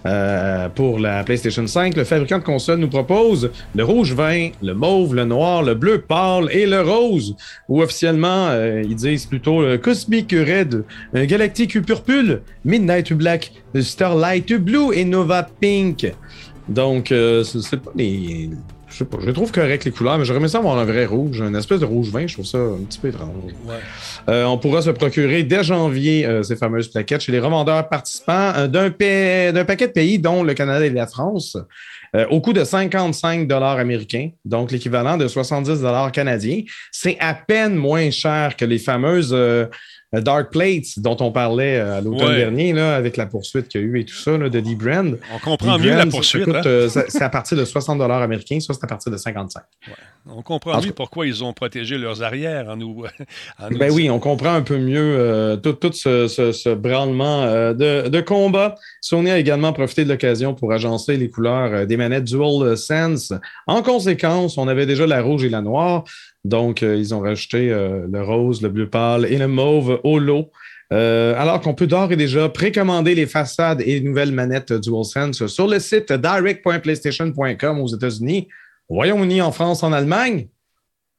euh, 0.08 0.68
pour 0.70 0.98
la 0.98 1.24
PlayStation 1.24 1.68
5. 1.68 1.96
Le 1.96 2.04
fabricant 2.04 2.40
de 2.40 2.44
console 2.44 2.80
nous 2.80 2.90
propose 2.90 3.52
le 3.76 3.84
rouge 3.84 4.14
vin, 4.14 4.50
le 4.64 4.74
mauve, 4.74 5.14
le 5.14 5.26
noir, 5.26 5.62
le 5.62 5.76
bleu 5.76 6.02
pâle 6.02 6.50
et 6.52 6.66
le 6.66 6.82
rose. 6.82 7.36
Ou 7.70 7.84
officiellement, 7.84 8.48
euh, 8.50 8.82
ils 8.84 8.96
disent 8.96 9.28
plutôt 9.28 9.62
le 9.62 9.78
Cosmic 9.78 10.32
Red, 10.32 10.84
Galactic 11.14 11.80
Purple, 11.86 12.42
Midnight 12.66 13.14
Black, 13.14 13.52
Starlight 13.80 14.52
Blue 14.54 14.92
et 14.92 15.06
Nova 15.06 15.48
Pink. 15.62 16.12
Donc, 16.68 17.12
euh, 17.12 17.44
c'est 17.44 17.80
pas 17.80 17.92
les. 17.96 18.50
Je 18.98 19.04
sais 19.04 19.10
pas, 19.12 19.18
je 19.22 19.28
les 19.28 19.34
trouve 19.34 19.52
correct 19.52 19.86
les 19.86 19.92
couleurs, 19.92 20.18
mais 20.18 20.26
j'aurais 20.26 20.40
aimé 20.40 20.48
ça 20.48 20.58
avoir 20.58 20.76
un 20.80 20.84
vrai 20.84 21.06
rouge, 21.06 21.40
une 21.40 21.56
espèce 21.56 21.82
de 21.82 21.86
rouge 21.86 22.10
vin, 22.10 22.26
je 22.26 22.34
trouve 22.34 22.48
ça 22.48 22.58
un 22.58 22.84
petit 22.90 22.98
peu 22.98 23.10
étrange. 23.10 23.30
Ouais. 23.64 23.76
Euh, 24.28 24.46
on 24.46 24.58
pourra 24.58 24.82
se 24.82 24.90
procurer 24.90 25.44
dès 25.44 25.64
janvier 25.64 26.26
euh, 26.26 26.42
ces 26.42 26.56
fameuses 26.56 26.88
plaquettes 26.88 27.22
chez 27.22 27.32
les 27.32 27.40
revendeurs 27.40 27.88
participants 27.90 28.54
euh, 28.56 28.68
d'un 28.68 28.90
pa- 28.90 29.52
d'un 29.52 29.66
paquet 29.66 29.86
de 29.88 29.92
pays, 29.92 30.18
dont 30.18 30.42
le 30.42 30.56
Canada 30.56 30.84
et 30.84 30.90
la 30.90 31.06
France. 31.06 31.56
au 32.32 32.42
coût 32.42 32.54
de 32.54 32.64
55 32.64 33.48
américains, 33.52 34.30
donc 34.46 34.72
l'équivalent 34.72 35.16
de 35.16 35.28
70 35.28 35.84
canadiens. 36.12 36.64
C'est 36.92 37.18
à 37.20 37.36
peine 37.36 37.76
moins 37.76 38.10
cher 38.10 38.56
que 38.56 38.66
les 38.66 38.80
fameuses 38.80 39.36
Dark 40.14 40.52
Plates 40.52 40.98
dont 41.00 41.18
on 41.20 41.32
parlait 41.32 41.78
euh, 41.78 41.98
à 41.98 42.02
l'automne 42.02 42.30
Ouais. 42.30 42.38
dernier, 42.38 42.72
là, 42.74 42.96
avec 42.96 43.18
la 43.18 43.26
poursuite 43.26 43.68
qu'il 43.68 43.82
y 43.82 43.84
a 43.84 43.88
eu 43.88 44.00
et 44.00 44.06
tout 44.06 44.16
ça, 44.16 44.38
là, 44.38 44.48
de 44.50 44.60
D-Brand. 44.60 45.18
On 45.36 45.40
comprend 45.40 45.78
mieux 45.78 45.90
la 45.92 46.00
ça 46.04 46.06
poursuite, 46.08 46.48
hein? 46.48 46.62
euh, 46.66 46.88
c'est 46.90 47.22
à 47.22 47.30
partir 47.30 47.58
de 47.58 47.66
60 47.66 48.02
américains, 48.02 48.60
ça, 48.62 48.74
c'est 48.74 48.84
à 48.84 48.88
partir 48.88 49.12
de 49.12 49.18
55. 49.18 49.62
On 50.30 50.42
comprend 50.42 50.74
En 50.74 50.82
mieux 50.82 50.92
pourquoi 50.92 51.26
ils 51.28 51.44
ont 51.44 51.54
protégé 51.54 51.98
leurs 51.98 52.24
arrières 52.24 52.68
en 52.70 52.76
nous. 52.78 53.04
en 53.60 53.70
nous 53.70 53.78
Ben 53.78 53.92
oui, 53.92 54.10
on 54.10 54.20
comprend 54.20 54.54
un 54.54 54.62
peu 54.62 54.78
mieux 54.78 55.16
euh, 55.18 55.56
tout, 55.58 55.74
tout 55.74 55.92
ce, 55.94 56.28
ce- 56.28 56.52
ce 56.52 56.70
branlement 56.74 57.44
euh, 57.44 57.74
de, 57.74 58.08
de 58.10 58.22
combat. 58.22 58.76
Sony 59.02 59.30
a 59.32 59.38
également 59.38 59.72
profité 59.74 60.04
de 60.06 60.10
l'occasion 60.10 60.54
pour 60.54 60.72
agencer 60.74 61.18
les 61.18 61.30
couleurs 61.30 61.72
euh, 61.74 61.86
des 61.86 61.98
manettes 61.98 62.26
DualSense. 62.26 63.34
En 63.68 63.82
conséquence, 63.82 64.58
on 64.58 64.68
avait 64.68 64.86
déjà 64.86 65.06
la 65.08 65.22
rouge 65.22 65.44
et 65.44 65.50
la 65.50 65.62
noire. 65.62 66.04
Donc, 66.48 66.82
euh, 66.82 66.96
ils 66.96 67.14
ont 67.14 67.20
rajouté 67.20 67.72
euh, 67.72 68.08
le 68.10 68.24
rose, 68.24 68.62
le 68.62 68.70
bleu 68.70 68.90
pâle 68.90 69.26
et 69.26 69.38
le 69.38 69.50
mauve 69.50 70.00
au 70.04 70.18
lot. 70.18 70.50
Euh, 70.94 71.36
alors 71.38 71.60
qu'on 71.60 71.74
peut 71.74 71.88
d'ores 71.88 72.14
et 72.14 72.16
déjà 72.16 72.48
précommander 72.48 73.14
les 73.14 73.26
façades 73.26 73.82
et 73.82 74.00
les 74.00 74.02
nouvelles 74.02 74.32
manettes 74.32 74.72
DualSense 74.72 75.46
sur 75.48 75.68
le 75.68 75.80
site 75.80 76.14
direct.playstation.com 76.14 77.82
aux 77.82 77.88
États-Unis, 77.88 78.48
au 78.88 78.96
Royaume-Uni, 78.96 79.42
en 79.42 79.52
France, 79.52 79.84
en 79.84 79.92
Allemagne. 79.92 80.48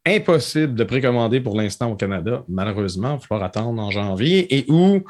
Impossible 0.06 0.74
de 0.74 0.84
précommander 0.84 1.40
pour 1.40 1.54
l'instant 1.54 1.90
au 1.90 1.96
Canada, 1.96 2.42
malheureusement. 2.48 3.16
Il 3.16 3.16
va 3.16 3.26
falloir 3.28 3.46
attendre 3.46 3.82
en 3.82 3.90
janvier. 3.90 4.56
Et 4.56 4.64
où 4.70 5.02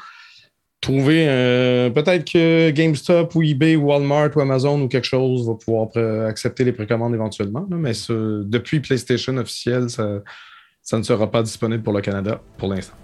trouver 0.81 1.25
euh, 1.27 1.89
peut-être 1.89 2.31
que 2.31 2.69
GameStop 2.71 3.35
ou 3.35 3.43
eBay 3.43 3.75
ou 3.75 3.87
Walmart 3.87 4.29
ou 4.35 4.41
Amazon 4.41 4.81
ou 4.81 4.87
quelque 4.87 5.07
chose 5.07 5.47
va 5.47 5.55
pouvoir 5.55 5.89
pré- 5.89 6.25
accepter 6.25 6.63
les 6.63 6.71
précommandes 6.71 7.13
éventuellement. 7.13 7.65
mais 7.69 7.91
depuis 8.09 8.79
PlayStation 8.79 9.35
officiel, 9.37 9.89
ça 9.89 10.97
ne 10.97 11.03
sera 11.03 11.29
pas 11.29 11.43
disponible 11.43 11.83
pour 11.83 11.93
le 11.93 12.01
Canada 12.01 12.41
pour 12.57 12.69
l'instant. 12.69 12.95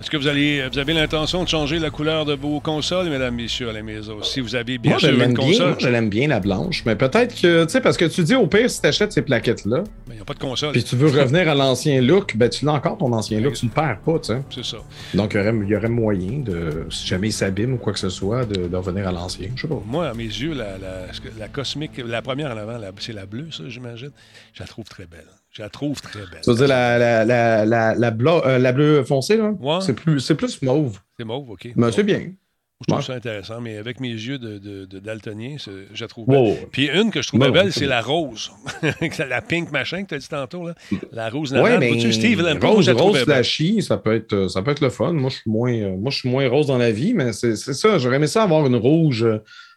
Est-ce 0.00 0.10
que 0.10 0.16
vous, 0.16 0.28
allez, 0.28 0.64
vous 0.72 0.78
avez 0.78 0.92
l'intention 0.92 1.42
de 1.42 1.48
changer 1.48 1.80
la 1.80 1.90
couleur 1.90 2.24
de 2.24 2.34
vos 2.34 2.60
consoles, 2.60 3.08
mesdames, 3.10 3.34
messieurs, 3.34 3.68
à 3.70 3.72
la 3.72 3.82
maison? 3.82 4.22
Si 4.22 4.38
vous 4.38 4.54
avez 4.54 4.78
bien 4.78 4.92
Moi, 4.92 5.00
je 5.00 5.06
sûr 5.08 5.14
une 5.20 5.34
bien, 5.34 5.34
console, 5.34 5.68
moi, 5.70 5.76
je 5.80 5.88
l'aime 5.88 6.08
bien, 6.08 6.28
la 6.28 6.38
blanche, 6.38 6.84
mais 6.86 6.94
peut-être 6.94 7.34
que, 7.34 7.64
tu 7.64 7.70
sais, 7.70 7.80
parce 7.80 7.96
que 7.96 8.04
tu 8.04 8.22
dis 8.22 8.36
au 8.36 8.46
pire, 8.46 8.70
si 8.70 8.80
tu 8.80 8.86
achètes 8.86 9.12
ces 9.12 9.22
plaquettes-là, 9.22 9.82
il 10.06 10.14
n'y 10.14 10.20
a 10.20 10.24
pas 10.24 10.34
de 10.34 10.38
console. 10.38 10.70
puis 10.70 10.84
tu 10.84 10.94
veux 10.94 11.08
revenir 11.08 11.48
à 11.48 11.54
l'ancien 11.56 12.00
look, 12.00 12.36
ben 12.36 12.48
tu 12.48 12.64
l'as 12.64 12.74
encore 12.74 12.96
ton 12.96 13.12
ancien 13.12 13.40
look, 13.40 13.54
tu 13.54 13.66
ne 13.66 13.70
le 13.70 13.74
perds 13.74 13.98
pas, 14.04 14.18
tu 14.20 14.26
sais. 14.32 14.38
C'est 14.54 14.64
ça. 14.64 14.76
Donc, 15.14 15.34
il 15.34 15.38
y 15.38 15.40
aurait, 15.40 15.54
il 15.64 15.68
y 15.68 15.76
aurait 15.76 15.88
moyen 15.88 16.38
de, 16.38 16.86
si 16.90 17.08
jamais 17.08 17.28
il 17.28 17.32
s'abîme 17.32 17.74
ou 17.74 17.78
quoi 17.78 17.92
que 17.92 17.98
ce 17.98 18.08
soit, 18.08 18.44
de, 18.44 18.68
de 18.68 18.76
revenir 18.76 19.08
à 19.08 19.12
l'ancien. 19.12 19.48
Je 19.56 19.62
sais 19.62 19.68
pas. 19.68 19.82
Moi, 19.84 20.08
à 20.08 20.14
mes 20.14 20.22
yeux, 20.22 20.54
la, 20.54 20.78
la, 20.78 21.06
la 21.40 21.48
cosmique, 21.48 21.98
la 22.06 22.22
première 22.22 22.52
en 22.52 22.56
avant, 22.56 22.78
c'est 23.00 23.12
la 23.12 23.26
bleue, 23.26 23.48
ça, 23.50 23.64
j'imagine. 23.66 24.10
Je 24.54 24.60
la 24.62 24.68
trouve 24.68 24.84
très 24.84 25.06
belle. 25.06 25.26
Je 25.50 25.62
la 25.62 25.68
trouve 25.70 26.00
très 26.00 26.20
belle. 26.20 26.40
Tu 26.42 26.50
veux 26.50 26.56
dire 26.56 26.68
la, 26.68 26.98
la, 26.98 27.24
la, 27.24 27.64
la, 27.64 27.94
la, 27.94 28.16
euh, 28.46 28.58
la 28.58 28.72
bleue 28.72 29.02
foncée, 29.04 29.36
là? 29.36 29.50
Ouais. 29.58 29.80
C'est 29.80 29.94
plus, 29.94 30.20
c'est 30.20 30.34
plus 30.34 30.60
mauve. 30.62 30.98
C'est 31.18 31.24
mauve, 31.24 31.50
OK. 31.50 31.68
Mais 31.74 31.90
c'est 31.92 32.04
bien. 32.04 32.20
Je 32.80 32.84
trouve 32.86 32.98
Ouais. 33.00 33.04
ça 33.04 33.14
intéressant, 33.14 33.60
mais 33.60 33.76
avec 33.76 33.98
mes 33.98 34.10
yeux 34.12 34.38
de, 34.38 34.58
de, 34.58 34.84
de 34.84 34.98
daltonien, 35.00 35.56
je 35.58 36.00
la 36.00 36.06
trouve 36.06 36.28
Wow. 36.28 36.44
belle. 36.54 36.66
Puis 36.70 36.88
une 36.88 37.10
que 37.10 37.22
je 37.22 37.26
trouvais 37.28 37.46
Ben 37.50 37.64
belle, 37.64 37.72
c'est 37.72 37.86
la 37.86 38.00
rose. 38.00 38.52
la 39.28 39.42
pink 39.42 39.72
machin 39.72 40.04
que 40.04 40.10
tu 40.10 40.14
as 40.14 40.18
dit 40.18 40.28
tantôt. 40.28 40.68
Là. 40.68 40.74
La 41.10 41.28
rose 41.28 41.52
Ouais, 41.52 41.58
navale. 41.62 41.80
mais 41.80 42.12
Steve, 42.12 42.40
rose, 42.62 42.86
la 42.86 43.24
flashy, 43.24 43.82
ça 43.82 43.96
peut, 43.96 44.14
être, 44.14 44.32
euh, 44.32 44.48
ça 44.48 44.62
peut 44.62 44.70
être 44.70 44.80
le 44.80 44.90
fun. 44.90 45.12
Moi, 45.12 45.28
je 45.30 45.36
suis 45.38 45.50
moins, 45.50 45.72
euh, 45.72 45.96
moi, 45.96 46.12
je 46.12 46.18
suis 46.18 46.28
moins 46.28 46.48
rose 46.48 46.68
dans 46.68 46.78
la 46.78 46.92
vie, 46.92 47.14
mais 47.14 47.32
c'est 47.32 47.56
c'est 47.56 47.74
ça. 47.74 47.98
J'aurais 47.98 48.16
aimé 48.16 48.28
ça 48.28 48.44
avoir 48.44 48.64
une 48.64 48.76
rouge. 48.76 49.26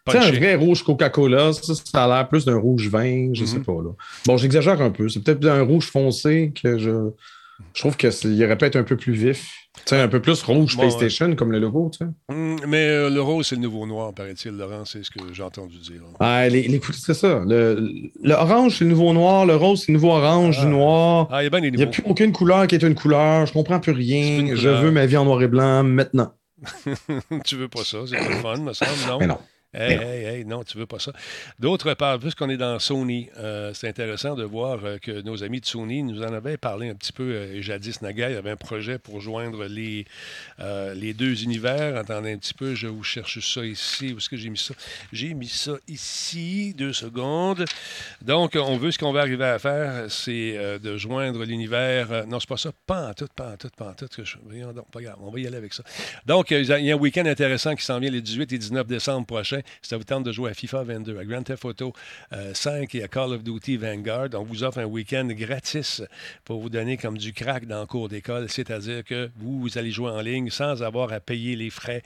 Euh, 0.09 0.11
Tu 0.11 0.17
sais, 0.21 0.27
un 0.27 0.31
vrai 0.31 0.55
rouge 0.55 0.83
Coca-Cola, 0.83 1.53
ça, 1.53 1.73
ça 1.75 2.03
a 2.05 2.07
l'air 2.07 2.27
plus 2.27 2.45
d'un 2.45 2.57
rouge 2.57 2.87
vin, 2.89 3.29
je 3.33 3.41
Mhm. 3.41 3.47
sais 3.47 3.59
pas. 3.59 3.73
Là. 3.73 3.91
Bon, 4.25 4.37
j'exagère 4.37 4.81
un 4.81 4.91
peu. 4.91 5.09
C'est 5.09 5.23
peut-être 5.23 5.45
un 5.45 5.61
rouge 5.63 5.85
foncé 5.91 6.51
que 6.61 6.77
je. 6.77 7.11
Je 7.75 7.79
trouve 7.81 7.95
qu'il 7.95 8.43
aurait 8.43 8.57
pu 8.57 8.65
être 8.65 8.75
un 8.75 8.83
peu 8.83 8.97
plus 8.97 9.13
vif. 9.13 9.53
Sais, 9.85 9.99
un 10.01 10.07
peu 10.07 10.19
plus 10.19 10.41
rouge 10.43 10.75
Bon, 10.75 10.81
PlayStation 10.81 11.33
comme 11.35 11.51
le 11.51 11.59
logo, 11.59 11.91
tu 11.93 11.99
sais. 11.99 12.11
Hum, 12.29 12.57
mais 12.67 12.87
euh, 12.89 13.09
le 13.11 13.21
rose, 13.21 13.45
c'est 13.47 13.55
le 13.55 13.61
nouveau 13.61 13.85
noir, 13.85 14.13
paraît-il, 14.15 14.51
Laurent. 14.57 14.83
C'est 14.83 15.03
ce 15.05 15.11
que 15.11 15.19
j'ai 15.31 15.43
entendu 15.43 15.77
dire. 15.77 16.01
Ah, 16.19 16.49
les, 16.49 16.81
c'est 16.93 17.13
ça. 17.13 17.43
Le, 17.47 17.87
le 18.23 18.33
orange, 18.33 18.77
c'est 18.79 18.83
le 18.83 18.89
nouveau 18.89 19.13
noir. 19.13 19.45
Le 19.45 19.55
rose, 19.55 19.81
c'est 19.85 19.91
le 19.91 19.93
nouveau 19.93 20.09
orange, 20.09 20.59
du 20.59 20.65
noir. 20.65 21.27
Ah, 21.31 21.41
il 21.41 21.45
y 21.45 21.47
a 21.47 21.49
bien 21.51 21.61
des 21.61 21.67
Il 21.67 21.75
n'y 21.75 21.83
a 21.83 21.87
plus 21.87 22.03
aucune 22.07 22.31
couleur 22.31 22.65
qui 22.65 22.73
est 22.75 22.83
une 22.83 22.95
couleur. 22.95 23.45
Je 23.45 23.53
comprends 23.53 23.79
plus 23.79 23.91
rien. 23.93 24.55
Je 24.55 24.67
veux 24.67 24.89
ma 24.91 25.05
vie 25.05 25.17
en 25.17 25.25
noir 25.25 25.41
et 25.43 25.47
blanc 25.47 25.83
maintenant. 25.83 26.33
tu 27.45 27.55
veux 27.55 27.67
pas 27.69 27.83
ça, 27.83 27.99
c'est 28.07 28.17
pas 28.17 28.29
le 28.29 28.35
fun, 28.35 28.57
me 28.57 28.73
semble, 28.73 28.91
non? 29.07 29.17
Mais 29.19 29.27
non. 29.27 29.37
Hey, 29.73 29.93
hey, 29.95 30.25
hey, 30.25 30.43
non, 30.45 30.65
tu 30.65 30.77
veux 30.77 30.85
pas 30.85 30.99
ça. 30.99 31.13
D'autre 31.57 31.93
part, 31.93 32.19
puisqu'on 32.19 32.49
est 32.49 32.57
dans 32.57 32.77
Sony, 32.77 33.29
euh, 33.37 33.73
c'est 33.73 33.87
intéressant 33.87 34.35
de 34.35 34.43
voir 34.43 34.83
euh, 34.83 34.97
que 34.97 35.21
nos 35.21 35.45
amis 35.45 35.61
de 35.61 35.65
Sony 35.65 36.03
nous 36.03 36.21
en 36.23 36.33
avaient 36.33 36.57
parlé 36.57 36.89
un 36.89 36.95
petit 36.95 37.13
peu 37.13 37.23
euh, 37.23 37.61
jadis 37.61 38.01
naguère. 38.01 38.29
Il 38.31 38.33
y 38.33 38.37
avait 38.37 38.49
un 38.51 38.57
projet 38.57 38.99
pour 38.99 39.21
joindre 39.21 39.63
les, 39.67 40.03
euh, 40.59 40.93
les 40.93 41.13
deux 41.13 41.43
univers. 41.45 41.95
Attendez 41.95 42.33
un 42.33 42.37
petit 42.37 42.53
peu, 42.53 42.75
je 42.75 42.87
vous 42.87 43.01
cherche 43.03 43.39
ça 43.39 43.63
ici. 43.65 44.11
Où 44.11 44.17
est-ce 44.17 44.27
que 44.27 44.35
j'ai 44.35 44.49
mis 44.49 44.57
ça? 44.57 44.73
J'ai 45.13 45.33
mis 45.33 45.47
ça 45.47 45.77
ici, 45.87 46.73
deux 46.77 46.91
secondes. 46.91 47.63
Donc, 48.21 48.57
on 48.61 48.75
veut, 48.75 48.91
ce 48.91 48.99
qu'on 48.99 49.13
va 49.13 49.21
arriver 49.21 49.45
à 49.45 49.57
faire, 49.57 50.11
c'est 50.11 50.79
de 50.81 50.97
joindre 50.97 51.45
l'univers. 51.45 52.27
non, 52.27 52.41
c'est 52.41 52.49
pas 52.49 52.57
ça. 52.57 52.71
Pas 52.85 53.07
en 53.11 53.13
tout, 53.13 53.27
pas 53.33 53.51
en 53.53 53.55
tout, 53.55 53.69
pas 53.77 53.91
en 53.91 53.93
tout. 53.93 54.07
que 54.13 54.25
je- 54.25 54.35
Voyons 54.43 54.73
donc, 54.73 54.91
pas 54.91 55.01
grave, 55.01 55.15
on 55.21 55.31
va 55.31 55.39
y 55.39 55.47
aller 55.47 55.55
avec 55.55 55.73
ça. 55.73 55.83
Donc, 56.25 56.51
il 56.51 56.65
y 56.65 56.91
a 56.91 56.95
un 56.95 56.99
week-end 56.99 57.25
intéressant 57.25 57.73
qui 57.73 57.85
s'en 57.85 57.99
vient 57.99 58.11
les 58.11 58.21
18 58.21 58.51
et 58.51 58.57
19 58.57 58.85
décembre 58.85 59.25
prochains. 59.25 59.60
Si 59.81 59.89
ça 59.89 59.97
vous 59.97 60.03
tente 60.03 60.23
de 60.23 60.31
jouer 60.31 60.51
à 60.51 60.53
FIFA 60.53 60.83
22, 60.83 61.17
à 61.17 61.25
Grand 61.25 61.43
Theft 61.43 61.65
Auto 61.65 61.93
euh, 62.33 62.53
5 62.53 62.93
et 62.95 63.03
à 63.03 63.07
Call 63.07 63.33
of 63.33 63.43
Duty 63.43 63.77
Vanguard, 63.77 64.29
on 64.33 64.43
vous 64.43 64.63
offre 64.63 64.79
un 64.79 64.85
week-end 64.85 65.27
gratis 65.27 66.01
pour 66.45 66.59
vous 66.59 66.69
donner 66.69 66.97
comme 66.97 67.17
du 67.17 67.33
crack 67.33 67.65
dans 67.65 67.81
le 67.81 67.85
cours 67.85 68.09
d'école, 68.09 68.49
c'est-à-dire 68.49 69.03
que 69.03 69.29
vous, 69.37 69.61
vous 69.61 69.77
allez 69.77 69.91
jouer 69.91 70.11
en 70.11 70.21
ligne 70.21 70.49
sans 70.49 70.83
avoir 70.83 71.11
à 71.13 71.19
payer 71.19 71.55
les 71.55 71.69
frais. 71.69 72.03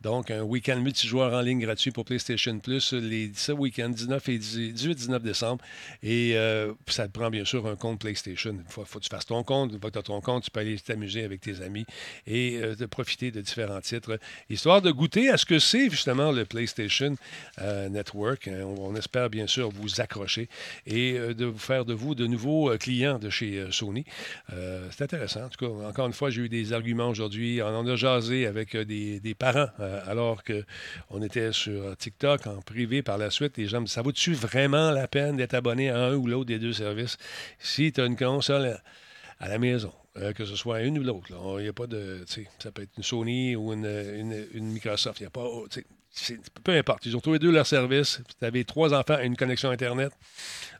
Donc, 0.00 0.30
un 0.30 0.42
week-end 0.42 0.78
multijoueur 0.78 1.32
en 1.32 1.40
ligne 1.40 1.60
gratuit 1.60 1.90
pour 1.90 2.04
PlayStation 2.04 2.58
Plus 2.58 2.92
les, 2.92 3.32
ce 3.34 3.52
week-end, 3.52 3.88
19 3.88 4.28
et 4.28 4.38
18-19 4.38 5.20
décembre. 5.20 5.64
Et 6.02 6.32
euh, 6.36 6.72
ça 6.86 7.06
te 7.06 7.12
prend 7.12 7.30
bien 7.30 7.44
sûr 7.44 7.66
un 7.66 7.76
compte 7.76 8.00
PlayStation. 8.00 8.56
Il 8.58 8.72
faut, 8.72 8.84
que 8.84 8.98
tu 8.98 9.08
fasses 9.08 9.26
ton 9.26 9.42
compte. 9.42 9.72
Une 9.72 9.80
fois 9.80 9.90
que 9.90 9.94
tu 9.94 9.98
as 9.98 10.02
ton 10.02 10.20
compte, 10.20 10.44
tu 10.44 10.50
peux 10.50 10.60
aller 10.60 10.78
t'amuser 10.78 11.24
avec 11.24 11.40
tes 11.40 11.62
amis 11.62 11.86
et 12.26 12.60
euh, 12.62 12.74
profiter 12.88 13.30
de 13.30 13.40
différents 13.40 13.80
titres, 13.80 14.18
histoire 14.50 14.82
de 14.82 14.90
goûter 14.90 15.30
à 15.30 15.36
ce 15.36 15.46
que 15.46 15.58
c'est 15.58 15.90
justement 15.90 16.32
le 16.32 16.44
PlayStation 16.44 16.91
euh, 17.00 17.88
Network. 17.88 18.48
Hein, 18.48 18.62
On, 18.64 18.94
espère 18.94 19.30
bien 19.30 19.46
sûr 19.46 19.70
vous 19.70 20.00
accrocher 20.00 20.48
et 20.86 21.14
euh, 21.18 21.34
de 21.34 21.46
vous 21.46 21.58
faire 21.58 21.84
de 21.84 21.94
vous 21.94 22.14
de 22.14 22.26
nouveaux 22.26 22.70
euh, 22.70 22.76
clients 22.76 23.18
de 23.18 23.30
chez 23.30 23.66
Sony. 23.70 24.04
C'est 24.90 25.02
intéressant. 25.04 25.44
En 25.44 25.48
tout 25.48 25.66
cas, 25.66 25.88
encore 25.88 26.06
une 26.06 26.12
fois, 26.12 26.30
j'ai 26.30 26.42
eu 26.42 26.48
des 26.48 26.72
arguments 26.72 27.08
aujourd'hui. 27.08 27.60
On 27.62 27.66
en 27.66 27.86
a 27.86 27.96
jasé 27.96 28.46
avec 28.46 28.76
des, 28.76 29.20
des 29.20 29.34
parents 29.34 29.68
alors 30.06 30.42
qu'on 30.44 31.22
était 31.22 31.52
sur 31.52 31.96
TikTok 31.96 32.46
en 32.46 32.60
privé 32.60 33.02
par 33.02 33.18
la 33.18 33.30
suite. 33.30 33.56
Les 33.56 33.66
gens 33.66 33.80
me 33.80 33.86
disent 33.86 33.94
Ça 33.94 34.02
vaut-tu 34.02 34.34
vraiment 34.34 34.90
la 34.90 35.08
peine 35.08 35.36
d'être 35.36 35.54
abonné 35.54 35.90
à 35.90 35.98
un 35.98 36.14
ou 36.14 36.26
l'autre 36.26 36.46
des 36.46 36.58
deux 36.58 36.72
services? 36.72 37.16
Si 37.58 37.92
tu 37.92 38.00
as 38.00 38.06
une 38.06 38.16
console 38.16 38.78
à 39.40 39.48
la 39.48 39.58
maison? 39.58 39.92
que 40.36 40.44
ce 40.44 40.56
soit 40.56 40.82
une 40.82 40.98
ou 40.98 41.02
l'autre. 41.02 41.28
Il 41.58 41.62
n'y 41.62 41.68
a 41.68 41.72
pas 41.72 41.86
de. 41.86 42.22
Ça 42.58 42.70
peut 42.70 42.82
être 42.82 42.90
une 42.98 43.02
Sony 43.02 43.56
ou 43.56 43.72
une, 43.72 43.86
une- 43.86 44.46
une 44.52 44.66
Microsoft. 44.66 45.20
Il 45.20 45.22
n'y 45.22 45.28
a 45.28 45.30
pas. 45.30 45.46
Peu 46.64 46.72
importe. 46.76 47.06
Ils 47.06 47.16
ont 47.16 47.22
les 47.26 47.38
deux 47.38 47.50
leur 47.50 47.66
service. 47.66 48.20
Tu 48.38 48.44
avais 48.44 48.64
trois 48.64 48.92
enfants 48.94 49.18
et 49.18 49.26
une 49.26 49.36
connexion 49.36 49.70
Internet. 49.70 50.12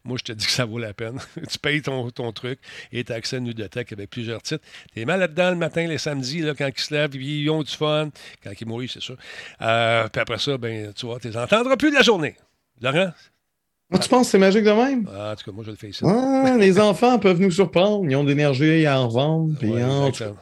Moi, 0.04 0.18
je 0.18 0.24
te 0.24 0.32
dis 0.32 0.44
que 0.44 0.52
ça 0.52 0.64
vaut 0.64 0.78
la 0.78 0.92
peine. 0.92 1.18
tu 1.50 1.58
payes 1.58 1.82
ton, 1.82 2.10
truc 2.32 2.58
et 2.92 3.04
tu 3.04 3.12
as 3.12 3.16
accès 3.16 3.36
à 3.36 3.38
une 3.38 3.46
ludothèque 3.46 3.92
avec 3.92 4.10
plusieurs 4.10 4.42
titres. 4.42 4.64
Tu 4.92 5.00
es 5.00 5.04
mal 5.04 5.20
là-dedans 5.20 5.50
le 5.50 5.56
matin, 5.56 5.86
les 5.86 5.98
samedis, 5.98 6.40
là, 6.40 6.54
quand 6.54 6.68
ils 6.68 6.80
se 6.80 6.92
lèvent, 6.92 7.14
ils 7.14 7.48
ont 7.50 7.62
du 7.62 7.72
fun. 7.72 8.10
Quand 8.42 8.52
ils 8.60 8.66
mourent, 8.66 8.82
c'est 8.88 9.02
sûr. 9.02 9.16
Euh, 9.60 10.08
puis 10.08 10.20
après 10.20 10.38
ça, 10.38 10.58
ben, 10.58 10.92
tu 10.92 11.06
vois, 11.06 11.18
tu 11.18 11.28
les 11.28 11.36
entendras 11.36 11.76
plus 11.76 11.90
de 11.90 11.96
la 11.96 12.02
journée. 12.02 12.36
Laurent? 12.80 13.12
Ah, 13.92 13.98
tu 13.98 14.08
penses 14.08 14.26
que 14.26 14.30
c'est 14.32 14.38
magique 14.38 14.64
de 14.64 14.70
même? 14.72 15.08
Ah, 15.14 15.32
en 15.32 15.36
tout 15.36 15.44
cas, 15.44 15.52
moi, 15.52 15.64
je 15.66 15.70
le 15.70 15.76
fais 15.76 15.88
ici. 15.88 16.02
Ah, 16.06 16.56
les 16.58 16.78
enfants 16.80 17.18
peuvent 17.18 17.40
nous 17.40 17.50
surprendre. 17.50 18.04
Ils 18.08 18.16
ont 18.16 18.24
de 18.24 18.28
l'énergie 18.28 18.86
à 18.86 19.00
en 19.00 19.08
revendre. 19.08 19.54
puis 19.58 19.68
Ouais, 19.70 19.82
en- 19.84 20.08
exactement. 20.08 20.36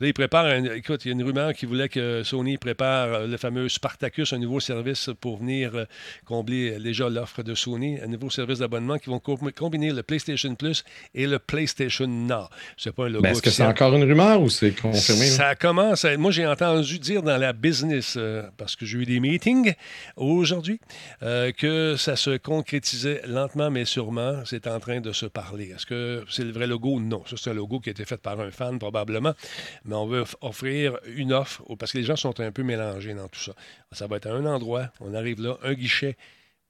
Là, 0.00 0.06
il 0.08 0.14
prépare 0.14 0.46
un- 0.46 0.64
Écoute, 0.74 1.04
il 1.04 1.08
y 1.08 1.10
a 1.10 1.14
une 1.14 1.22
rumeur 1.22 1.52
qui 1.52 1.66
voulait 1.66 1.88
que 1.88 2.22
Sony 2.24 2.56
prépare 2.58 3.08
euh, 3.12 3.26
le 3.26 3.36
fameux 3.36 3.68
Spartacus, 3.68 4.32
un 4.32 4.38
nouveau 4.38 4.58
service 4.58 5.10
pour 5.20 5.36
venir 5.38 5.72
euh, 5.74 5.84
combler 6.24 6.72
euh, 6.72 6.78
déjà 6.80 7.08
l'offre 7.08 7.42
de 7.42 7.54
Sony, 7.54 7.98
un 8.02 8.06
nouveau 8.08 8.30
service 8.30 8.58
d'abonnement 8.58 8.98
qui 8.98 9.10
vont 9.10 9.18
co- 9.20 9.38
combiner 9.56 9.92
le 9.92 10.02
PlayStation 10.02 10.54
Plus 10.54 10.82
et 11.14 11.26
le 11.26 11.38
PlayStation 11.38 12.06
Now. 12.08 12.46
C'est 12.76 12.92
pas 12.94 13.04
un 13.04 13.08
logo 13.10 13.24
Est-ce 13.26 13.42
que 13.42 13.50
c'est 13.50 13.64
encore 13.64 13.94
une 13.94 14.04
rumeur 14.04 14.40
ou 14.42 14.48
c'est 14.48 14.72
confirmé? 14.72 15.20
là? 15.26 15.26
Ça 15.30 15.54
commence. 15.54 16.04
à- 16.04 16.16
Moi, 16.16 16.30
j'ai 16.32 16.46
entendu 16.46 16.98
dire 16.98 17.22
dans 17.22 17.36
la 17.36 17.52
business, 17.52 18.14
euh, 18.16 18.42
parce 18.56 18.74
que 18.76 18.86
j'ai 18.86 18.98
eu 18.98 19.04
des 19.06 19.20
meetings 19.20 19.74
aujourd'hui, 20.16 20.80
euh, 21.22 21.52
que 21.52 21.94
ça 21.96 22.16
se 22.16 22.36
concrétisait 22.90 23.22
lentement, 23.26 23.70
mais 23.70 23.84
sûrement. 23.84 24.44
C'est 24.44 24.66
en 24.66 24.80
train 24.80 25.00
de 25.00 25.12
se 25.12 25.26
parler. 25.26 25.70
Est-ce 25.70 25.86
que 25.86 26.24
c'est 26.28 26.44
le 26.44 26.52
vrai 26.52 26.66
logo? 26.66 27.00
Non. 27.00 27.22
Ça, 27.26 27.36
c'est 27.36 27.50
un 27.50 27.54
logo 27.54 27.80
qui 27.80 27.90
a 27.90 27.92
été 27.92 28.04
fait 28.04 28.20
par 28.20 28.40
un 28.40 28.50
fan, 28.50 28.78
probablement. 28.78 29.34
Mais 29.84 29.94
on 29.94 30.06
veut 30.06 30.20
off- 30.20 30.36
offrir 30.40 30.98
une 31.06 31.32
offre, 31.32 31.62
parce 31.78 31.92
que 31.92 31.98
les 31.98 32.04
gens 32.04 32.16
sont 32.16 32.38
un 32.40 32.52
peu 32.52 32.62
mélangés 32.62 33.14
dans 33.14 33.28
tout 33.28 33.40
ça. 33.40 33.52
Ça 33.92 34.06
va 34.06 34.16
être 34.16 34.26
à 34.26 34.32
un 34.32 34.46
endroit, 34.46 34.90
on 35.00 35.14
arrive 35.14 35.40
là, 35.40 35.56
un 35.62 35.74
guichet 35.74 36.16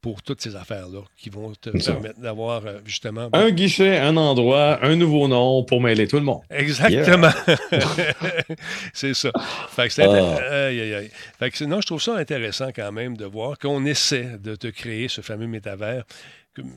pour 0.01 0.23
toutes 0.23 0.41
ces 0.41 0.57
affaires-là 0.57 1.01
qui 1.17 1.29
vont 1.31 1.53
te 1.53 1.77
ça. 1.79 1.93
permettre 1.93 2.21
d'avoir 2.21 2.65
euh, 2.67 2.79
justement. 2.85 3.29
Un 3.33 3.51
guichet, 3.51 3.99
un 3.99 4.17
endroit, 4.17 4.79
un 4.83 4.97
nouveau 4.97 5.29
nom 5.29 5.63
pour 5.65 5.81
mêler 5.81 6.09
tout 6.09 6.17
le 6.17 6.23
monde. 6.25 6.41
Exactement. 6.51 7.31
c'est 8.93 9.15
ça. 9.15 9.31
Fait 9.71 9.89
que 9.89 9.93
c'est 9.93 10.05
Ah. 10.05 10.67
aïe, 10.67 10.81
aïe, 10.81 10.95
aïe. 10.95 11.11
Fait 11.39 11.51
que 11.51 11.65
non, 11.65 11.81
je 11.81 11.87
trouve 11.87 12.03
ça 12.03 12.17
intéressant 12.17 12.69
quand 12.75 12.93
même 12.93 13.17
de 13.17 13.25
voir 13.25 13.59
qu'on 13.59 13.85
essaie 13.85 14.39
de 14.43 14.55
te 14.57 14.69
créer 14.69 15.09
ce 15.09 15.21
fameux 15.21 15.47
métavers. 15.47 16.05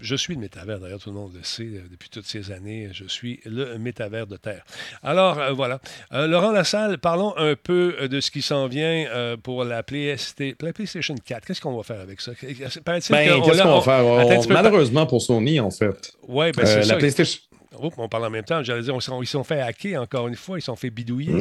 Je 0.01 0.15
suis 0.15 0.36
le 0.36 0.39
métavers, 0.39 0.79
d'ailleurs, 0.79 0.99
tout 0.99 1.09
le 1.09 1.15
monde 1.15 1.33
le 1.33 1.43
sait, 1.43 1.63
euh, 1.63 1.81
depuis 1.89 2.07
toutes 2.09 2.27
ces 2.27 2.51
années, 2.51 2.89
je 2.93 3.05
suis 3.05 3.39
le 3.43 3.77
métavers 3.79 4.27
de 4.27 4.38
Terre. 4.38 4.63
Alors, 5.01 5.39
euh, 5.39 5.51
voilà. 5.51 5.79
Euh, 6.13 6.27
Laurent 6.27 6.51
Lassalle, 6.51 6.99
parlons 6.99 7.33
un 7.38 7.55
peu 7.55 8.08
de 8.08 8.19
ce 8.21 8.29
qui 8.29 8.43
s'en 8.43 8.67
vient 8.67 9.06
euh, 9.12 9.35
pour 9.35 9.63
la, 9.63 9.81
PlaySta- 9.81 10.56
la 10.62 10.73
PlayStation 10.73 11.15
4. 11.15 11.45
Qu'est-ce 11.48 11.60
qu'on 11.60 11.75
va 11.75 11.81
faire 11.83 12.00
avec 12.00 12.21
ça? 12.21 12.33
Ben, 12.41 13.00
qu'est-ce 13.02 13.10
qu'on 13.63 13.69
on- 13.69 13.79
va 13.79 13.81
faire? 13.81 14.19
Attends 14.19 14.41
On- 14.50 14.54
malheureusement 14.54 15.08
pour 15.08 15.21
Sony, 15.21 15.60
en 15.60 15.71
fait. 15.71 16.13
Ouais, 16.27 16.52
ben 16.52 16.65
c'est 16.67 16.85
la. 16.85 16.95
PlayStation. 16.98 17.39
Oups, 17.82 17.96
on 17.98 18.08
parle 18.08 18.26
en 18.26 18.30
même 18.30 18.44
temps. 18.44 18.63
J'allais 18.63 18.84
dire, 18.84 18.96
on 18.96 19.21
ils 19.21 19.26
se 19.26 19.32
sont 19.32 19.44
fait 19.44 19.60
hacker 19.60 20.02
encore 20.02 20.28
une 20.28 20.36
fois. 20.36 20.58
Ils 20.58 20.62
se 20.62 20.67
sont 20.67 20.76
fait 20.76 20.90
bidouiller. 20.90 21.34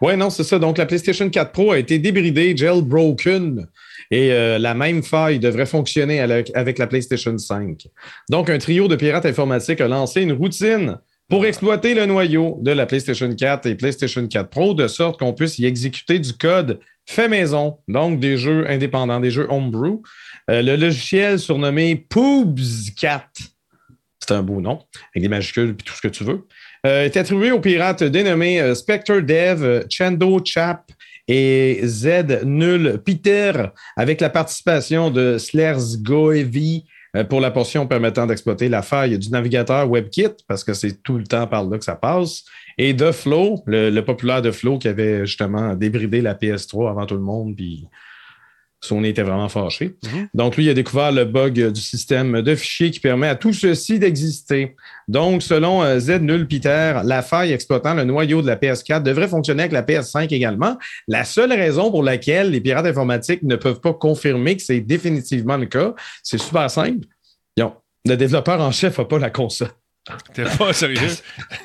Ouais, 0.00 0.16
non, 0.16 0.30
c'est 0.30 0.44
ça. 0.44 0.58
Donc, 0.58 0.78
la 0.78 0.86
PlayStation 0.86 1.28
4 1.28 1.52
Pro 1.52 1.72
a 1.72 1.78
été 1.78 1.98
débridée, 1.98 2.56
jailbroken, 2.56 3.66
et 4.10 4.32
euh, 4.32 4.58
la 4.58 4.74
même 4.74 5.02
faille 5.02 5.38
devrait 5.38 5.66
fonctionner 5.66 6.20
avec, 6.20 6.50
avec 6.54 6.78
la 6.78 6.86
PlayStation 6.86 7.36
5. 7.36 7.86
Donc, 8.30 8.50
un 8.50 8.58
trio 8.58 8.88
de 8.88 8.96
pirates 8.96 9.26
informatiques 9.26 9.80
a 9.80 9.88
lancé 9.88 10.22
une 10.22 10.32
routine 10.32 10.98
pour 11.28 11.44
exploiter 11.44 11.94
le 11.94 12.06
noyau 12.06 12.58
de 12.62 12.70
la 12.70 12.86
PlayStation 12.86 13.32
4 13.32 13.66
et 13.66 13.74
PlayStation 13.74 14.26
4 14.26 14.48
Pro 14.48 14.74
de 14.74 14.88
sorte 14.88 15.18
qu'on 15.18 15.34
puisse 15.34 15.58
y 15.58 15.66
exécuter 15.66 16.18
du 16.18 16.32
code 16.32 16.80
fait 17.06 17.28
maison, 17.28 17.78
donc 17.88 18.20
des 18.20 18.36
jeux 18.36 18.68
indépendants, 18.68 19.20
des 19.20 19.30
jeux 19.30 19.46
homebrew. 19.50 20.02
Euh, 20.50 20.62
le 20.62 20.76
logiciel 20.76 21.38
surnommé 21.38 22.06
Poobs4, 22.10 23.20
un 24.30 24.42
beau 24.42 24.60
nom, 24.60 24.80
avec 25.14 25.22
des 25.22 25.28
majuscules 25.28 25.70
et 25.70 25.82
tout 25.82 25.94
ce 25.94 26.00
que 26.00 26.08
tu 26.08 26.24
veux, 26.24 26.46
euh, 26.86 27.04
est 27.04 27.16
attribué 27.16 27.50
aux 27.50 27.60
pirates 27.60 28.02
dénommés 28.02 28.60
euh, 28.60 28.74
Spectre 28.74 29.20
Dev, 29.20 29.86
Chando 29.90 30.40
Chap 30.44 30.90
et 31.26 31.80
Z 31.84 32.44
Null 32.44 33.02
Peter, 33.04 33.52
avec 33.96 34.20
la 34.20 34.30
participation 34.30 35.10
de 35.10 35.38
Slers 35.38 35.98
Goevi 36.00 36.84
euh, 37.16 37.24
pour 37.24 37.40
la 37.40 37.50
portion 37.50 37.86
permettant 37.86 38.26
d'exploiter 38.26 38.68
la 38.68 38.82
faille 38.82 39.18
du 39.18 39.30
navigateur 39.30 39.88
WebKit, 39.90 40.44
parce 40.46 40.64
que 40.64 40.74
c'est 40.74 41.02
tout 41.02 41.18
le 41.18 41.24
temps 41.24 41.46
par 41.46 41.64
là 41.64 41.78
que 41.78 41.84
ça 41.84 41.96
passe, 41.96 42.44
et 42.78 42.94
de 42.94 43.10
Flow, 43.10 43.62
le, 43.66 43.90
le 43.90 44.04
populaire 44.04 44.42
de 44.42 44.50
Flow 44.50 44.78
qui 44.78 44.88
avait 44.88 45.26
justement 45.26 45.74
débridé 45.74 46.20
la 46.20 46.34
PS3 46.34 46.90
avant 46.90 47.06
tout 47.06 47.16
le 47.16 47.20
monde, 47.20 47.56
puis 47.56 47.88
Sony 48.80 49.08
était 49.08 49.22
vraiment 49.22 49.48
fâché. 49.48 49.96
Donc, 50.34 50.56
lui, 50.56 50.66
il 50.66 50.70
a 50.70 50.74
découvert 50.74 51.10
le 51.10 51.24
bug 51.24 51.72
du 51.72 51.80
système 51.80 52.42
de 52.42 52.54
fichiers 52.54 52.90
qui 52.92 53.00
permet 53.00 53.26
à 53.26 53.34
tout 53.34 53.52
ceci 53.52 53.98
d'exister. 53.98 54.76
Donc, 55.08 55.42
selon 55.42 55.82
euh, 55.82 55.98
Z 55.98 56.20
Null 56.20 56.46
Peter, 56.46 57.00
la 57.04 57.22
faille 57.22 57.52
exploitant 57.52 57.94
le 57.94 58.04
noyau 58.04 58.40
de 58.40 58.46
la 58.46 58.54
PS4 58.56 59.02
devrait 59.02 59.26
fonctionner 59.26 59.64
avec 59.64 59.72
la 59.72 59.82
PS5 59.82 60.32
également. 60.32 60.78
La 61.08 61.24
seule 61.24 61.52
raison 61.52 61.90
pour 61.90 62.04
laquelle 62.04 62.50
les 62.52 62.60
pirates 62.60 62.86
informatiques 62.86 63.42
ne 63.42 63.56
peuvent 63.56 63.80
pas 63.80 63.94
confirmer 63.94 64.56
que 64.56 64.62
c'est 64.62 64.80
définitivement 64.80 65.56
le 65.56 65.66
cas, 65.66 65.94
c'est 66.22 66.38
super 66.38 66.70
simple. 66.70 67.06
Ils 67.56 67.64
ont- 67.64 67.72
le 68.04 68.16
développeur 68.16 68.60
en 68.60 68.70
chef 68.70 68.98
n'a 68.98 69.04
pas 69.04 69.18
la 69.18 69.30
console. 69.30 69.68
T'es 70.32 70.44
pas 70.44 70.72
sérieux? 70.72 71.00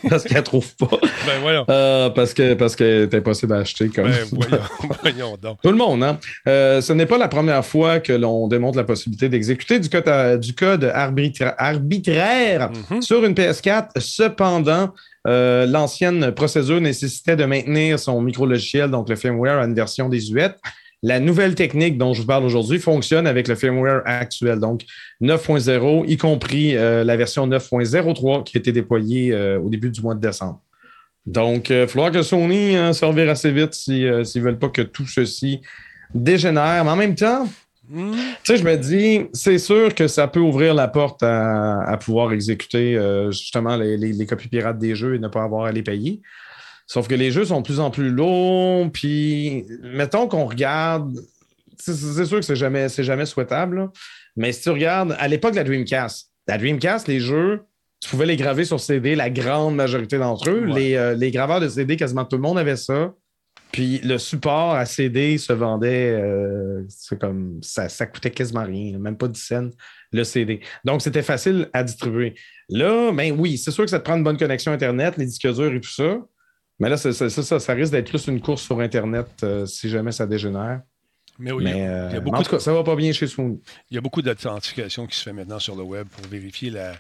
parce 0.10 0.26
qu'elle 0.26 0.44
trouve 0.44 0.76
pas. 0.76 0.90
Ben 1.26 1.40
voyons. 1.42 1.66
Euh, 1.70 2.10
parce 2.10 2.34
que 2.34 2.56
parce 2.56 2.76
que 2.76 3.08
c'est 3.10 3.18
impossible 3.18 3.54
à 3.54 3.60
acheter 3.60 3.88
comme 3.88 4.10
Ben 4.10 4.26
voyons, 4.34 4.60
voyons 5.02 5.38
donc. 5.42 5.62
tout 5.62 5.70
le 5.72 5.78
monde, 5.78 6.04
hein? 6.04 6.20
Euh, 6.48 6.82
ce 6.82 6.92
n'est 6.92 7.06
pas 7.06 7.18
la 7.18 7.30
première 7.30 7.64
fois 7.66 8.00
que 8.02 8.12
l'on 8.12 8.48
démontre 8.50 8.78
la 8.78 8.84
possibilité 8.84 9.30
d'exécuter 9.30 9.80
du 9.80 9.90
code, 9.90 10.08
à- 10.10 10.36
du 10.38 10.54
code 10.54 10.84
arbitra- 10.84 11.56
arbitraire 11.58 12.70
sur 13.00 13.24
une 13.24 13.34
PS4. 13.34 13.92
Cependant, 14.00 14.94
euh, 15.26 15.66
l'ancienne 15.66 16.32
procédure 16.34 16.82
nécessitait 16.82 17.38
de 17.38 17.46
maintenir 17.46 17.98
son 17.98 18.20
micro-logiciel, 18.22 18.92
donc 18.92 19.08
le 19.08 19.16
firmware, 19.16 19.60
à 19.60 19.64
une 19.66 19.74
version 19.76 20.10
désuète. 20.10 20.58
La 21.06 21.20
nouvelle 21.20 21.54
technique 21.54 21.98
dont 21.98 22.14
je 22.14 22.22
vous 22.22 22.28
parle 22.28 22.46
aujourd'hui 22.46 22.80
fonctionne 22.80 23.28
avec 23.28 23.48
le 23.50 23.56
firmware 23.56 24.02
actuel, 24.06 24.60
donc 24.60 24.84
9.0, 25.22 26.06
y 26.08 26.18
compris 26.18 26.76
euh, 26.78 27.04
la 27.04 27.18
version 27.18 27.46
9.03 27.48 28.44
qui 28.44 28.58
a 28.58 28.60
été 28.60 28.72
déployée 28.72 29.34
euh, 29.34 29.60
au 29.60 29.70
début 29.70 29.90
du 29.90 30.02
mois 30.02 30.16
de 30.16 30.22
décembre. 30.22 30.62
Donc, 31.26 31.70
il 31.70 31.76
va 31.78 31.88
falloir 31.88 32.12
que 32.12 32.22
Sony 32.22 32.76
hein, 32.76 32.94
se 32.94 33.04
revire 33.06 33.30
assez 33.30 33.52
vite 33.52 33.74
si, 33.74 34.06
euh, 34.06 34.24
s'ils 34.24 34.42
ne 34.42 34.48
veulent 34.48 34.60
pas 34.60 34.70
que 34.70 34.82
tout 34.82 35.06
ceci 35.08 35.62
dégénère. 36.14 36.84
Mais 36.86 36.92
en 36.92 36.96
même 36.96 37.16
temps, 37.16 37.48
tu 37.94 38.02
sais, 38.44 38.58
je 38.58 38.64
me 38.64 38.76
dis, 38.78 39.26
c'est 39.34 39.58
sûr 39.58 39.94
que 39.94 40.08
ça 40.08 40.28
peut 40.28 40.40
ouvrir 40.40 40.74
la 40.74 40.88
porte 40.88 41.22
à, 41.24 41.82
à 41.82 41.98
pouvoir 41.98 42.32
exécuter 42.34 42.96
euh, 42.96 43.30
justement 43.32 43.76
les, 43.76 43.98
les- 43.98 44.14
les 44.14 44.26
copies 44.26 44.48
pirates 44.48 44.80
des 44.80 44.96
jeux 44.96 45.16
et 45.16 45.20
ne 45.20 45.28
pas 45.28 45.44
avoir 45.44 45.66
à 45.66 45.72
les 45.72 45.84
payer. 45.84 46.22
Sauf 46.88 47.08
que 47.08 47.16
les 47.16 47.32
jeux 47.32 47.46
sont 47.46 47.62
de 47.62 47.66
plus 47.66 47.80
en 47.80 47.92
plus 47.92 48.10
lourds, 48.10 48.90
puis 48.92 49.66
mettons 49.82 50.28
qu'on 50.28 50.46
regarde, 50.46 51.18
c'est 51.78 52.26
sûr 52.26 52.40
que 52.40 52.46
c'est 52.46 52.56
jamais, 52.56 52.88
jamais 52.90 53.26
souhaitable, 53.26 53.78
là. 53.78 53.92
mais 54.36 54.52
si 54.52 54.62
tu 54.62 54.70
regardes, 54.70 55.16
à 55.18 55.28
l'époque 55.28 55.52
de 55.52 55.58
la 55.58 55.64
Dreamcast, 55.64 56.30
la 56.48 56.58
Dreamcast, 56.58 57.08
les 57.08 57.20
jeux, 57.20 57.62
tu 58.02 58.10
pouvais 58.10 58.26
les 58.26 58.36
graver 58.36 58.66
sur 58.66 58.80
CD, 58.80 59.16
la 59.16 59.30
grande 59.30 59.76
majorité 59.76 60.18
d'entre 60.18 60.50
eux. 60.50 60.66
Ouais. 60.66 60.74
Les, 60.74 60.96
euh, 60.96 61.16
les 61.16 61.32
graveurs 61.32 61.62
de 61.62 61.70
CD, 61.70 61.96
quasiment 61.96 62.26
tout 62.26 62.36
le 62.36 62.42
monde 62.42 62.58
avait 62.58 62.76
ça. 62.76 63.14
Puis 63.72 64.00
le 64.04 64.20
support 64.20 64.76
à 64.76 64.86
CD 64.86 65.38
se 65.38 65.52
vendait, 65.52 66.12
euh, 66.12 66.84
c'est 66.90 67.18
comme 67.18 67.60
ça, 67.64 67.90
ça 67.90 68.06
coûtait 68.06 68.30
quasiment 68.30 68.64
rien, 68.64 69.00
même 69.00 69.18
pas 69.18 69.28
10 69.28 69.40
cents 69.40 69.70
le 70.12 70.24
CD. 70.24 70.60
Donc 70.86 71.02
c'était 71.02 71.24
facile 71.24 71.70
à 71.74 71.84
distribuer. 71.84 72.36
Là, 72.70 73.12
ben 73.12 73.36
oui, 73.38 73.58
c'est 73.58 73.72
sûr 73.72 73.84
que 73.84 73.90
ça 73.90 74.00
te 74.00 74.04
prend 74.04 74.16
une 74.16 74.24
bonne 74.24 74.38
connexion 74.38 74.72
Internet, 74.72 75.16
les 75.18 75.26
disques 75.26 75.52
durs 75.52 75.74
et 75.74 75.82
tout 75.82 75.90
ça. 75.90 76.20
Mais 76.80 76.90
là, 76.90 76.98
c'est- 76.98 77.14
ça, 77.30 77.60
ça 77.60 77.74
risque 77.74 77.92
d'être 77.92 78.10
plus 78.10 78.28
une 78.28 78.42
course 78.42 78.64
sur 78.64 78.80
Internet 78.80 79.28
euh, 79.44 79.66
si 79.66 79.90
jamais 79.90 80.12
ça 80.12 80.26
dégénère. 80.26 80.82
Mais 81.40 81.52
oui, 81.52 81.64
Mais, 81.64 81.80
y 81.80 81.82
a- 81.82 81.86
euh, 82.06 82.08
il 82.10 82.14
y 82.14 82.18
a 82.18 82.20
mais 82.20 82.26
beaucoup 82.26 82.38
en 82.38 82.44
tout 82.44 82.52
cas, 82.52 82.60
ça 82.60 82.74
va 82.74 82.84
pas 82.84 82.96
bien 82.96 83.12
chez 83.12 83.28
Sony. 83.28 83.60
Il 83.90 83.96
y 83.96 83.98
a 83.98 84.02
beaucoup 84.02 84.22
d'authentification 84.22 85.08
qui 85.08 85.18
se 85.18 85.24
fait 85.24 85.34
maintenant 85.34 85.60
sur 85.60 85.76
le 85.76 85.84
web 85.84 86.08
pour 86.08 86.26
vérifier 86.28 86.70
la- 86.70 86.94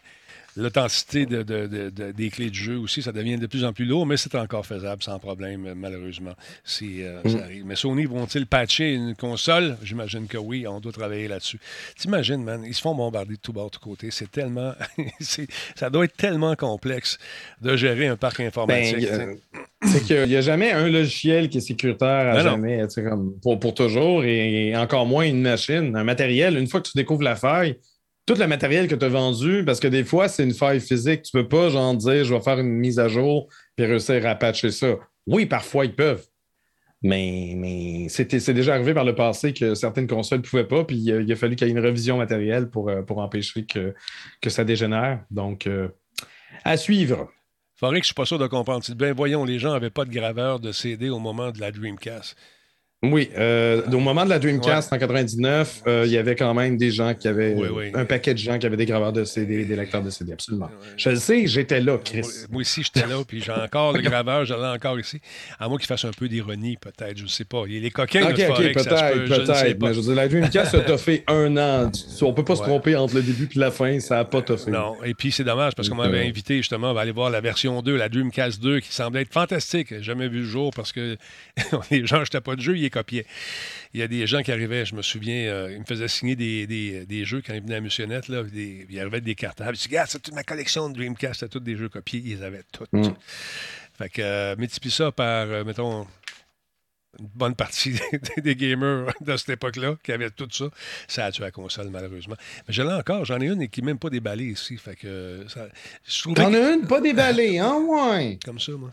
l'authenticité 0.56 1.26
de- 1.26 1.43
de- 1.43 1.68
de- 1.68 1.89
de- 1.89 2.12
des 2.12 2.30
clés 2.30 2.49
de 2.49 2.56
jeu 2.56 2.78
aussi. 2.78 3.01
Ça 3.01 3.12
devient 3.12 3.38
de 3.38 3.47
plus 3.47 3.66
en 3.66 3.74
plus 3.74 3.86
lourd, 3.86 4.06
mais 4.06 4.18
c'est 4.18 4.36
encore 4.36 4.66
faisable 4.66 5.01
sans 5.04 5.20
problème, 5.20 5.74
malheureusement. 5.76 6.34
Si, 6.64 7.01
euh, 7.04 7.20
Mm. 7.24 7.30
ça 7.30 7.43
arrive. 7.43 7.66
Mais 7.66 7.76
Sony 7.76 8.06
vont-ils 8.06 8.45
patcher 8.45 8.93
une 8.93 9.16
console? 9.16 9.78
J'imagine 9.84 10.28
que 10.28 10.38
oui, 10.38 10.68
on 10.68 10.80
doit 10.80 10.91
travailler 10.91 11.28
là-dessus. 11.28 11.60
T'imagines, 11.97 12.43
man, 12.43 12.64
ils 12.66 12.74
se 12.74 12.82
font 12.82 12.93
bombarder 12.95 13.34
de 13.36 13.39
tout 13.41 13.54
bord, 13.54 13.66
de 13.68 13.72
tous 13.72 13.80
côtés. 13.80 14.10
C'est 14.12 14.30
tellement... 14.32 14.74
ça 15.76 15.89
doit 15.89 16.06
être 16.06 16.16
tellement 16.18 16.56
complexe 16.56 17.18
de 17.62 17.76
gérer 17.76 18.08
un 18.08 18.16
parc 18.18 18.39
informatique. 18.39 18.95
Ben, 18.95 19.01
sais. 19.01 19.22
euh, 19.22 19.36
c'est 19.86 20.04
qu'il 20.04 20.24
n'y 20.28 20.36
a 20.36 20.41
jamais 20.41 20.72
un 20.72 20.88
logiciel 20.89 21.49
qui 21.49 21.58
est 21.58 21.62
sécuritaire 21.62 22.32
à 22.32 22.34
Ben 22.36 22.39
jamais, 22.43 22.82
comme 22.95 23.34
pour, 23.41 23.60
pour 23.60 23.74
toujours, 23.74 24.24
et 24.24 24.76
encore 24.78 25.06
moins 25.06 25.26
une 25.26 25.41
machine, 25.41 25.95
un 25.95 26.04
matériel. 26.04 26.58
Une 26.58 26.68
fois 26.68 26.80
que 26.82 26.88
tu 26.89 26.97
découvres 26.97 27.24
la 27.24 27.36
faille, 27.36 27.76
tout 28.26 28.36
le 28.36 28.48
matériel 28.48 28.88
que 28.88 28.96
tu 28.96 29.06
as 29.06 29.10
vendu, 29.10 29.64
parce 29.66 29.80
que 29.80 29.88
des 29.88 30.04
fois, 30.04 30.28
c'est 30.28 30.44
une 30.44 30.54
faille 30.54 30.80
physique. 30.80 31.24
Tu 31.24 31.36
ne 31.36 31.42
peux 31.42 31.48
pas, 31.48 31.70
genre, 31.70 31.94
dire 31.96 32.24
je 32.24 32.34
vais 32.34 32.42
faire 32.42 32.60
une 32.60 32.70
mise 32.70 33.00
à 33.00 33.08
jour 33.08 33.50
puis 33.76 33.86
réussir 33.86 34.26
à 34.26 34.36
patcher 34.36 34.72
ça. 34.72 34.96
Oui, 35.28 35.46
parfois, 35.46 35.86
ils 35.86 35.96
peuvent. 35.96 36.26
Mais, 37.02 37.54
mais 37.58 38.08
c'est 38.08 38.54
déjà 38.54 38.76
arrivé 38.76 38.94
par 38.94 39.04
le 39.04 39.14
passé 39.14 39.54
que 39.54 39.76
certaines 39.76 40.08
consoles 40.08 40.40
ne 40.40 40.44
pouvaient 40.44 40.68
pas, 40.68 40.86
puis 40.86 40.96
il 40.96 41.32
a, 41.32 41.36
fallu 41.36 41.58
qu'il 41.58 41.68
y 41.68 41.70
ait 41.70 41.74
une 41.74 41.80
révision 41.80 42.18
matérielle 42.18 42.70
pour, 42.70 42.90
euh, 42.90 43.02
pour 43.02 43.18
empêcher 43.18 43.66
que, 43.66 43.94
que 44.42 44.50
ça 44.50 44.64
dégénère. 44.64 45.20
Donc, 45.30 45.68
euh, 45.68 45.90
à 46.64 46.78
suivre. 46.78 47.30
Faudrait 47.76 48.00
que 48.00 48.04
je 48.04 48.08
suis 48.08 48.16
pas 48.16 48.26
sûr 48.26 48.40
de 48.40 48.48
comprendre. 48.48 48.86
Ben 48.96 49.14
voyons, 49.14 49.44
les 49.44 49.60
gens 49.60 49.74
n'avaient 49.74 49.90
pas 49.90 50.06
de 50.06 50.12
graveur 50.12 50.62
de 50.62 50.72
CD 50.72 51.10
au 51.10 51.20
moment 51.20 51.52
de 51.52 51.60
la 51.60 51.72
Dreamcast. 51.72 52.38
Oui, 53.04 53.30
euh, 53.38 53.82
au 53.91 53.99
moment 53.99 54.24
de 54.24 54.30
la 54.30 54.39
Dreamcast 54.39 54.93
en 54.93 54.97
99, 54.97 55.82
euh, 55.88 56.04
il 56.06 56.12
y 56.14 56.18
avait 56.18 56.36
quand 56.38 56.54
même 56.54 56.78
des 56.78 56.89
gens 56.89 57.14
qui 57.14 57.28
avaient 57.28 57.54
Oui, 57.54 57.68
oui. 57.74 57.91
un 57.93 58.06
paquet 58.06 58.34
de 58.34 58.39
gens 58.39 58.58
qui 58.58 58.66
avaient 58.66 58.78
des 58.78 58.86
graveurs 58.86 59.12
de 59.12 59.26
CD, 59.26 59.66
des 59.66 59.76
lecteurs 59.76 60.01
de 60.01 60.10
CD, 60.10 60.32
absolument. 60.32 60.70
Je 60.95 61.10
le 61.10 61.18
sais, 61.18 61.45
j'étais 61.45 61.82
là, 61.82 61.97
Chris. 61.97 62.22
Moi, 62.22 62.32
moi 62.49 62.62
aussi, 62.62 62.82
j'étais 62.82 63.06
là, 63.06 63.18
puis 63.28 63.41
j'ai 63.41 63.51
encore 63.51 63.91
le 63.91 64.01
graveur, 64.01 64.45
je 64.45 64.54
l'ai 64.54 64.68
encore 64.68 64.97
ici. 64.97 65.20
À 65.60 65.68
moins 65.68 65.78
qu'il 65.78 65.88
fasse 65.88 66.06
un 66.06 66.12
peu 66.12 66.30
d'ironie, 66.30 66.78
peut-être, 66.78 67.18
je 67.18 67.24
ne 67.24 67.28
sais 67.28 67.43
pas. 67.43 67.64
Il 67.68 67.74
y 67.74 67.78
a 67.78 67.82
les 67.82 67.91
coquins 67.91 68.24
Ok, 68.24 68.38
de 68.38 68.43
ok, 68.43 68.47
Forex, 68.47 68.84
ça 68.84 68.84
se 68.84 68.89
peut-être, 68.89 69.16
ne 69.16 69.45
peut-être. 69.45 69.82
Mais 69.82 69.93
je 69.93 69.99
veux 69.99 70.06
dire, 70.06 70.16
la 70.16 70.28
Dreamcast, 70.30 70.72
ça 70.72 70.80
t'a 70.80 70.97
fait 70.97 71.24
un 71.28 71.58
an. 71.58 71.91
On 72.22 72.34
peut 72.34 72.45
pas 72.45 72.56
se 72.56 72.62
tromper 72.62 72.95
entre 72.95 73.16
le 73.16 73.22
début 73.22 73.49
et 73.54 73.60
la 73.60 73.72
fin, 73.72 73.99
ça 73.99 74.16
n'a 74.16 74.26
pas 74.26 74.41
toffé. 74.41 74.72
Non, 74.72 74.95
et 75.04 75.14
puis 75.14 75.30
c'est 75.32 75.43
dommage 75.43 75.76
parce 75.76 75.89
qu'on 75.89 75.95
m'avait 75.95 76.26
euh, 76.26 76.30
invité 76.30 76.58
justement 76.58 76.95
à 76.95 77.01
aller 77.01 77.12
voir 77.12 77.30
la 77.30 77.41
version 77.41 77.82
2, 77.82 77.97
la 77.97 78.08
Dreamcast 78.08 78.62
2, 78.62 78.80
qui 78.80 78.93
semblait 78.93 79.24
être 79.24 79.34
fantastique. 79.34 80.01
Jamais 80.01 80.30
vu 80.30 80.39
le 80.39 80.45
jour 80.45 80.72
parce 80.74 80.93
que 80.93 81.18
les 81.91 82.06
gens 82.06 82.20
n'achetaient 82.20 82.39
pas 82.39 82.56
de 82.56 82.62
jeu, 82.62 82.78
les 82.94 83.02
copiaient. 83.02 83.26
Il 83.94 84.00
y 84.00 84.04
a 84.04 84.08
des 84.08 84.26
gens 84.28 84.41
qui 84.41 84.52
arrivaient, 84.52 84.86
je 84.86 84.96
me 84.96 85.02
souviens, 85.02 85.48
euh, 85.48 85.72
ils 85.72 85.80
me 85.80 85.86
faisaient 85.86 86.08
signer 86.08 86.36
des, 86.36 86.68
des- 86.68 87.06
des 87.06 87.26
jeux 87.26 87.41
quand 87.46 87.54
ils 87.54 87.62
venaient 87.62 87.76
à 87.76 87.82
Missionnette. 87.82 88.28
Là, 88.28 88.44
des, 88.44 88.86
ils 88.89 89.00
arrivaient 89.00 89.16
avec 89.18 89.24
des 89.26 89.36
cartables. 89.36 89.72
Ils 89.76 89.78
disaient, 89.78 89.89
regarde, 89.89 90.10
c'est 90.10 90.22
toute 90.22 90.34
ma 90.36 90.44
collection 90.44 90.89
de 90.89 90.96
Dreamcast, 90.96 91.41
c'est 91.41 91.50
tous 91.50 91.60
des 91.60 91.76
jeux 91.78 91.89
copiés. 91.89 92.22
Ils 92.24 92.38
les 92.38 92.44
avaient 92.44 92.64
tous. 92.72 92.88
Mm. 92.91 93.14
Fait 93.98 94.10
que, 94.10 94.22
euh, 94.22 94.56
multiplie 94.58 94.91
ça 94.91 95.12
par, 95.12 95.48
euh, 95.48 95.64
mettons, 95.64 96.08
une 97.20 97.28
bonne 97.36 97.54
partie 97.56 97.94
des 98.38 98.56
gamers 98.56 99.14
de 99.22 99.38
cette 99.38 99.50
époque-là 99.50 99.98
qui 100.04 100.12
avaient 100.12 100.32
tout 100.32 100.48
ça. 100.52 100.66
Ça 101.08 101.26
a 101.26 101.32
tué 101.32 101.44
la 101.44 101.52
console, 101.52 101.89
malheureusement. 101.91 102.36
Mais 102.68 102.74
j'en 102.74 102.89
ai 102.89 102.94
encore. 102.94 103.24
J'en 103.26 103.39
ai 103.39 103.46
une 103.46 103.68
qui 103.70 103.82
n'est 103.82 103.86
même 103.86 104.00
pas 104.00 104.10
déballée 104.10 104.46
ici. 104.46 104.78
Fait 104.78 104.96
que 104.96 105.46
ça, 105.48 105.68
T'en 106.34 106.52
as 106.56 106.72
une 106.74 106.88
pas 106.88 107.02
déballée, 107.02 107.60
hein, 107.60 107.78
ouais? 107.88 108.39
Comme 108.44 108.60
ça, 108.60 108.72
moi. 108.72 108.91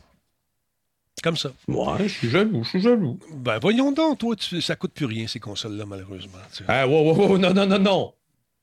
Comme 1.23 1.37
ça. 1.37 1.51
Ouais, 1.69 1.99
je 2.05 2.09
suis 2.09 2.31
jaloux, 2.31 2.65
je 2.65 2.69
suis 2.71 2.81
jaloux. 2.81 3.19
Ben, 3.35 3.59
voyons 3.61 3.93
donc, 3.93 4.19
toi, 4.19 4.35
tu, 4.37 4.61
ça 4.63 4.75
coûte 4.77 4.93
plus 4.95 5.05
rien, 5.07 5.27
ces 5.27 5.39
consoles-là, 5.41 5.85
malheureusement. 5.87 6.39
Ah, 6.67 6.87
wow, 6.89 7.13
wow, 7.13 7.29
wow, 7.29 7.39
non, 7.39 7.53
non, 7.53 7.67
non, 7.67 7.79
non. 7.79 8.13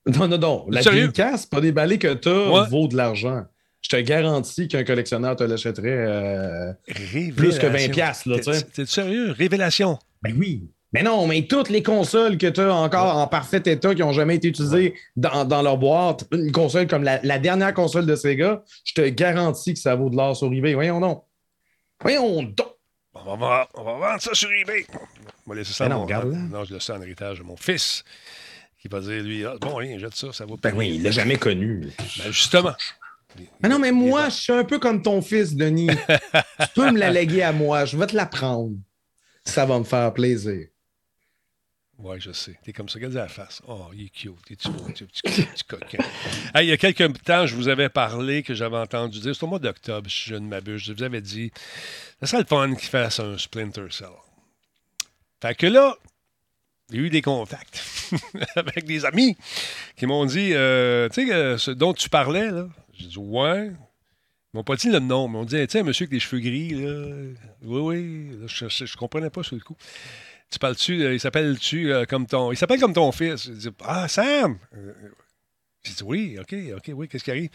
Non, 0.08 0.28
non, 0.28 0.38
non. 0.38 0.66
La? 0.70 0.82
Dreamcast, 0.82 1.52
pas 1.52 1.62
déballée 1.62 1.98
que 2.00 2.14
t'as, 2.14 2.50
Ouais. 2.50 2.68
vaut 2.70 2.88
de 2.88 2.96
l'argent. 2.96 3.44
Je 3.82 3.90
te 3.90 4.02
garantis 4.02 4.68
qu'un 4.68 4.84
collectionneur 4.84 5.36
te 5.36 5.44
l'achèterait 5.44 5.90
euh, 5.92 6.74
plus 7.36 7.60
que 7.60 7.68
20$, 7.68 7.92
piastres, 7.92 8.28
là. 8.30 8.40
T'es- 8.40 8.62
T'es 8.64 8.86
sérieux? 8.86 9.32
Révélation. 9.32 10.00
Ben 10.24 10.34
oui. 10.38 10.70
Mais 10.94 11.04
non, 11.04 11.28
mais 11.28 11.44
toutes 11.46 11.70
les 11.70 11.84
consoles 11.84 12.38
que 12.38 12.48
tu 12.48 12.62
as 12.62 12.74
encore 12.74 13.18
en 13.18 13.28
parfait 13.28 13.62
état 13.66 13.94
qui 13.94 14.02
n'ont 14.02 14.14
jamais 14.14 14.36
été 14.36 14.48
utilisées 14.48 14.96
dans, 15.18 15.44
dans 15.46 15.62
leur 15.62 15.78
boîte, 15.78 16.24
une 16.32 16.52
console 16.52 16.88
comme 16.88 17.04
la, 17.04 17.20
la 17.24 17.40
dernière 17.40 17.74
console 17.74 18.06
de 18.06 18.16
Sega, 18.16 18.64
je 18.86 18.94
te 18.94 19.02
garantis 19.10 19.74
que 19.74 19.80
ça 19.80 19.96
vaut 19.96 20.10
de 20.10 20.16
l'or 20.16 20.36
sur 20.36 20.52
eBay. 20.52 20.74
Voyons 20.74 21.00
donc. 21.02 21.24
Voyons 22.02 22.44
donc. 22.44 22.68
On 23.14 23.24
va, 23.24 23.36
vendre, 23.36 23.70
on 23.74 23.84
va 23.84 23.94
vendre 23.94 24.22
ça 24.22 24.34
sur 24.34 24.52
eBay. 24.52 24.86
On 25.46 25.50
va 25.52 25.56
laisser 25.56 25.74
ça 25.74 25.86
à 25.86 25.90
non, 25.90 25.98
mon, 25.98 26.04
regarde-la. 26.04 26.38
non, 26.38 26.64
je 26.64 26.74
laisse 26.74 26.84
ça 26.84 26.96
en 26.96 27.02
héritage 27.02 27.40
à 27.40 27.44
mon 27.44 27.58
fils. 27.58 28.04
Qui 28.80 28.88
va 28.88 29.00
dire, 29.00 29.24
lui, 29.24 29.44
ah, 29.44 29.56
bon, 29.60 29.74
rien, 29.76 29.98
jette 29.98 30.14
ça, 30.14 30.32
ça 30.32 30.46
vaut 30.46 30.58
Ben 30.62 30.76
oui, 30.76 30.96
il 30.96 31.04
l'a 31.04 31.10
jamais 31.10 31.38
connu. 31.38 31.92
Ben, 31.98 32.32
justement. 32.32 32.76
Mais 33.62 33.70
non, 33.70 33.80
mais 33.80 33.92
moi, 33.92 34.30
je 34.30 34.36
suis 34.36 34.54
un 34.54 34.64
peu 34.64 34.78
comme 34.78 35.02
ton 35.02 35.22
fils, 35.22 35.56
Denis. 35.56 35.88
tu 36.60 36.68
peux 36.76 36.92
me 36.92 37.00
la 37.00 37.10
léguer 37.10 37.44
à 37.44 37.52
moi. 37.52 37.86
Je 37.86 37.98
vais 37.98 38.08
te 38.08 38.16
la 38.16 38.26
prendre. 38.26 38.76
Ça 39.44 39.66
va 39.66 39.80
me 39.80 39.84
faire 39.84 40.14
plaisir. 40.14 40.68
Oui, 42.00 42.20
je 42.20 42.32
sais. 42.32 42.58
T'es 42.64 42.74
comme 42.74 42.88
ça. 42.88 42.96
Regarde 42.96 43.14
la 43.14 43.28
face. 43.28 43.62
Oh, 43.68 43.88
il 43.94 44.06
est 44.06 44.10
cute. 44.10 44.36
T'es-tu 44.46 44.70
beau, 44.70 44.86
t'es 44.94 45.06
petit, 45.06 45.22
petit 45.24 45.64
coquin. 45.64 45.98
Hey, 46.54 46.68
il 46.68 46.70
y 46.70 46.72
a 46.72 46.78
quelques 46.78 47.24
temps, 47.24 47.46
je 47.48 47.56
vous 47.56 47.68
avais 47.68 47.90
parlé 47.90 48.44
que 48.44 48.54
j'avais 48.54 48.78
entendu 48.78 49.20
dire, 49.20 49.36
c'est 49.36 49.44
au 49.44 49.48
mois 49.48 49.60
d'octobre, 49.60 50.10
si 50.10 50.30
je 50.30 50.36
ne 50.36 50.48
m'abuse, 50.48 50.82
je 50.82 50.94
vous 50.94 51.04
avais 51.04 51.22
dit, 51.22 51.52
ça 52.20 52.28
serait 52.28 52.42
le 52.42 52.48
fun 52.48 52.74
qu'ils 52.76 52.90
fassent 52.90 53.20
un 53.20 53.38
Splinter 53.38 53.88
Cell. 53.90 54.10
Fait 55.42 55.56
que 55.56 55.68
là, 55.68 55.98
il 56.90 56.96
y 56.96 57.00
a 57.00 57.02
eu 57.04 57.10
des 57.10 57.22
contacts 57.22 57.84
avec 58.56 58.86
des 58.86 59.04
amis 59.06 59.36
qui 59.98 60.06
m'ont 60.06 60.26
dit, 60.26 60.54
euh, 60.54 61.10
tu 61.10 61.28
sais, 61.28 61.34
euh, 61.34 61.58
ce 61.58 61.72
dont 61.72 61.94
tu 61.94 62.10
parlais, 62.10 62.50
là. 62.52 62.68
J'ai 62.94 63.08
dit, 63.08 63.18
ouais. 63.18 63.68
Ils 64.54 64.58
m'ont 64.58 64.64
pas 64.64 64.76
dit 64.76 64.90
le 64.90 65.00
nom, 65.00 65.28
mais 65.28 65.34
ils 65.34 65.38
m'ont 65.38 65.46
dit, 65.46 65.58
tu 65.68 65.72
sais, 65.72 65.80
un 65.80 65.84
monsieur 65.84 66.04
avec 66.04 66.12
des 66.12 66.20
cheveux 66.20 66.42
gris, 66.42 66.70
là. 66.70 67.14
Oui, 67.64 67.80
oui. 67.82 68.30
Là, 68.40 68.48
je, 68.48 68.70
je, 68.70 68.86
je 68.86 68.98
comprenais 68.98 69.30
pas 69.30 69.44
sur 69.44 69.56
le 69.56 69.62
coup. 69.62 69.76
Tu 70.50 70.60
parles-tu, 70.60 71.04
euh, 71.04 71.14
il 71.14 71.20
s'appelle-tu 71.20 71.92
euh, 71.92 72.06
comme 72.06 72.26
ton. 72.26 72.52
Il 72.52 72.58
s'appelle 72.58 72.80
comme 72.80 72.94
ton 72.94 73.12
fils? 73.12 73.48
Je 73.48 73.52
dis, 73.52 73.70
ah, 73.84 74.08
Sam! 74.08 74.58
Euh, 74.76 74.94
J'ai 75.84 75.94
dit, 75.94 76.04
oui, 76.04 76.38
OK, 76.40 76.56
OK, 76.78 76.92
oui, 76.94 77.08
qu'est-ce 77.08 77.24
qui 77.24 77.32
arrive? 77.32 77.50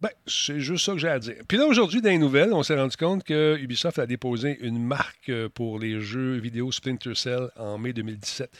Ben, 0.00 0.10
c'est 0.26 0.60
juste 0.60 0.84
ça 0.84 0.92
que 0.92 0.98
j'ai 0.98 1.08
à 1.08 1.18
dire. 1.18 1.36
Puis 1.48 1.56
là, 1.56 1.66
aujourd'hui, 1.66 2.02
dans 2.02 2.10
les 2.10 2.18
nouvelles, 2.18 2.52
on 2.52 2.62
s'est 2.62 2.78
rendu 2.78 2.96
compte 2.96 3.24
que 3.24 3.56
Ubisoft 3.58 3.98
a 3.98 4.06
déposé 4.06 4.58
une 4.60 4.78
marque 4.82 5.32
pour 5.54 5.78
les 5.78 6.00
jeux 6.00 6.36
vidéo 6.36 6.70
Splinter 6.70 7.14
Cell 7.14 7.48
en 7.56 7.78
mai 7.78 7.94
2017. 7.94 8.50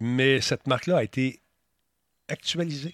Mais 0.00 0.40
cette 0.42 0.66
marque-là 0.66 0.98
a 0.98 1.02
été 1.02 1.40
actualisée. 2.28 2.92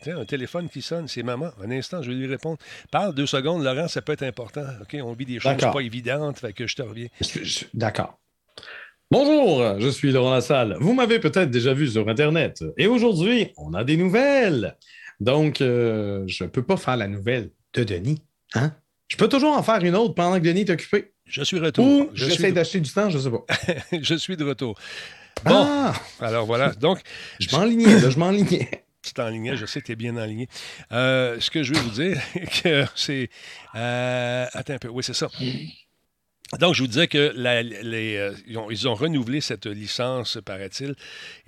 Tu 0.00 0.04
sais, 0.04 0.12
un 0.12 0.24
téléphone 0.24 0.68
qui 0.68 0.82
sonne, 0.82 1.06
c'est 1.06 1.22
maman. 1.22 1.50
Un 1.62 1.70
instant, 1.70 2.02
je 2.02 2.10
vais 2.10 2.16
lui 2.16 2.26
répondre. 2.26 2.58
Parle 2.90 3.14
deux 3.14 3.26
secondes, 3.26 3.62
Laurent, 3.62 3.86
ça 3.88 4.02
peut 4.02 4.12
être 4.12 4.24
important. 4.24 4.66
OK, 4.82 4.96
on 5.00 5.12
vit 5.12 5.26
des 5.26 5.38
choses 5.38 5.56
pas 5.56 5.80
évidentes, 5.80 6.40
fait 6.40 6.52
que 6.52 6.66
je 6.66 6.74
te 6.74 6.82
reviens. 6.82 7.08
D'accord. 7.72 8.18
Bonjour, 9.10 9.78
je 9.78 9.88
suis 9.88 10.10
Laurent 10.10 10.32
Lassalle. 10.32 10.76
Vous 10.80 10.92
m'avez 10.92 11.20
peut-être 11.20 11.50
déjà 11.50 11.72
vu 11.74 11.86
sur 11.88 12.08
Internet. 12.08 12.64
Et 12.76 12.86
aujourd'hui, 12.88 13.52
on 13.56 13.72
a 13.74 13.84
des 13.84 13.96
nouvelles. 13.96 14.76
Donc, 15.20 15.60
euh, 15.60 16.24
je 16.26 16.44
ne 16.44 16.48
peux 16.48 16.62
pas 16.64 16.76
faire 16.76 16.96
la 16.96 17.06
nouvelle 17.06 17.50
de 17.74 17.84
Denis. 17.84 18.20
Hein? 18.54 18.72
Je 19.08 19.16
peux 19.16 19.28
toujours 19.28 19.56
en 19.56 19.62
faire 19.62 19.82
une 19.84 19.94
autre 19.94 20.14
pendant 20.14 20.36
que 20.38 20.44
Denis 20.44 20.62
est 20.62 20.70
occupé. 20.70 21.12
Je 21.24 21.44
suis 21.44 21.58
retour. 21.60 21.86
Ou 21.86 22.10
Je 22.14 22.26
j'essaie 22.26 22.50
d'acheter 22.52 22.80
du 22.80 22.90
temps, 22.90 23.08
je 23.08 23.18
ne 23.18 23.22
sais 23.22 23.30
pas. 23.30 23.44
je 24.02 24.14
suis 24.16 24.36
de 24.36 24.44
retour. 24.44 24.76
Bon, 25.44 25.52
Ah! 25.54 25.94
alors 26.20 26.44
voilà. 26.46 26.70
Donc, 26.72 27.00
Je 27.40 27.54
m'enlignais, 27.56 28.00
là, 28.00 28.10
je 28.10 28.18
m'enlignais. 28.18 28.68
tu 29.02 29.12
t'enlignais, 29.12 29.56
je 29.56 29.66
sais 29.66 29.80
que 29.80 29.86
tu 29.86 29.92
es 29.92 29.96
bien 29.96 30.16
enligné. 30.16 30.48
Euh, 30.92 31.36
ce 31.38 31.48
que 31.50 31.62
je 31.62 31.72
vais 31.74 31.80
vous 31.80 31.90
dire, 31.90 32.20
que 32.64 32.84
c'est. 32.96 33.30
euh, 33.76 34.46
attends 34.52 34.74
un 34.74 34.78
peu. 34.78 34.88
Oui, 34.88 35.04
c'est 35.04 35.14
ça. 35.14 35.28
Donc, 36.60 36.74
je 36.74 36.82
vous 36.82 36.86
disais 36.86 37.08
que 37.08 37.34
euh, 37.36 38.34
ils, 38.70 38.88
ont, 38.88 38.94
renouvelé 38.94 39.40
cette 39.40 39.66
licence, 39.66 40.38
paraît-il, 40.44 40.94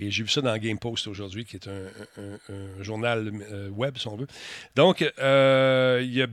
et 0.01 0.11
j'ai 0.11 0.25
vu 0.25 0.29
ça 0.29 0.41
dans 0.41 0.57
Game 0.59 0.79
Post 0.79 1.07
aujourd'hui, 1.07 1.45
qui 1.45 1.57
est 1.57 1.69
un, 1.69 2.83
journal 2.83 3.31
euh, 3.53 3.69
web, 3.69 3.97
si 3.97 4.09
on 4.09 4.17
veut. 4.17 4.27
Donc, 4.75 5.09
euh, 5.21 6.01
il 6.03 6.13
y, 6.13 6.23
a, 6.23 6.27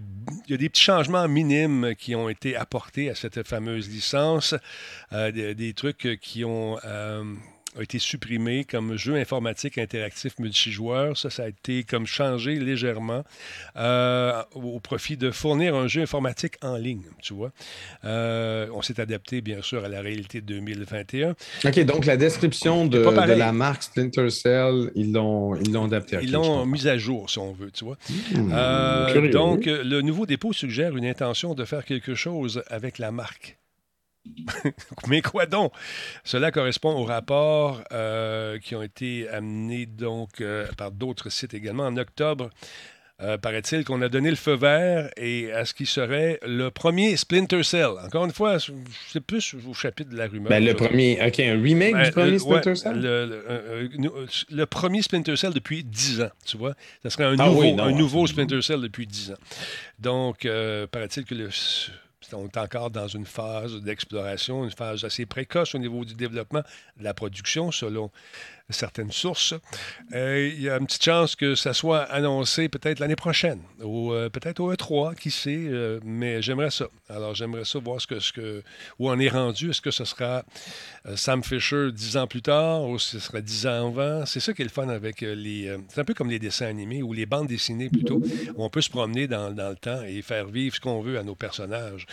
il 0.47 0.51
y 0.51 0.53
a 0.55 0.57
des 0.57 0.69
petits 0.69 0.81
changements 0.81 1.27
minimes 1.27 1.93
qui 1.95 2.15
ont 2.15 2.27
été 2.27 2.55
apportés 2.55 3.11
à 3.11 3.15
cette 3.15 3.47
fameuse 3.47 3.87
licence, 3.87 4.55
euh, 5.13 5.53
des 5.53 5.73
trucs 5.73 6.19
qui 6.19 6.43
ont, 6.43 6.77
ont 7.75 7.81
été 7.81 7.99
supprimés 7.99 8.63
comme 8.63 8.95
jeu 8.95 9.15
informatique 9.15 9.77
interactif 9.77 10.37
multijoueur. 10.39 11.17
Ça, 11.17 11.29
ça 11.29 11.43
a 11.43 11.47
été 11.49 11.83
comme 11.83 12.05
changé 12.05 12.55
légèrement 12.55 13.23
euh, 13.75 14.41
au 14.53 14.79
profit 14.79 15.17
de 15.17 15.31
fournir 15.31 15.75
un 15.75 15.87
jeu 15.87 16.01
informatique 16.01 16.55
en 16.61 16.77
ligne, 16.77 17.03
tu 17.21 17.33
vois. 17.33 17.51
Euh, 18.03 18.67
on 18.73 18.81
s'est 18.81 18.99
adapté, 18.99 19.41
bien 19.41 19.61
sûr, 19.61 19.83
à 19.83 19.89
la 19.89 20.01
réalité 20.01 20.41
de 20.41 20.45
2021. 20.45 21.35
OK, 21.65 21.79
donc 21.81 22.05
la 22.05 22.17
description 22.17 22.85
de, 22.85 22.99
la 22.99 23.51
marque 23.51 23.83
Splinter 23.83 24.29
Cell, 24.29 24.91
ils 24.95 25.11
l'ont 25.11 25.55
ils 25.55 25.71
l'ont 25.71 25.85
adaptée. 25.85 26.17
Ils 26.21 26.31
l'ont 26.31 26.65
mis 26.65 26.87
à 26.87 26.97
jour, 26.97 27.29
si 27.29 27.39
on 27.39 27.53
veut, 27.53 27.71
tu 27.71 27.85
vois. 27.85 27.97
Hmm, 28.33 28.51
Euh, 28.53 29.31
donc, 29.31 29.65
le 29.65 30.01
nouveau 30.01 30.25
dépôt 30.25 30.53
suggère 30.53 30.95
une 30.95 31.05
intention 31.05 31.53
de 31.53 31.65
faire 31.65 31.85
quelque 31.85 32.15
chose 32.15 32.63
avec 32.67 32.99
la 32.99 33.11
marque. 33.11 33.57
Mais 35.07 35.21
quoi 35.21 35.45
donc? 35.45 35.71
Cela 36.23 36.51
correspond 36.51 36.91
aux 36.95 37.05
rapports 37.05 37.81
euh, 37.91 38.57
qui 38.59 38.75
ont 38.75 38.81
été 38.83 39.27
amenés 39.29 39.85
donc 39.85 40.41
euh, 40.41 40.65
par 40.77 40.91
d'autres 40.91 41.29
sites 41.29 41.53
également 41.53 41.83
en 41.85 41.97
octobre. 41.97 42.49
Euh, 43.21 43.37
paraît-il 43.37 43.85
qu'on 43.85 44.01
a 44.01 44.09
donné 44.09 44.29
le 44.29 44.35
feu 44.35 44.55
vert 44.55 45.09
et 45.15 45.49
à 45.53 45.63
ce 45.63 45.73
qui 45.73 45.85
serait 45.85 46.37
le 46.45 46.69
premier 46.69 47.15
Splinter 47.15 47.63
Cell. 47.63 47.91
Encore 48.03 48.25
une 48.25 48.33
fois, 48.33 48.57
c'est 48.59 49.21
plus 49.21 49.55
au 49.65 49.73
chapitre 49.73 50.09
de 50.11 50.17
la 50.17 50.27
rumeur. 50.27 50.49
Ben, 50.49 50.61
le 50.61 50.73
premier, 50.73 51.17
OK, 51.25 51.39
un 51.39 51.61
remake 51.61 51.93
Ben, 51.93 52.03
du 52.03 52.11
premier 52.11 52.31
le- 52.31 52.39
Splinter 52.39 52.69
ouais, 52.71 52.75
Cell? 52.75 52.99
Le, 53.01 53.25
le- 53.25 54.25
le 54.49 54.65
premier 54.65 55.01
Splinter 55.01 55.37
Cell 55.37 55.53
depuis 55.53 55.85
10 55.85 56.23
ans, 56.23 56.29
tu 56.45 56.57
vois. 56.57 56.73
Ça 57.03 57.09
serait 57.09 57.23
un 57.23 57.39
Ah 57.39 57.47
nouveau, 57.47 57.61
oui, 57.61 57.71
non, 57.73 57.85
un 57.85 57.93
nouveau. 57.93 58.27
Splinter 58.27 58.61
Cell 58.61 58.81
depuis 58.81 59.07
10 59.07 59.31
ans. 59.31 59.37
Donc, 59.97 60.45
paraît-il 60.91 61.23
que 61.23 61.35
le, 61.35 61.49
on 62.33 62.45
est 62.45 62.57
encore 62.57 62.89
dans 62.89 63.07
une 63.07 63.25
phase 63.25 63.81
d'exploration, 63.81 64.63
une 64.63 64.71
phase 64.71 65.03
assez 65.03 65.25
précoce 65.25 65.75
au 65.75 65.77
niveau 65.77 66.05
du 66.05 66.15
développement 66.15 66.63
de 66.97 67.03
la 67.03 67.13
production, 67.13 67.71
selon 67.71 68.11
certaines 68.69 69.11
sources. 69.11 69.53
Euh, 70.13 70.49
Il 70.55 70.61
y 70.61 70.69
a 70.69 70.77
une 70.77 70.85
petite 70.85 71.03
chance 71.03 71.35
que 71.35 71.55
ça 71.55 71.73
soit 71.73 72.01
annoncé 72.03 72.67
peut-être 72.69 72.99
l'année 72.99 73.15
prochaine, 73.15 73.59
ou 73.83 74.11
euh, 74.11 74.29
peut-être 74.29 74.59
au 74.59 74.73
E3, 74.73 75.15
qui 75.15 75.31
sait, 75.31 75.55
euh, 75.67 75.99
mais 76.03 76.41
j'aimerais 76.41 76.71
ça. 76.71 76.87
Alors, 77.09 77.35
j'aimerais 77.35 77.65
ça 77.65 77.79
voir 77.79 78.01
ce 78.01 78.07
que, 78.07 78.19
ce 78.19 78.33
que, 78.33 78.63
où 78.99 79.09
on 79.09 79.19
est 79.19 79.29
rendu. 79.29 79.69
Est-ce 79.69 79.81
que 79.81 79.91
ce 79.91 80.05
sera 80.05 80.43
Sam 81.15 81.43
Fisher 81.43 81.89
dix 81.93 82.17
ans 82.17 82.27
plus 82.27 82.41
tard, 82.41 82.83
ou 82.89 82.97
ce 82.97 83.19
sera 83.19 83.41
dix 83.41 83.67
ans 83.67 83.89
avant? 83.89 84.25
C'est 84.25 84.39
ça 84.39 84.53
qui 84.53 84.61
est 84.63 84.65
le 84.65 84.71
fun 84.71 84.89
avec 84.89 85.21
les... 85.21 85.75
c'est 85.89 86.01
un 86.01 86.05
peu 86.05 86.13
comme 86.13 86.29
les 86.29 86.39
dessins 86.39 86.65
animés, 86.67 87.03
ou 87.03 87.13
les 87.13 87.25
bandes 87.25 87.47
dessinées 87.47 87.89
plutôt, 87.89 88.21
où 88.55 88.63
on 88.63 88.69
peut 88.69 88.81
se 88.81 88.89
promener 88.89 89.27
dans, 89.27 89.51
dans 89.51 89.69
le 89.69 89.75
temps 89.75 90.01
et 90.03 90.21
faire 90.21 90.47
vivre 90.47 90.75
ce 90.75 90.79
qu'on 90.81 91.01
veut 91.01 91.17
à 91.19 91.23
nos 91.23 91.35
personnages. 91.35 92.05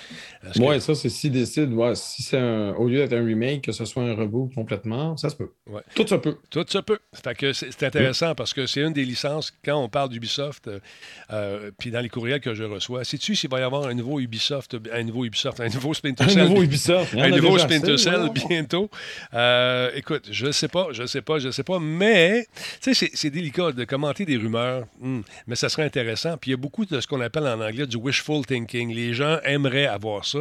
Que- 0.55 0.61
Ouais, 0.63 0.81
ça, 0.81 0.95
c'est 0.95 1.09
s'ils 1.09 1.33
décident, 1.33 1.73
ouais, 1.77 1.95
si 1.95 2.23
c'est 2.23 2.39
un, 2.39 2.75
au 2.75 2.87
lieu 2.89 2.99
d'être 2.99 3.15
un 3.15 3.25
remake, 3.25 3.63
que 3.65 3.73
ce 3.73 3.85
soit 3.85 4.03
un 4.03 4.15
reboot 4.15 4.55
complètement, 4.55 5.17
ça 5.17 5.29
se 5.31 5.37
peut. 5.37 5.51
Ouais. 5.67 5.83
Tout 5.95 6.07
se 6.07 6.15
peut. 6.15 6.37
Tout 6.51 6.65
ça 6.69 6.83
peut. 6.83 6.99
Fait 7.25 7.35
que 7.35 7.53
c'est 7.55 7.83
intéressant 7.83 8.35
parce 8.35 8.53
que 8.53 8.67
c'est 8.67 8.81
une 8.83 8.93
des 8.93 9.05
licences, 9.07 9.53
quand 9.65 9.77
on 9.83 9.89
parle 9.89 10.11
d'Ubisoft, 10.11 10.69
euh, 10.69 10.81
euh, 11.33 11.71
puis 11.79 11.91
dans 11.91 12.01
les 12.01 12.11
courriels 12.11 12.41
que 12.41 12.53
je 12.55 12.65
reçois, 12.65 13.05
sais-tu 13.05 13.35
s'il 13.35 13.49
va 13.49 13.61
y 13.61 13.63
avoir 13.63 13.87
un 13.87 13.95
nouveau 13.95 14.21
Ubisoft, 14.21 14.77
un 14.93 15.03
nouveau 15.03 15.25
Ubisoft, 15.25 15.61
un 15.61 15.69
nouveau 15.69 15.95
Splinter 15.95 16.25
Un 16.25 16.29
Cell? 16.29 16.49
nouveau 16.49 16.63
Ubisoft. 16.63 17.15
Un 17.15 17.31
nouveau 17.31 17.57
Splinter 17.59 17.97
Cell 17.97 18.29
bientôt. 18.49 18.91
Euh, 19.33 19.91
écoute, 19.95 20.29
je 20.31 20.53
sais 20.53 20.69
pas, 20.69 20.89
je 20.93 21.07
sais 21.07 21.23
pas, 21.23 21.39
je 21.39 21.51
sais 21.51 21.63
pas, 21.63 21.79
mais 21.79 22.47
c'est- 22.81 22.93
c'est 23.15 23.31
délicat 23.31 23.73
de 23.73 23.85
commenter 23.85 24.25
des 24.27 24.37
rumeurs, 24.37 24.85
hmm, 25.01 25.21
mais 25.47 25.57
ça 25.57 25.69
serait 25.71 25.85
intéressant. 25.85 26.37
Puis 26.37 26.51
il 26.51 26.53
y 26.53 26.55
a 26.55 26.59
beaucoup 26.59 26.85
de 26.85 27.01
ce 27.01 27.07
qu'on 27.07 27.21
appelle 27.23 27.47
en 27.47 27.61
anglais 27.61 27.87
du 27.87 27.97
wishful 27.97 28.45
thinking. 28.45 28.95
Les 28.95 29.15
gens 29.15 29.39
aimeraient 29.45 29.87
avoir 29.87 30.25
ça. 30.27 30.41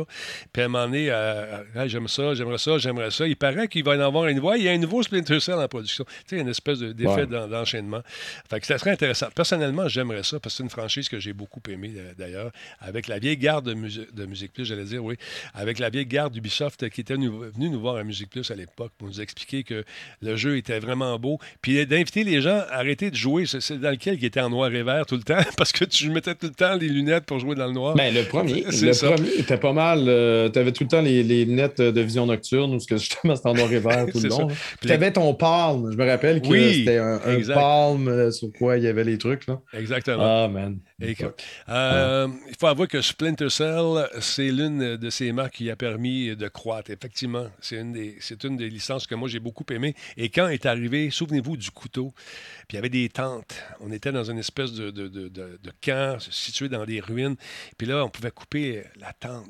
Puis 0.52 0.62
à 0.62 0.66
un 0.66 0.68
moment 0.68 0.86
donné, 0.86 1.08
euh, 1.10 1.60
Hey, 1.76 1.88
j'aime 1.90 2.08
ça, 2.08 2.34
j'aimerais 2.34 2.58
ça, 2.58 2.78
j'aimerais 2.78 3.12
ça. 3.12 3.26
Il 3.28 3.36
paraît 3.38 3.68
qu'il 3.68 3.84
va 3.84 3.96
y 3.96 3.98
en 3.98 4.02
avoir 4.02 4.26
une 4.28 4.40
voix. 4.40 4.58
Il 4.58 4.64
y 4.64 4.68
a 4.70 4.72
un 4.72 4.78
nouveau 4.78 5.02
Splinter 5.04 5.40
Cell 5.40 5.56
en 5.56 5.68
production. 5.68 5.91
Production. 5.96 6.06
Tu 6.28 6.36
sais, 6.36 6.42
une 6.42 6.48
espèce 6.50 6.80
de- 6.80 6.92
d'effet 6.94 7.26
Ouais. 7.28 7.48
d'enchaînement. 7.48 8.02
Fait 8.50 8.60
que 8.60 8.66
ça 8.68 8.78
serait 8.78 8.92
intéressant. 8.92 9.28
Personnellement, 9.36 9.88
j'aimerais 9.88 10.24
ça 10.24 10.40
parce 10.40 10.54
que 10.56 10.58
c'est 10.58 10.64
une 10.64 10.70
franchise 10.70 11.10
que 11.10 11.20
j'ai 11.20 11.34
beaucoup 11.34 11.62
aimée 11.70 11.92
euh, 11.98 12.14
d'ailleurs. 12.18 12.52
Avec 12.80 13.08
la 13.08 13.20
vieille 13.20 13.38
garde 13.38 13.66
de, 13.66 13.74
Musi- 13.74 14.08
de 14.14 14.26
Musique 14.26 14.54
Plus, 14.54 14.66
j'allais 14.66 14.84
dire, 14.86 15.04
oui. 15.04 15.16
Avec 15.54 15.80
la 15.80 15.90
vieille 15.90 16.06
garde 16.06 16.34
d'Ubisoft 16.34 16.90
qui 16.90 17.02
était 17.02 17.16
venue 17.16 17.30
nous 17.70 17.80
voir 17.80 17.96
à 17.98 18.04
Musique 18.04 18.30
Plus 18.30 18.50
à 18.52 18.56
l'époque 18.56 18.92
pour 18.98 19.08
nous 19.08 19.22
expliquer 19.22 19.64
que 19.64 19.84
le 20.22 20.36
jeu 20.36 20.58
était 20.58 20.80
vraiment 20.80 21.18
beau. 21.20 21.40
Puis 21.62 21.86
d'inviter 21.86 22.24
les 22.24 22.42
gens 22.42 22.60
à 22.70 22.76
arrêter 22.78 23.12
de 23.12 23.16
jouer. 23.16 23.46
C'est 23.46 23.80
dans 23.80 23.90
lequel 23.92 24.18
qui 24.18 24.26
était 24.26 24.42
en 24.42 24.50
noir 24.50 24.74
et 24.74 24.84
vert 24.84 25.06
tout 25.06 25.16
le 25.16 25.24
temps 25.24 25.40
parce 25.58 25.72
que 25.72 25.86
tu 25.86 26.10
mettais 26.10 26.36
tout 26.36 26.48
le 26.48 26.54
temps 26.54 26.76
les 26.76 26.88
lunettes 26.90 27.26
pour 27.26 27.40
jouer 27.40 27.56
dans 27.56 27.68
le 27.68 27.74
noir. 27.74 27.96
Ben, 27.96 28.14
le 28.14 28.24
premier, 28.24 28.64
le 28.82 28.94
ça. 28.94 29.12
premier 29.12 29.30
était 29.38 29.58
pas 29.58 29.74
mal. 29.74 30.00
tu 30.52 30.60
avais 30.60 30.72
tout 30.72 30.84
le 30.84 30.90
temps 30.90 31.02
les, 31.02 31.24
les 31.24 31.46
lunettes 31.46 31.82
de 31.82 32.02
vision 32.02 32.26
nocturne, 32.26 32.74
ou 32.74 32.80
ce 32.80 32.88
que 32.88 32.98
justement 32.98 33.36
c'était 33.36 33.50
en 33.50 33.54
noir 33.54 33.72
et 33.72 33.80
vert 33.80 34.06
tout 34.12 34.20
le 34.20 34.30
long. 34.30 34.48
Puis 34.48 34.88
Tu 34.88 34.92
avais 34.92 35.12
ton 35.12 35.34
palme. 35.82 35.92
Je 35.92 35.98
me 35.98 36.10
rappelle 36.10 36.42
que 36.42 36.48
Oui, 36.48 36.76
c'était 36.80 36.98
un, 36.98 37.20
un 37.24 37.54
palme 37.54 38.32
sur 38.32 38.52
quoi 38.54 38.78
il 38.78 38.84
y 38.84 38.88
avait 38.88 39.04
les 39.04 39.18
trucs. 39.18 39.48
Là. 39.48 39.62
Exactement. 39.74 40.44
Ah, 40.44 40.48
man. 40.48 40.80
Euh, 41.70 42.28
il 42.48 42.56
faut 42.60 42.68
avouer 42.68 42.88
que 42.88 43.02
Splinter 43.02 43.50
Cell, 43.50 44.08
c'est 44.20 44.52
l'une 44.52 44.98
de 44.98 45.10
ces 45.10 45.32
marques 45.32 45.56
qui 45.56 45.72
a 45.72 45.76
permis 45.76 46.36
de 46.36 46.48
croître. 46.48 46.92
Effectivement, 46.92 47.48
c'est 47.60 47.78
une 47.78 47.94
des, 47.94 48.18
c'est 48.20 48.44
une 48.44 48.56
des 48.58 48.70
licences 48.70 49.08
que 49.08 49.16
moi 49.16 49.28
j'ai 49.28 49.40
beaucoup 49.40 49.66
aimé. 49.72 49.96
Et 50.18 50.30
quand 50.30 50.48
est 50.50 50.66
arrivé, 50.66 51.10
souvenez-vous 51.10 51.58
du 51.58 51.72
couteau, 51.72 52.14
puis 52.68 52.74
il 52.74 52.76
y 52.76 52.80
avait 52.80 52.90
des 52.90 53.10
tentes. 53.10 53.56
On 53.80 53.92
était 53.92 54.12
dans 54.12 54.24
une 54.30 54.38
espèce 54.38 54.74
de, 54.74 54.92
de, 54.92 55.08
de- 55.08 55.28
de- 55.30 55.60
de 55.64 55.72
camp 55.84 56.18
situé 56.20 56.70
dans 56.70 56.86
des 56.86 57.00
ruines. 57.00 57.36
Puis 57.78 57.88
là, 57.88 58.06
on 58.06 58.10
pouvait 58.10 58.32
couper 58.32 58.84
la 59.00 59.12
tente. 59.14 59.46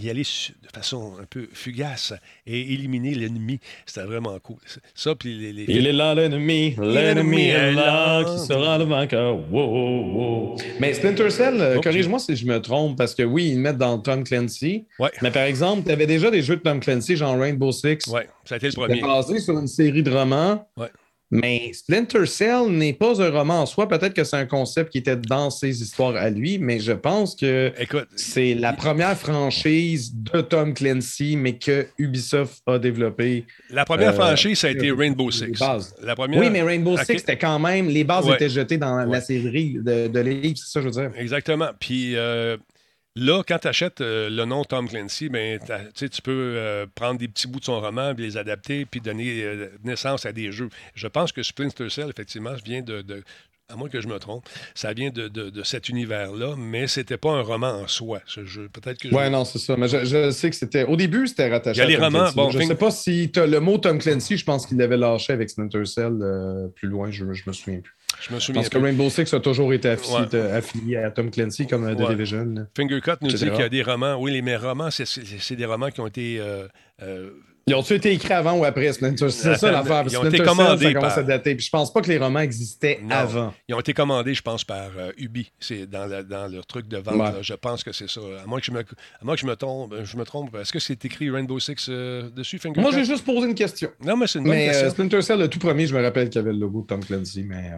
Y 0.00 0.10
aller 0.10 0.22
de 0.22 0.68
façon 0.72 1.14
un 1.20 1.24
peu 1.24 1.48
fugace 1.52 2.12
et 2.46 2.72
éliminer 2.72 3.14
l'ennemi. 3.14 3.58
C'était 3.84 4.06
vraiment 4.06 4.38
cool. 4.38 4.58
Ça, 4.94 5.14
puis 5.16 5.36
les, 5.36 5.52
les- 5.52 5.64
Il 5.68 5.86
est 5.86 5.92
là 5.92 6.14
l'ennemi, 6.14 6.74
l'ennemi 6.80 7.42
est 7.48 7.72
là, 7.72 8.22
qui 8.24 8.46
sera 8.46 8.78
le 8.78 8.84
vainqueur. 8.84 9.36
Wow. 9.52 10.56
Mais 10.80 10.94
Splinter 10.94 11.30
Cell, 11.30 11.60
euh, 11.60 11.74
Oh, 11.78 11.80
corrige-moi 11.80 12.18
si 12.18 12.36
je 12.36 12.46
me 12.46 12.60
trompe, 12.60 12.96
parce 12.96 13.14
que 13.14 13.22
oui, 13.22 13.48
ils 13.48 13.54
le 13.56 13.60
mettent 13.60 13.78
dans 13.78 13.98
Tom 13.98 14.22
Clancy. 14.24 14.86
Ouais. 14.98 15.10
Mais 15.22 15.30
par 15.30 15.42
exemple, 15.42 15.82
tu 15.84 15.90
avais 15.92 16.06
déjà 16.06 16.30
des 16.30 16.42
jeux 16.42 16.56
de 16.56 16.62
Tom 16.62 16.80
Clancy, 16.80 17.16
genre 17.16 17.38
Rainbow 17.38 17.72
Six. 17.72 18.06
Ouais, 18.08 18.28
ça 18.44 18.54
a 18.54 18.58
été 18.58 18.68
le 18.68 18.72
premier. 18.74 19.00
basé 19.00 19.40
sur 19.40 19.58
une 19.58 19.66
série 19.66 20.02
de 20.02 20.10
romans. 20.10 20.68
Ouais. 20.76 20.88
Mais 21.30 21.70
Splinter 21.74 22.24
Cell 22.24 22.68
n'est 22.70 22.94
pas 22.94 23.20
un 23.22 23.30
roman 23.30 23.60
en 23.62 23.66
soi. 23.66 23.86
Peut-être 23.86 24.14
que 24.14 24.24
c'est 24.24 24.36
un 24.36 24.46
concept 24.46 24.90
qui 24.92 24.98
était 24.98 25.16
dans 25.16 25.50
ses 25.50 25.82
histoires 25.82 26.16
à 26.16 26.30
lui, 26.30 26.58
mais 26.58 26.80
je 26.80 26.92
pense 26.92 27.34
que 27.36 27.70
c'est 28.16 28.54
la 28.54 28.72
première 28.72 29.16
franchise 29.16 30.12
de 30.14 30.40
Tom 30.40 30.72
Clancy, 30.72 31.36
mais 31.36 31.58
que 31.58 31.86
Ubisoft 31.98 32.62
a 32.66 32.78
développé. 32.78 33.44
La 33.70 33.84
première 33.84 34.10
Euh, 34.10 34.26
franchise, 34.26 34.58
ça 34.58 34.68
a 34.68 34.70
été 34.70 34.90
Rainbow 34.90 35.30
Six. 35.30 35.60
La 36.02 36.14
première... 36.14 36.40
Oui, 36.40 36.48
mais 36.50 36.62
Rainbow. 36.62 36.96
Six, 36.96 37.18
c'était 37.18 37.36
quand 37.38 37.58
même. 37.58 37.88
Les 37.88 38.04
bases 38.04 38.24
Ouais. 38.26 38.34
étaient 38.34 38.48
jetées 38.48 38.78
dans 38.78 38.96
Ouais. 38.96 39.12
la 39.12 39.20
série 39.20 39.74
de, 39.80 40.08
de 40.08 40.20
livres, 40.20 40.56
c'est 40.56 40.72
ça, 40.72 40.80
que 40.80 40.88
je 40.88 40.94
veux 40.94 41.08
dire. 41.08 41.12
Exactement. 41.20 41.68
Puis 41.78 42.16
euh, 42.16 42.56
là, 43.18 43.42
quand 43.46 43.58
tu 43.58 43.68
achètes 43.68 44.00
euh, 44.00 44.30
le 44.30 44.44
nom 44.44 44.64
Tom 44.64 44.88
Clancy, 44.88 45.28
ben, 45.28 45.58
tu 45.94 46.22
peux 46.22 46.30
euh, 46.56 46.86
prendre 46.94 47.18
des 47.18 47.28
petits 47.28 47.48
bouts 47.48 47.60
de 47.60 47.64
son 47.64 47.80
roman, 47.80 48.12
les 48.16 48.36
adapter, 48.36 48.84
puis 48.86 49.00
donner 49.00 49.42
euh, 49.42 49.68
naissance 49.84 50.26
à 50.26 50.32
des 50.32 50.52
jeux. 50.52 50.68
Je 50.94 51.06
pense 51.06 51.32
que 51.32 51.42
Splinter 51.42 51.90
Cell, 51.90 52.08
effectivement, 52.10 52.54
vient 52.64 52.82
de. 52.82 53.02
de- 53.02 53.22
à 53.70 53.76
moins 53.76 53.90
que 53.90 54.00
je 54.00 54.08
me 54.08 54.18
trompe, 54.18 54.48
ça 54.74 54.94
vient 54.94 55.10
de, 55.10 55.28
de- 55.28 55.50
de 55.50 55.62
cet 55.62 55.90
univers-là, 55.90 56.54
mais 56.56 56.86
c'était 56.86 57.18
pas 57.18 57.32
un 57.32 57.42
roman 57.42 57.68
en 57.82 57.86
soi, 57.86 58.22
ce 58.24 58.42
jeu. 58.46 58.70
Peut-être 58.72 58.96
que 58.98 59.10
je- 59.10 59.14
Ouais, 59.14 59.28
non, 59.28 59.44
c'est 59.44 59.58
ça. 59.58 59.76
Mais 59.76 59.88
je, 59.88 60.06
je 60.06 60.30
sais 60.30 60.48
que 60.48 60.56
c'était. 60.56 60.84
Au 60.84 60.96
début, 60.96 61.26
c'était 61.26 61.50
rattaché 61.50 61.76
Il 61.78 61.82
y 61.82 61.84
a 61.84 61.86
les 61.86 61.96
romans, 61.96 62.20
Clancy. 62.20 62.34
bon, 62.36 62.50
je 62.50 62.58
Ping- 62.60 62.68
sais 62.68 62.74
pas 62.76 62.90
si 62.90 63.30
le 63.36 63.58
mot 63.58 63.76
Tom 63.76 63.98
Clancy, 63.98 64.38
je 64.38 64.44
pense 64.46 64.66
qu'il 64.66 64.78
l'avait 64.78 64.96
lâché 64.96 65.34
avec 65.34 65.50
Splinter 65.50 65.84
Cell 65.84 66.16
euh, 66.22 66.68
plus 66.68 66.88
loin, 66.88 67.10
je, 67.10 67.30
je 67.34 67.42
me 67.46 67.52
souviens 67.52 67.80
plus. 67.80 67.92
Je 68.20 68.34
me 68.34 68.40
souviens. 68.40 68.62
Parce 68.62 68.68
que. 68.70 68.78
Rainbow 68.78 69.10
Six 69.10 69.32
a 69.34 69.40
toujours 69.40 69.72
été 69.72 69.88
affilié, 69.90 70.26
Ouais. 70.32 70.52
affilié 70.52 70.96
à 70.96 71.10
Tom 71.10 71.30
Clancy 71.30 71.66
comme 71.66 71.84
euh, 71.86 71.94
The 71.94 72.00
Ouais. 72.00 72.08
Division. 72.14 72.54
Fingercut 72.76 73.12
nous 73.22 73.28
etc. 73.30 73.44
dit 73.46 73.50
qu'il 73.52 73.60
y 73.60 73.64
a 73.64 73.68
des 73.68 73.82
romans. 73.82 74.16
Oui, 74.20 74.32
les 74.32 74.42
mais 74.42 74.56
romans, 74.56 74.90
c'est- 74.90 75.54
des 75.56 75.64
romans 75.66 75.90
qui 75.90 76.00
ont 76.00 76.06
été. 76.06 76.38
euh, 76.40 76.66
euh, 77.02 77.30
Ils 77.68 77.74
ont-tu 77.74 77.94
été 77.94 78.12
écrits 78.12 78.32
avant 78.32 78.54
ou 78.58 78.64
après? 78.64 78.92
Splinter 78.92 79.30
C'est 79.30 79.54
ça 79.56 79.70
l'affaire. 79.70 80.02
ils 80.08 80.16
ont 80.16 80.20
Splinter 80.20 80.28
été 80.28 80.36
Cell, 80.38 80.46
commandés 80.46 80.84
ça 80.86 80.92
commence 80.94 81.08
par- 81.14 81.18
à 81.18 81.22
dater. 81.22 81.54
Puis 81.54 81.66
je 81.66 81.70
pense 81.70 81.92
pas 81.92 82.00
que 82.00 82.08
les 82.08 82.18
romans 82.18 82.40
existaient 82.40 83.00
Non. 83.02 83.10
avant. 83.14 83.54
Ils 83.68 83.74
ont 83.74 83.80
été 83.80 83.92
commandés, 83.94 84.34
je 84.34 84.42
pense, 84.42 84.64
par 84.64 84.90
euh, 84.96 85.12
Ubi. 85.18 85.50
C'est 85.60 85.86
dans, 85.86 86.06
la- 86.06 86.22
dans 86.22 86.46
leur 86.46 86.66
truc 86.66 86.88
de 86.88 86.96
vente. 86.98 87.14
Ouais. 87.14 87.22
là. 87.32 87.34
Je 87.42 87.54
pense 87.54 87.84
que 87.84 87.92
c'est 87.92 88.08
ça. 88.08 88.20
À 88.42 88.46
moins 88.46 88.58
que 88.60 88.66
je 88.66 88.72
me, 88.72 88.80
à 88.80 88.84
moins 89.24 89.34
que 89.34 89.40
je 89.40 89.46
me 89.46 89.56
trompe, 89.56 89.94
je 90.04 90.16
me 90.16 90.24
trompe. 90.24 90.54
Est-ce 90.56 90.72
que 90.72 90.78
c'est 90.78 91.04
écrit 91.04 91.30
Rainbow 91.30 91.58
Six 91.60 91.86
euh, 91.88 92.30
dessus, 92.30 92.58
Finger 92.58 92.80
Moi, 92.80 92.90
j'ai 92.92 93.04
juste 93.04 93.24
posé 93.24 93.46
une 93.48 93.54
question. 93.54 93.90
Non, 94.04 94.16
mais 94.16 94.26
c'est 94.26 94.38
une 94.38 94.44
bonne 94.46 94.54
Mais 94.54 94.74
euh. 94.74 94.90
Splinter 94.90 95.22
Cell, 95.22 95.38
le 95.38 95.48
tout 95.48 95.58
premier, 95.58 95.86
je 95.86 95.94
me 95.94 96.02
rappelle 96.02 96.28
qu'il 96.30 96.40
y 96.40 96.44
avait 96.44 96.52
le 96.52 96.58
logo 96.60 96.82
de 96.82 96.86
Tom 96.86 97.04
Clancy, 97.04 97.44
mais, 97.46 97.70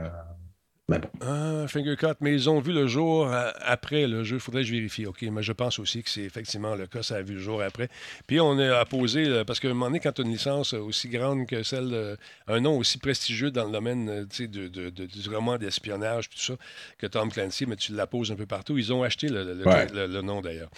mais 0.90 0.98
bon. 0.98 1.08
Ah, 1.22 1.66
Finger 1.68 1.96
Cut, 1.96 2.14
mais 2.20 2.32
ils 2.32 2.50
ont 2.50 2.60
vu 2.60 2.72
le 2.72 2.86
jour 2.86 3.26
euh, 3.28 3.50
après 3.60 4.06
le 4.06 4.24
jeu. 4.24 4.36
Il 4.36 4.40
faudrait 4.40 4.62
que 4.62 4.68
je 4.68 4.72
vérifie. 4.74 5.06
OK, 5.06 5.22
mais 5.22 5.42
je 5.42 5.52
pense 5.52 5.78
aussi 5.78 6.02
que 6.02 6.10
c'est 6.10 6.22
effectivement 6.22 6.74
le 6.74 6.86
cas. 6.86 7.02
Ça 7.02 7.16
a 7.16 7.22
vu 7.22 7.34
le 7.34 7.40
jour 7.40 7.62
après. 7.62 7.88
Puis 8.26 8.40
on 8.40 8.58
a 8.58 8.84
posé, 8.84 9.24
euh, 9.26 9.44
parce 9.44 9.60
qu'à 9.60 9.68
un 9.68 9.74
moment 9.74 9.86
donné, 9.86 10.00
quand 10.00 10.12
tu 10.12 10.22
as 10.22 10.24
une 10.24 10.32
licence 10.32 10.74
aussi 10.74 11.08
grande 11.08 11.46
que 11.46 11.62
celle, 11.62 12.16
un 12.48 12.60
nom 12.60 12.76
aussi 12.76 12.98
prestigieux 12.98 13.50
dans 13.50 13.64
le 13.66 13.72
domaine 13.72 14.08
euh, 14.08 14.24
de, 14.46 14.68
de- 14.68 14.90
de- 14.90 15.06
du 15.06 15.28
roman 15.28 15.56
d'espionnage, 15.58 16.28
tout 16.28 16.38
ça, 16.38 16.54
que 16.98 17.06
Tom 17.06 17.30
Clancy, 17.30 17.66
mais 17.66 17.76
tu 17.76 17.92
la 17.92 18.06
poses 18.06 18.30
un 18.32 18.36
peu 18.36 18.46
partout. 18.46 18.76
Ils 18.76 18.92
ont 18.92 19.02
acheté 19.02 19.28
le, 19.28 19.44
le- 19.54 19.64
Ouais. 19.66 19.86
le- 19.94 20.06
le 20.06 20.22
nom 20.22 20.40
d'ailleurs. 20.40 20.70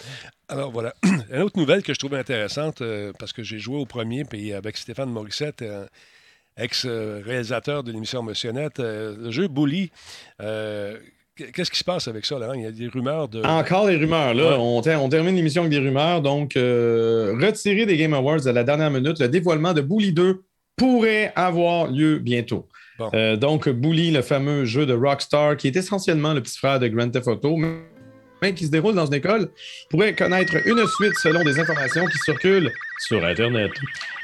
Alors 0.47 0.71
voilà. 0.71 0.93
Une 1.31 1.41
autre 1.41 1.57
nouvelle 1.57 1.81
que 1.83 1.93
je 1.93 1.99
trouve 1.99 2.13
intéressante, 2.13 2.81
euh, 2.81 3.11
parce 3.17 3.33
que 3.33 3.41
j'ai 3.43 3.57
joué 3.59 3.77
au 3.77 3.85
premier, 3.85 4.25
puis 4.25 4.53
avec 4.53 4.77
Stéphane 4.77 5.09
Morissette, 5.09 5.61
euh, 5.63 5.87
ex-réalisateur 6.57 7.83
de 7.83 7.91
l'émission 7.91 8.21
Motionnette, 8.23 8.79
euh, 8.79 9.15
le 9.17 9.31
jeu 9.31 9.47
Bully. 9.47 9.91
euh, 10.41 10.97
Qu'est-ce 11.35 11.71
qui 11.71 11.79
se 11.79 11.83
passe 11.83 12.07
avec 12.07 12.27
ça, 12.27 12.37
Laurent? 12.37 12.53
Il 12.53 12.61
y 12.61 12.65
a 12.67 12.71
des 12.71 12.87
rumeurs 12.87 13.27
de. 13.27 13.41
Encore 13.43 13.87
les 13.87 13.95
rumeurs, 13.95 14.35
là. 14.35 14.49
Ouais. 14.51 14.55
On, 14.59 14.81
ter- 14.81 15.01
on 15.01 15.09
termine 15.09 15.35
l'émission 15.35 15.63
avec 15.63 15.71
des 15.71 15.79
rumeurs. 15.79 16.21
Donc, 16.21 16.55
euh, 16.55 17.33
retiré 17.41 17.87
des 17.87 17.97
Game 17.97 18.13
Awards 18.13 18.45
à 18.45 18.51
la 18.51 18.63
dernière 18.63 18.91
minute, 18.91 19.19
le 19.19 19.27
dévoilement 19.27 19.73
de 19.73 19.81
Bully 19.81 20.13
2 20.13 20.43
pourrait 20.77 21.33
avoir 21.35 21.87
lieu 21.89 22.19
bientôt. 22.19 22.67
Bon. 22.99 23.09
Euh, 23.15 23.35
donc, 23.35 23.67
Bully, 23.67 24.11
le 24.11 24.21
fameux 24.21 24.65
jeu 24.65 24.85
de 24.85 24.93
Rockstar, 24.93 25.57
qui 25.57 25.67
est 25.67 25.75
essentiellement 25.75 26.33
le 26.35 26.41
petit 26.41 26.57
frère 26.59 26.79
de 26.79 26.87
Grand 26.87 27.09
Theft 27.09 27.27
Auto, 27.27 27.57
mais 27.57 28.53
qui 28.53 28.65
se 28.65 28.69
déroule 28.71 28.93
dans 28.93 29.07
une 29.07 29.15
école, 29.15 29.49
pourrait 29.89 30.13
connaître 30.13 30.53
une 30.67 30.85
suite 30.85 31.13
selon 31.23 31.43
des 31.43 31.59
informations 31.59 32.05
qui 32.05 32.17
circulent 32.19 32.71
sur 32.99 33.23
Internet. 33.25 33.71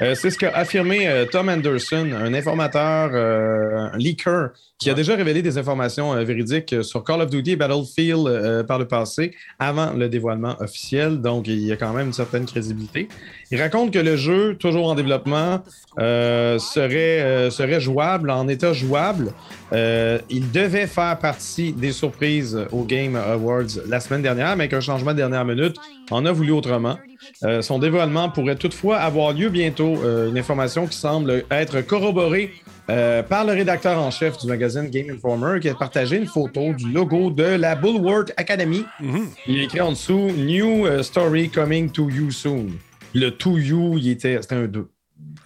Euh, 0.00 0.14
C'est 0.14 0.30
ce 0.30 0.38
qu'a 0.38 0.50
affirmé 0.50 1.08
euh, 1.08 1.26
Tom 1.26 1.48
Anderson, 1.48 2.10
un 2.14 2.32
informateur, 2.34 3.10
euh, 3.12 3.90
un 3.92 3.96
leaker, 3.96 4.50
qui 4.78 4.88
a 4.88 4.94
déjà 4.94 5.14
révélé 5.14 5.42
des 5.42 5.58
informations 5.58 6.14
véridiques 6.24 6.74
sur 6.82 7.04
Call 7.04 7.20
of 7.20 7.28
Duty 7.28 7.50
et 7.50 7.56
Battlefield 7.56 8.64
par 8.66 8.78
le 8.78 8.88
passé, 8.88 9.34
avant 9.58 9.92
le 9.92 10.08
dévoilement 10.08 10.56
officiel. 10.58 11.20
Donc, 11.20 11.48
il 11.48 11.58
y 11.58 11.70
a 11.70 11.76
quand 11.76 11.92
même 11.92 12.06
une 12.06 12.12
certaine 12.14 12.46
crédibilité. 12.46 13.06
Il 13.50 13.60
raconte 13.60 13.92
que 13.92 13.98
le 13.98 14.16
jeu, 14.16 14.56
toujours 14.58 14.88
en 14.88 14.94
développement, 14.94 15.62
serait, 15.98 17.50
serait 17.50 17.78
jouable, 17.78 18.30
en 18.30 18.48
état 18.48 18.72
jouable. 18.72 19.34
Il 19.70 20.50
devait 20.50 20.86
faire 20.86 21.18
partie 21.18 21.74
des 21.74 21.92
surprises 21.92 22.58
au 22.72 22.84
Game 22.84 23.16
Awards 23.16 23.84
la 23.86 24.00
semaine 24.00 24.22
dernière, 24.22 24.56
mais 24.56 24.64
avec 24.64 24.72
un 24.72 24.80
changement 24.80 25.12
de 25.12 25.18
dernière 25.18 25.44
minute, 25.44 25.76
on 26.10 26.24
a 26.24 26.32
voulu 26.32 26.52
autrement. 26.52 26.96
Euh, 27.44 27.62
son 27.62 27.78
dévoilement 27.78 28.28
pourrait 28.28 28.56
toutefois 28.56 28.98
avoir 28.98 29.32
lieu 29.32 29.48
bientôt, 29.48 29.96
euh, 30.04 30.28
une 30.30 30.38
information 30.38 30.86
qui 30.86 30.96
semble 30.96 31.44
être 31.50 31.80
corroborée 31.80 32.52
euh, 32.88 33.22
par 33.22 33.44
le 33.44 33.52
rédacteur 33.52 33.98
en 33.98 34.10
chef 34.10 34.38
du 34.38 34.46
magazine 34.46 34.88
Game 34.88 35.10
Informer 35.10 35.60
qui 35.60 35.68
a 35.68 35.74
partagé 35.74 36.16
une 36.16 36.26
photo 36.26 36.72
du 36.72 36.90
logo 36.90 37.30
de 37.30 37.44
la 37.44 37.74
Bulwark 37.74 38.32
Academy. 38.36 38.84
Mhm. 39.00 39.28
Il 39.46 39.62
écrit 39.62 39.80
en 39.80 39.92
dessous 39.92 40.30
New 40.36 41.02
Story 41.02 41.48
Coming 41.50 41.90
to 41.90 42.10
You 42.10 42.30
Soon. 42.30 42.70
Le 43.14 43.30
to 43.30 43.58
you, 43.58 43.98
il 43.98 44.10
était, 44.10 44.38
c'était 44.40 44.54
un 44.54 44.66
2. 44.66 44.88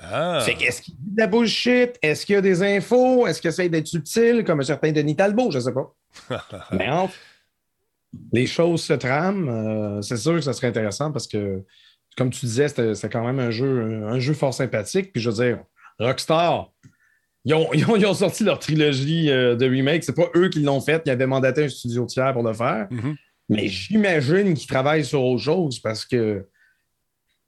Ah. 0.03 0.41
Fait 0.45 0.55
qu'est-ce 0.55 0.83
qu'il 0.83 0.95
dit 0.95 1.15
de 1.15 1.21
la 1.21 1.27
bullshit? 1.27 1.99
Est-ce 2.03 2.27
qu'il 2.27 2.35
y 2.35 2.39
a 2.39 2.41
des 2.41 2.63
infos? 2.63 3.27
Est-ce 3.27 3.41
ça 3.43 3.49
essaie 3.49 3.69
d'être 3.69 3.87
subtil 3.87 4.45
comme 4.45 4.61
un 4.61 4.65
certain 4.65 4.93
Denis 4.93 5.17
Talbot? 5.17 5.51
Je 5.51 5.61
sais 5.61 5.73
pas. 5.73 5.95
Mais 6.73 6.89
enfin, 6.89 7.13
les 8.33 8.47
choses 8.47 8.83
se 8.83 8.93
trament. 8.95 9.49
euh, 9.49 10.03
c'est 10.03 10.17
sûr 10.17 10.35
que 10.35 10.41
ça 10.41 10.53
serait 10.53 10.69
intéressant 10.69 11.11
parce 11.13 11.27
que, 11.27 11.63
comme 12.17 12.31
tu 12.31 12.47
disais, 12.47 12.69
c'était 12.69 13.09
quand 13.09 13.25
même 13.25 13.39
un 13.41 13.51
jeu, 13.51 14.05
un 14.07 14.19
jeu 14.19 14.35
fort 14.35 14.55
sympathique. 14.55 15.13
Puis 15.13 15.21
je 15.23 15.31
veux 15.31 15.37
dire, 15.45 15.59
Rockstar, 15.99 16.71
ils 17.45 17.55
ont, 17.55 17.69
ils 17.75 17.85
ont- 17.89 17.97
ils 17.97 18.07
ont 18.07 18.15
sorti 18.15 18.45
leur 18.45 18.59
trilogie 18.59 19.31
euh, 19.31 19.57
de 19.57 19.67
remake. 19.69 20.05
C'est 20.05 20.15
pas 20.17 20.29
eux 20.37 20.49
qui 20.49 20.61
l'ont 20.61 20.81
fait. 20.81 21.03
Ils 21.07 21.11
avaient 21.11 21.27
mandaté 21.27 21.65
un 21.65 21.69
studio 21.69 22.07
tiers 22.07 22.33
pour 22.33 22.43
le 22.43 22.53
faire. 22.53 22.87
Mhm. 22.91 23.15
Mais 23.51 23.69
j'imagine 23.69 24.55
qu'ils 24.55 24.69
travaillent 24.69 25.05
sur 25.05 25.23
autre 25.23 25.43
chose 25.43 25.79
parce 25.79 26.05
que 26.07 26.47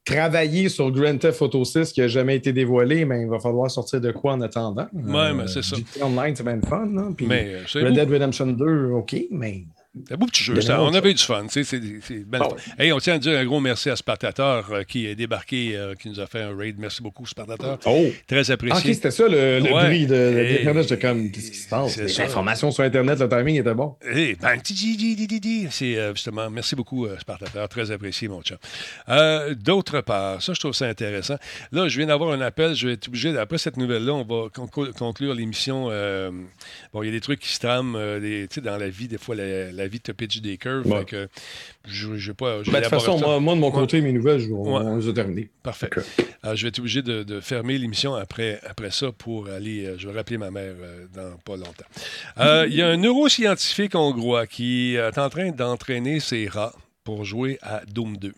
travailler 0.05 0.69
sur 0.69 0.91
Grand 0.93 1.19
Theft 1.19 1.43
Auto 1.43 1.65
6 1.65 1.93
qui 1.93 2.01
n'a 2.01 2.07
jamais 2.09 2.37
été 2.37 2.53
dévoilé, 2.53 3.05
mais 3.05 3.23
il 3.23 3.29
va 3.29 3.41
falloir 3.41 3.69
sortir 3.71 4.01
de 4.01 4.13
quoi 4.13 4.35
en 4.35 4.41
attendant. 4.41 4.87
Ouais, 4.93 5.33
mais 5.35 5.49
c'est 5.49 5.63
ça. 5.65 5.75
GTA 5.77 6.07
Online, 6.07 6.37
c'est 6.37 6.45
bien 6.45 6.57
le 6.57 6.63
fun. 6.67 6.87
là. 6.93 7.09
Puis 7.17 7.27
Mais, 7.27 7.55
euh, 7.55 7.63
c'est 7.67 7.83
Red. 7.83 7.95
Dead 7.95 8.09
Redemption 8.11 8.47
2, 8.47 8.91
OK, 8.91 9.17
mais 9.31 9.65
C'est 10.07 10.15
un 10.15 10.17
beau 10.17 10.27
petit 10.27 10.45
jeu. 10.45 10.61
Ça. 10.61 10.83
on 10.83 10.93
avait 10.95 11.11
eu 11.11 11.15
du 11.15 11.23
fun. 11.23 11.45
tu 11.47 11.51
sais, 11.53 11.65
C'est 11.65 11.81
c'est 12.03 12.25
belle 12.29 12.43
Ah 12.45 12.49
fun. 12.51 12.57
ouais. 12.79 12.85
Hey, 12.87 12.93
on 12.93 12.99
tient 12.99 13.15
à 13.15 13.19
dire 13.19 13.39
un 13.39 13.45
gros 13.45 13.61
merci 13.61 13.89
à 13.91 13.97
Spartateur 13.97 14.71
euh, 14.73 14.83
qui 14.83 15.07
est 15.07 15.15
débarqué, 15.15 15.77
euh, 15.77 15.95
qui 15.95 16.09
nous 16.11 16.21
a 16.21 16.27
fait 16.27 16.43
un 16.43 16.57
raid. 16.57 16.77
Merci 16.79 17.03
beaucoup, 17.03 17.25
Spartateur. 17.27 17.79
Oh! 17.87 18.07
Très 18.27 18.51
Ah, 18.51 18.55
apprécié. 18.55 18.91
ok, 18.91 18.95
c'était 18.95 19.11
ça 19.11 19.29
le, 19.29 19.61
le 19.61 19.73
Ouais. 19.73 19.85
bruit 19.87 20.07
de, 20.07 20.15
de 20.15 20.39
Et- 20.39 20.59
l'Internet. 20.59 20.89
J'étais 20.89 21.07
comme, 21.07 21.31
qu'est-ce 21.31 21.51
qui 21.51 21.57
se 21.59 21.69
passe? 21.69 21.95
C'est 21.95 22.03
Les 22.03 22.09
ça. 22.09 22.25
informations 22.25 22.71
sur 22.71 22.85
Internet, 22.85 23.19
le 23.21 23.29
timing 23.29 23.61
était 23.61 23.75
bon. 23.75 23.97
Eh, 24.13 24.35
bang, 24.35 24.61
ti, 24.63 24.75
ti, 24.75 24.97
ti, 24.97 25.17
ti, 25.17 25.27
ti, 25.27 25.41
ti. 25.41 25.67
C'est 25.71 25.97
euh, 25.97 26.15
justement, 26.15 26.51
merci 26.51 26.75
beaucoup, 26.77 27.07
Spartateur. 27.19 27.69
Très 27.69 27.91
apprécié, 27.91 28.29
mon 28.29 28.43
chum. 28.43 28.59
D'autre 29.57 30.01
part, 30.01 30.43
ça, 30.43 30.53
je 30.55 30.61
trouve 30.61 30.73
ça 30.73 30.87
intéressant. 30.87 31.37
Là, 31.73 31.89
je 31.89 31.97
viens 31.99 32.07
d'avoir 32.07 32.33
un 32.33 32.41
appel. 32.41 32.75
Je 32.75 32.89
vais 32.89 32.93
être 32.95 33.09
obligé, 33.09 33.37
après 33.39 33.59
cette 33.59 33.77
nouvelle-là, 33.77 34.13
on 34.15 34.25
va 34.25 34.49
con- 34.53 34.69
conclure 34.97 35.35
l'émission. 35.35 35.85
bon, 36.93 37.03
il 37.03 37.07
y 37.07 37.09
a 37.09 37.13
des 37.13 37.21
trucs 37.21 37.41
qui 37.41 37.49
se 37.53 37.61
trament 37.61 37.97
des- 38.21 38.47
tu 38.49 38.57
sais, 38.57 38.61
dans 38.61 38.77
la 38.77 38.89
vie. 38.89 39.09
Des 39.09 39.19
fois, 39.19 39.35
la, 39.35 39.73
la 39.73 39.86
vie 39.89 40.01
te 40.01 40.13
pitch 40.13 40.41
des 40.41 40.57
curves. 40.59 40.87
Ouais. 40.87 40.99
Fait 41.01 41.05
que 41.05 41.29
je 41.87 42.17
je 42.17 42.31
vais 42.31 42.35
pas. 42.35 42.59
Ben, 42.59 42.73
de 42.73 42.79
toute 42.81 42.87
façon, 42.87 43.19
moi, 43.19 43.41
moi, 43.41 43.55
de 43.55 43.61
mon 43.61 43.67
Ouais. 43.69 43.73
côté, 43.73 44.01
mes 44.01 44.13
nouvelles, 44.13 44.41
je- 44.41 44.51
on, 44.53 44.75
on 44.77 44.97
les 44.97 45.09
a 45.09 45.13
terminées. 45.13 45.51
Parfait. 45.63 45.91
Euh, 46.45 46.55
je 46.57 46.63
vais 46.63 46.69
être 46.69 46.79
obligé 46.79 47.03
de, 47.03 47.23
de 47.23 47.41
fermer 47.41 47.79
l'émission 47.79 48.15
après, 48.15 48.61
après 48.67 48.91
ça 48.91 49.13
pour 49.13 49.49
aller. 49.49 49.87
euh, 49.87 49.97
je 49.99 50.09
vais 50.09 50.15
rappeler 50.15 50.39
ma 50.39 50.51
mère 50.51 50.75
euh, 50.81 51.07
dans 51.15 51.37
pas 51.39 51.57
longtemps. 51.57 51.85
Euh, 52.39 52.67
Il 52.69 52.75
y 52.75 52.83
a 52.83 52.89
un 52.89 52.97
neuroscientifique 52.97 53.95
hongrois 53.95 54.47
qui 54.47 54.95
est 54.97 55.19
en 55.19 55.29
train 55.29 55.51
d'entraîner 55.51 56.21
ses 56.21 56.47
rats 56.49 56.73
pour 57.05 57.25
jouer 57.25 57.59
à 57.63 57.83
Doom 57.87 58.17
2. 58.17 58.33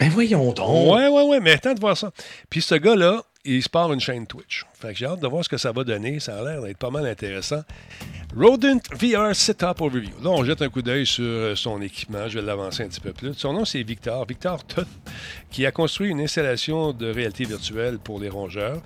Ben 0.00 0.08
voyons 0.08 0.52
donc. 0.52 0.92
Ouais, 0.94 1.08
ouais, 1.08 1.22
ouais, 1.24 1.40
mais 1.40 1.52
attends 1.52 1.74
de 1.74 1.80
voir 1.80 1.96
ça. 1.96 2.10
Puis 2.50 2.62
ce 2.62 2.74
gars-là, 2.74 3.22
il 3.44 3.62
se 3.62 3.68
part 3.68 3.92
une 3.92 4.00
chaîne 4.00 4.26
Twitch. 4.26 4.64
Fait 4.74 4.92
que 4.92 4.98
j'ai 4.98 5.06
hâte 5.06 5.20
de 5.20 5.26
voir 5.26 5.44
ce 5.44 5.48
que 5.48 5.56
ça 5.56 5.72
va 5.72 5.84
donner. 5.84 6.18
Ça 6.20 6.38
a 6.38 6.44
l'air 6.44 6.62
d'être 6.62 6.78
pas 6.78 6.90
mal 6.90 7.06
intéressant. 7.06 7.62
Rodent 8.36 8.80
VR 8.98 9.34
Setup 9.34 9.80
Overview. 9.80 10.10
Là, 10.22 10.30
on 10.30 10.44
jette 10.44 10.62
un 10.62 10.68
coup 10.68 10.82
d'œil 10.82 11.06
sur 11.06 11.24
euh, 11.24 11.54
son 11.54 11.80
équipement. 11.80 12.28
Je 12.28 12.38
vais 12.38 12.44
l'avancer 12.44 12.82
un 12.82 12.88
petit 12.88 13.00
peu 13.00 13.12
plus. 13.12 13.34
Son 13.34 13.52
nom, 13.52 13.64
c'est 13.64 13.82
Victor. 13.82 14.26
Victor 14.26 14.66
Tutt, 14.66 14.88
qui 15.50 15.64
a 15.66 15.70
construit 15.70 16.10
une 16.10 16.20
installation 16.20 16.92
de 16.92 17.06
réalité 17.06 17.44
virtuelle 17.44 17.98
pour 18.02 18.18
les 18.18 18.28
rongeurs. 18.28 18.80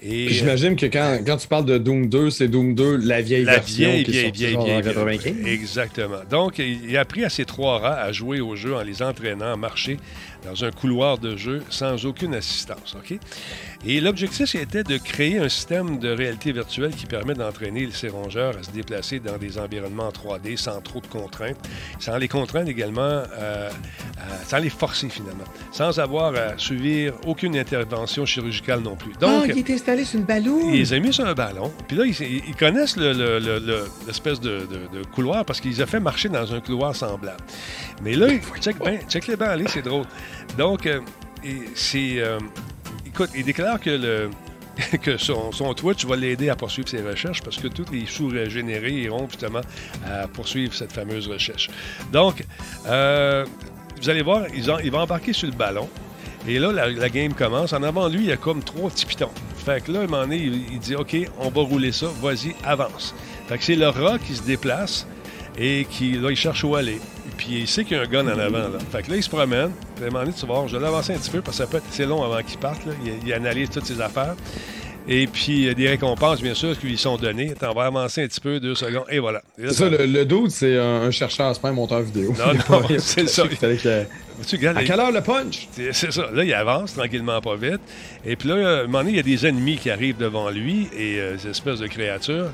Et, 0.00 0.26
Puis 0.26 0.34
J'imagine 0.34 0.76
que 0.76 0.86
quand, 0.86 1.18
quand 1.26 1.36
tu 1.36 1.48
parles 1.48 1.66
de 1.66 1.76
Doom 1.76 2.08
2, 2.08 2.30
c'est 2.30 2.48
Doom 2.48 2.74
2, 2.74 2.96
la 2.96 3.20
vieille 3.20 3.44
la 3.44 3.54
version 3.54 3.90
vieille, 3.90 4.04
qui 4.04 4.10
vieille, 4.12 4.30
vieille, 4.30 4.56
vieille, 4.56 4.78
en 4.78 4.82
95. 4.82 5.34
vieille. 5.34 5.54
Exactement. 5.54 6.20
Donc, 6.30 6.58
il 6.58 6.76
il 6.86 6.96
a 6.96 7.00
appris 7.00 7.24
à 7.24 7.28
ses 7.28 7.44
trois 7.44 7.78
rats 7.78 8.00
à 8.00 8.12
jouer 8.12 8.40
au 8.40 8.56
jeu 8.56 8.74
en 8.74 8.82
les 8.82 9.02
entraînant 9.02 9.52
à 9.52 9.56
marcher 9.56 9.98
dans 10.44 10.64
un 10.64 10.70
couloir 10.70 11.18
de 11.18 11.36
jeu 11.36 11.62
sans 11.68 12.06
aucune 12.06 12.34
assistance. 12.34 12.96
OK? 12.96 13.18
Et 13.84 13.95
l'objectif 14.00 14.54
était 14.54 14.82
de 14.82 14.96
créer 14.98 15.38
un 15.38 15.48
système 15.48 15.98
de 15.98 16.08
réalité 16.10 16.52
virtuelle 16.52 16.90
qui 16.94 17.06
permet 17.06 17.34
d'entraîner 17.34 17.88
ces 17.92 18.08
rongeurs 18.08 18.56
à 18.58 18.62
se 18.62 18.70
déplacer 18.70 19.20
dans 19.20 19.36
des 19.38 19.58
environnements 19.58 20.08
en 20.08 20.10
3D 20.12 20.56
sans 20.56 20.80
trop 20.80 21.00
de 21.00 21.06
contraintes, 21.06 21.56
sans 21.98 22.16
les 22.16 22.28
contraindre 22.28 22.68
également, 22.68 23.00
euh, 23.02 23.70
à- 24.18 24.44
sans 24.46 24.58
les 24.58 24.70
forcer 24.70 25.08
finalement, 25.08 25.44
sans 25.72 25.98
avoir 25.98 26.34
à 26.34 26.58
subir 26.58 27.14
aucune 27.26 27.56
intervention 27.56 28.26
chirurgicale 28.26 28.80
non 28.80 28.96
plus. 28.96 29.12
Donc, 29.20 29.44
ah, 29.48 29.52
il 29.52 29.58
est 29.58 29.70
installé 29.70 30.04
sur 30.04 30.18
une 30.18 30.24
balloune. 30.26 30.70
ils 30.74 30.78
les 30.80 30.92
ont 30.94 31.00
mis 31.00 31.12
sur 31.12 31.26
un 31.26 31.34
ballon. 31.34 31.72
Puis 31.86 31.96
là, 31.96 32.04
ils, 32.06 32.20
ils 32.48 32.56
connaissent 32.56 32.96
le- 32.96 33.12
le- 33.12 33.38
le- 33.38 33.58
le- 33.58 33.84
l'espèce 34.06 34.40
de, 34.40 34.60
de- 34.60 34.98
de 34.98 35.04
couloir 35.14 35.44
parce 35.44 35.60
qu'ils 35.60 35.82
ont 35.82 35.86
fait 35.86 36.00
marcher 36.00 36.28
dans 36.28 36.52
un 36.54 36.60
couloir 36.60 36.94
semblable. 36.96 37.42
Mais 38.02 38.14
là, 38.14 38.28
check, 38.60 38.76
ben, 38.78 38.98
check 39.08 39.26
les 39.26 39.36
bancs, 39.36 39.48
allez, 39.48 39.66
c'est 39.68 39.82
drôle. 39.82 40.04
Donc, 40.58 40.86
euh, 40.86 41.00
et 41.44 41.56
c'est. 41.74 42.14
euh, 42.18 42.38
écoute, 43.16 43.30
il 43.34 43.44
déclare 43.44 43.80
que 43.80 45.16
son, 45.16 45.74
Twitch 45.74 46.04
va 46.04 46.16
l'aider 46.16 46.50
à 46.50 46.56
poursuivre 46.56 46.86
ses 46.86 47.00
recherches 47.00 47.40
parce 47.42 47.56
que 47.56 47.66
tous 47.68 47.90
les 47.90 48.04
sous 48.04 48.30
générés 48.50 48.92
iront 48.92 49.26
justement 49.26 49.62
à 50.06 50.28
poursuivre 50.28 50.74
cette 50.74 50.92
fameuse 50.92 51.26
recherche. 51.26 51.70
Donc, 52.12 52.44
euh, 52.86 53.46
vous 54.02 54.10
allez 54.10 54.20
voir, 54.20 54.42
ils 54.54 54.70
il 54.84 54.90
va 54.90 54.98
embarquer 54.98 55.32
sur 55.32 55.48
le 55.48 55.54
ballon. 55.54 55.88
Et 56.46 56.58
là, 56.58 56.72
la, 56.72 57.08
game 57.08 57.32
commence. 57.32 57.72
En 57.72 57.82
avant 57.82 58.06
lui, 58.08 58.20
il 58.20 58.26
y 58.26 58.32
a 58.32 58.36
comme 58.36 58.62
trois 58.62 58.90
petits 58.90 59.06
pitons. 59.06 59.30
Fait 59.64 59.82
que 59.82 59.92
là, 59.92 60.00
à 60.00 60.02
un 60.02 60.06
moment 60.06 60.22
donné, 60.24 60.36
il, 60.36 60.74
il 60.74 60.78
dit 60.78 60.94
OK, 60.94 61.16
on 61.38 61.48
va 61.48 61.62
rouler 61.62 61.92
ça, 61.92 62.08
vas-y, 62.20 62.54
avance. 62.64 63.14
Fait 63.48 63.56
que 63.56 63.64
c'est 63.64 63.76
le 63.76 63.88
rat 63.88 64.18
qui 64.18 64.34
se 64.34 64.42
déplace 64.42 65.06
et 65.56 65.86
qui, 65.90 66.12
là, 66.12 66.30
il 66.30 66.36
cherche 66.36 66.64
où 66.64 66.76
aller. 66.76 67.00
Puis 67.36 67.60
il 67.60 67.68
sait 67.68 67.84
qu'il 67.84 67.96
y 67.96 68.00
a 68.00 68.02
un 68.02 68.06
gun 68.06 68.26
en 68.26 68.38
avant. 68.38 68.58
Là. 68.58 68.78
Fait 68.90 69.02
que 69.02 69.10
là, 69.10 69.16
il 69.16 69.22
se 69.22 69.28
promène. 69.28 69.70
Puis 69.94 70.04
à 70.04 70.08
un 70.08 70.10
moment 70.10 70.24
donné, 70.24 70.34
tu 70.34 70.46
vas 70.46 70.54
voir, 70.54 70.68
je 70.68 70.76
vais 70.76 70.82
l'avancer 70.82 71.14
un 71.14 71.18
petit 71.18 71.30
peu 71.30 71.42
parce 71.42 71.58
que 71.58 71.64
ça 71.64 71.70
peut 71.70 71.78
être 71.78 71.88
assez 71.88 72.06
long 72.06 72.22
avant 72.22 72.42
qu'il 72.42 72.58
parte. 72.58 72.84
Là. 72.86 72.92
Il, 73.04 73.26
il 73.26 73.32
analyse 73.32 73.70
toutes 73.70 73.86
ses 73.86 74.00
affaires. 74.00 74.34
Et 75.08 75.28
puis, 75.28 75.52
il 75.52 75.64
y 75.66 75.68
a 75.68 75.74
des 75.74 75.88
récompenses, 75.88 76.42
bien 76.42 76.54
sûr, 76.54 76.76
qui 76.78 76.86
lui 76.88 76.98
sont 76.98 77.16
données. 77.16 77.52
Attends, 77.52 77.70
on 77.70 77.74
va 77.74 77.84
avancer 77.84 78.24
un 78.24 78.26
petit 78.26 78.40
peu, 78.40 78.58
deux 78.58 78.74
secondes, 78.74 79.04
et 79.08 79.20
voilà. 79.20 79.40
Et 79.56 79.62
là, 79.62 79.68
C'est 79.68 79.74
ça, 79.76 79.88
le, 79.88 80.04
le 80.04 80.24
dude, 80.24 80.50
c'est 80.50 80.76
un, 80.76 81.12
chercheur, 81.12 81.54
c'est 81.54 81.62
pas 81.62 81.68
un 81.68 81.72
monteur 81.72 82.00
vidéo. 82.00 82.34
Non, 82.36 82.54
non, 82.68 82.88
c'est 82.98 83.28
ça. 83.28 83.44
Tu 84.46 84.56
regardes, 84.56 84.78
À 84.78 84.84
quelle 84.84 84.98
heure 84.98 85.12
le 85.12 85.20
punch? 85.20 85.68
C'est 85.70 85.92
c'est 85.92 86.12
ça. 86.12 86.28
Là, 86.32 86.42
il 86.42 86.52
avance 86.52 86.94
tranquillement, 86.94 87.40
pas 87.40 87.54
vite. 87.54 87.80
Et 88.24 88.34
puis 88.34 88.48
là, 88.48 88.54
à 88.56 88.58
un 88.80 88.82
moment 88.84 88.98
donné, 88.98 89.10
il 89.12 89.16
y 89.16 89.20
a 89.20 89.22
des 89.22 89.46
ennemis 89.46 89.76
qui 89.76 89.90
arrivent 89.90 90.18
devant 90.18 90.50
lui 90.50 90.88
et 90.96 91.20
euh, 91.20 91.36
des 91.36 91.50
espèces 91.50 91.78
de 91.78 91.86
créatures. 91.86 92.50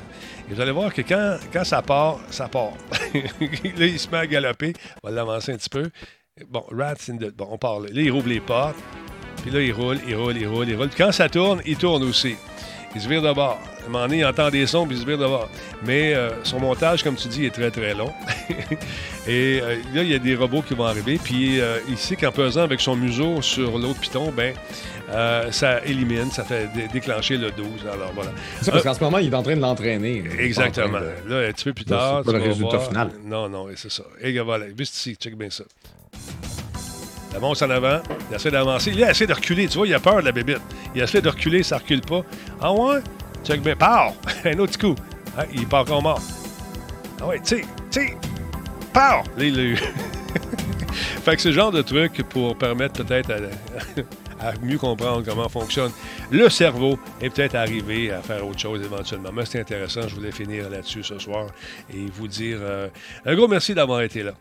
Et 0.51 0.55
vous 0.55 0.61
allez 0.61 0.73
voir 0.73 0.93
que 0.93 1.03
quand, 1.03 1.39
quand 1.53 1.65
ça 1.65 1.83
part, 1.83 2.19
ça 2.31 2.49
part. 2.49 2.73
là, 3.15 3.87
il 3.87 3.99
se 3.99 4.09
met 4.11 4.19
à 4.19 4.27
galoper. 4.27 4.73
On 5.03 5.09
va 5.09 5.15
l'avancer 5.15 5.53
un 5.53 5.57
petit 5.57 5.71
peu. 5.71 5.91
Bon, 6.49 6.65
Rats 6.71 6.95
in 7.09 7.17
the... 7.17 7.31
Bon, 7.31 7.49
on 7.51 7.59
part 7.59 7.81
là. 7.81 7.89
Il 7.93 8.11
rouvre 8.11 8.29
les 8.29 8.41
portes. 8.41 8.77
Puis 9.43 9.51
là, 9.51 9.61
il 9.61 9.73
roule, 9.73 9.99
il 10.07 10.15
roule, 10.15 10.37
il 10.37 10.47
roule, 10.47 10.69
il 10.69 10.77
roule. 10.77 10.89
Puis 10.89 10.99
quand 10.99 11.13
ça 11.13 11.29
tourne, 11.29 11.61
il 11.67 11.77
tourne 11.77 12.03
aussi. 12.05 12.37
Il 12.95 13.01
se 13.01 13.09
vire 13.09 13.23
de 13.23 13.33
bord. 13.33 13.59
À 13.83 13.87
un 13.87 13.89
moment 13.91 14.05
donné, 14.07 14.19
il 14.19 14.25
entend 14.27 14.51
des 14.51 14.67
sons, 14.67 14.87
puis 14.87 14.97
il 14.97 15.01
se 15.03 15.07
vire 15.07 15.19
de 15.19 15.27
bord. 15.27 15.49
Mais 15.85 16.15
euh, 16.15 16.31
son 16.45 16.61
montage, 16.61 17.03
comme 17.03 17.17
tu 17.17 17.27
dis, 17.29 17.47
est 17.47 17.51
très, 17.51 17.71
très 17.71 17.95
long. 17.95 18.13
Et 19.27 19.61
euh, 19.63 19.77
là, 19.95 20.03
il 20.03 20.09
y 20.11 20.15
a 20.15 20.19
des 20.19 20.35
robots 20.35 20.63
qui 20.63 20.75
vont 20.75 20.85
arriver. 20.85 21.19
Puis 21.23 21.61
euh, 21.61 21.79
il 21.89 21.97
sait 21.97 22.17
qu'en 22.17 22.33
pesant 22.33 22.63
avec 22.63 22.81
son 22.81 22.97
museau 22.97 23.41
sur 23.41 23.79
l'autre 23.79 24.01
piton, 24.01 24.31
ben, 24.33 24.55
ça 25.51 25.85
élimine, 25.85 26.31
ça 26.31 26.45
fait 26.45 26.69
dé- 26.75 26.89
déclencher 26.93 27.37
le 27.37 27.51
12. 27.51 27.67
Alors 27.93 28.13
voilà. 28.15 28.31
C'est 28.61 28.71
parce 28.71 28.83
qu'en 28.85 28.95
ce 28.95 29.01
moment, 29.01 29.19
il 29.19 29.33
est 29.33 29.37
en 29.37 29.43
train 29.43 29.57
de 29.57 29.61
l'entraîner. 29.61 30.25
Exactement. 30.39 31.01
de- 31.01 31.31
Là, 31.33 31.49
un 31.49 31.53
petit 31.53 31.65
peu 31.65 31.73
plus 31.73 31.89
Là, 31.89 31.99
c'est 31.99 32.15
tard. 32.15 32.23
pas 32.25 32.33
le 32.33 32.45
résultat 32.45 32.77
voir- 32.77 32.89
final. 32.89 33.11
Non, 33.25 33.49
non, 33.49 33.67
c'est 33.77 33.91
ça. 33.91 34.05
Et 34.21 34.39
voilà, 34.41 34.67
juste 34.77 34.97
ici, 34.97 35.15
check 35.21 35.37
bien 35.37 35.51
ça. 35.51 35.65
Il 37.33 37.37
avance 37.37 37.63
en 37.63 37.71
avant, 37.71 38.01
il 38.31 38.37
essaie 38.37 38.51
d'avancer. 38.51 38.93
Il 38.95 39.03
essaie 39.03 39.27
de 39.27 39.33
reculer, 39.33 39.67
tu 39.67 39.79
vois, 39.79 39.87
il 39.87 39.95
a 39.95 40.01
peur 40.01 40.17
de 40.17 40.27
la 40.27 40.33
bébite. 40.33 40.61
Il 40.95 41.01
essaie 41.01 41.23
de 41.23 41.31
reculer, 41.31 41.63
ça 41.63 41.79
recule 41.79 42.03
pas. 42.03 42.21
Ah 42.61 42.73
ouais? 42.73 43.01
Check 43.43 43.63
bien. 43.63 43.75
Pow! 43.75 44.15
Un 44.45 44.59
autre 44.59 44.79
coup. 44.79 44.95
Ah, 45.37 45.45
il 45.53 45.67
pas 45.67 45.81
encore 45.81 46.03
mort. 46.03 46.21
Ah 47.21 47.27
ouais, 47.29 47.41
tu 47.41 47.57
sais, 47.57 47.65
tu. 47.91 48.15
Pow! 48.93 49.01
Là, 49.01 49.23
il 49.39 49.57
l'a 49.57 49.63
eu. 49.63 49.77
fait 51.25 51.37
que 51.37 51.43
ce 51.43 51.53
genre 51.53 51.71
de 51.71 51.81
truc 51.81 52.23
pour 52.29 52.55
permettre 52.57 53.03
peut-être 53.03 53.31
à, 53.31 53.37
à 54.43 54.53
mieux 54.63 54.79
comprendre 54.79 55.25
comment 55.25 55.49
fonctionne 55.49 55.93
le 56.31 56.49
cerveau 56.49 56.99
et 57.21 57.31
peut-être 57.31 57.55
arriver 57.55 58.11
à 58.11 58.23
faire 58.23 58.47
autre 58.47 58.59
chose 58.59 58.83
éventuellement. 58.83 59.31
Mais 59.33 59.45
c'est 59.45 59.61
intéressant, 59.61 60.09
je 60.09 60.15
voulais 60.15 60.33
finir 60.33 60.69
là-dessus 60.69 61.03
ce 61.03 61.19
soir 61.19 61.47
et 61.93 62.07
vous 62.13 62.29
dire 62.29 62.59
euh, 62.61 62.89
un 63.25 63.35
gros 63.35 63.49
merci 63.49 63.75
d'avoir 63.75 64.03
été 64.03 64.23
là. 64.23 64.33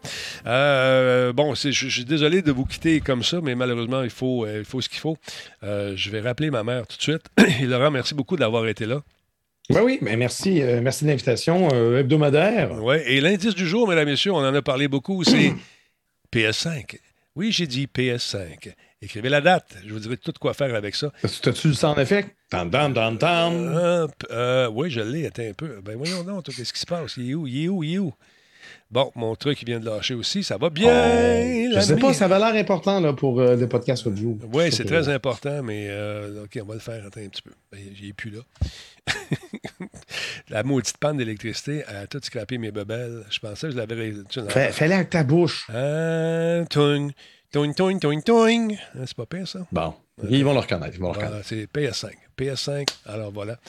Euh, 0.46 1.34
bon, 1.34 1.54
je 1.56 1.70
suis 1.72 2.06
désolé 2.06 2.42
de 2.42 2.52
vous 2.52 2.66
quitter 2.66 3.00
comme 3.00 3.24
ça, 3.24 3.40
mais 3.42 3.56
malheureusement, 3.56 4.04
il 4.04 4.10
faut, 4.10 4.46
euh, 4.46 4.60
il 4.60 4.66
faut 4.66 4.82
ce 4.82 4.90
qu'il 4.90 5.00
faut. 5.00 5.18
Je 5.62 6.10
vais 6.10 6.22
rappeler 6.22 6.52
ma 6.52 6.64
mère 6.64 6.88
tout 6.88 6.98
de 6.98 7.02
suite. 7.02 7.24
Et 7.62 7.66
Laurent, 7.66 7.92
merci 7.92 8.14
beaucoup 8.14 8.38
d'avoir 8.38 8.68
été 8.68 8.86
là. 8.86 9.02
Ben 9.72 9.84
oui, 9.84 10.00
mais 10.02 10.18
merci, 10.18 10.62
euh, 10.62 10.82
merci 10.82 11.06
de 11.06 11.10
l'invitation 11.10 11.70
euh, 11.72 12.00
hebdomadaire. 12.00 12.72
Oui, 12.82 12.96
et 13.06 13.22
l'indice 13.22 13.56
du 13.56 13.66
jour, 13.66 13.88
mesdames 13.88 14.08
et 14.08 14.12
messieurs, 14.12 14.34
on 14.34 14.40
en 14.46 14.54
a 14.54 14.62
parlé 14.62 14.88
beaucoup, 14.88 15.24
c'est 15.24 15.54
PS5. 16.34 16.98
Oui, 17.36 17.52
j'ai 17.52 17.68
dit 17.68 17.88
PS5. 17.88 18.74
Écrivez 19.02 19.30
la 19.30 19.42
date. 19.42 19.78
Je 19.86 19.92
vous 19.94 20.00
dirai 20.00 20.18
tout 20.18 20.34
quoi 20.40 20.54
faire 20.54 20.76
avec 20.76 20.96
ça. 20.96 21.12
T'as-tu 21.42 21.70
le 21.70 21.74
sound 21.74 21.98
effect? 21.98 22.36
Tam, 22.50 22.70
tam, 22.70 22.94
tam, 22.94 23.18
tam. 23.18 23.54
Euh, 23.54 24.08
euh, 24.30 24.70
oui, 24.72 24.92
je 24.92 25.00
l'ai. 25.02 25.26
Attends 25.26 25.42
un 25.44 25.54
peu. 25.54 25.82
Ben 25.84 25.96
voyons 25.98 26.24
donc, 26.24 26.44
qu'est-ce 26.46 26.72
qui 26.74 26.80
se 26.80 26.86
passe? 26.86 27.16
Il 27.18 27.32
est 27.32 27.34
où? 27.34 27.48
Il 27.48 27.66
est 27.66 27.68
où? 27.68 27.84
Il 27.84 27.96
est 27.96 27.98
où? 28.00 28.14
Bon, 28.92 29.10
mon 29.16 29.36
truc, 29.36 29.62
il 29.62 29.66
vient 29.66 29.80
de 29.80 29.86
lâcher 29.86 30.14
aussi. 30.14 30.44
Ça 30.44 30.58
va 30.58 30.70
bien, 30.70 30.92
Oh, 30.94 31.72
je 31.76 31.80
sais 31.80 31.96
pas, 31.96 32.14
ça 32.14 32.26
avait 32.26 32.38
l'air 32.40 32.54
important 32.62 33.00
là, 33.00 33.14
pour 33.14 33.40
euh, 33.40 33.56
le 33.56 33.68
podcast 33.68 34.06
audio. 34.06 34.38
Oui, 34.54 34.72
c'est 34.72 34.84
très 34.86 35.08
important, 35.10 35.64
mais 35.64 35.88
euh, 35.90 36.44
OK, 36.44 36.60
on 36.62 36.66
va 36.66 36.74
le 36.76 36.80
faire. 36.82 37.04
Attends 37.06 37.22
un 37.22 37.30
petit 37.30 37.42
peu. 37.42 37.52
Ben, 37.72 37.80
J'y 37.96 38.12
plus 38.14 38.32
là. 38.32 38.42
La 40.50 40.64
maudite 40.64 40.98
panne 40.98 41.18
d'électricité 41.18 41.84
a 41.86 42.06
tout 42.08 42.20
scrappé 42.22 42.58
mes 42.58 42.72
bebelles. 42.72 43.24
Je 43.30 43.40
pensais 43.40 43.68
que 43.68 43.74
je 43.74 43.78
l'avais 43.78 43.96
ré- 43.96 44.14
tu 44.30 44.42
sais, 44.42 44.50
Fais- 44.50 44.72
Fais-le 44.72 44.94
avec 44.96 45.10
ta 45.10 45.24
bouche. 45.24 45.66
Ah, 45.74 46.64
toing, 47.52 47.74
toing, 47.74 48.00
toing, 48.00 48.22
toing. 48.22 48.72
Hein, 48.72 49.04
C'est 49.06 49.16
pas 49.16 49.26
pire, 49.26 49.48
ça? 49.48 49.60
Bon, 49.72 49.94
ils 50.30 50.44
vont 50.44 50.54
le 50.54 50.60
reconnaître. 50.60 50.94
Ils 50.96 51.00
vont 51.02 51.12
Voilà, 51.12 51.28
reconnaître. 51.28 51.48
c'est 51.48 51.72
PS5. 51.72 52.12
PS5, 52.38 52.88
alors 53.06 53.32
voilà, 53.32 53.60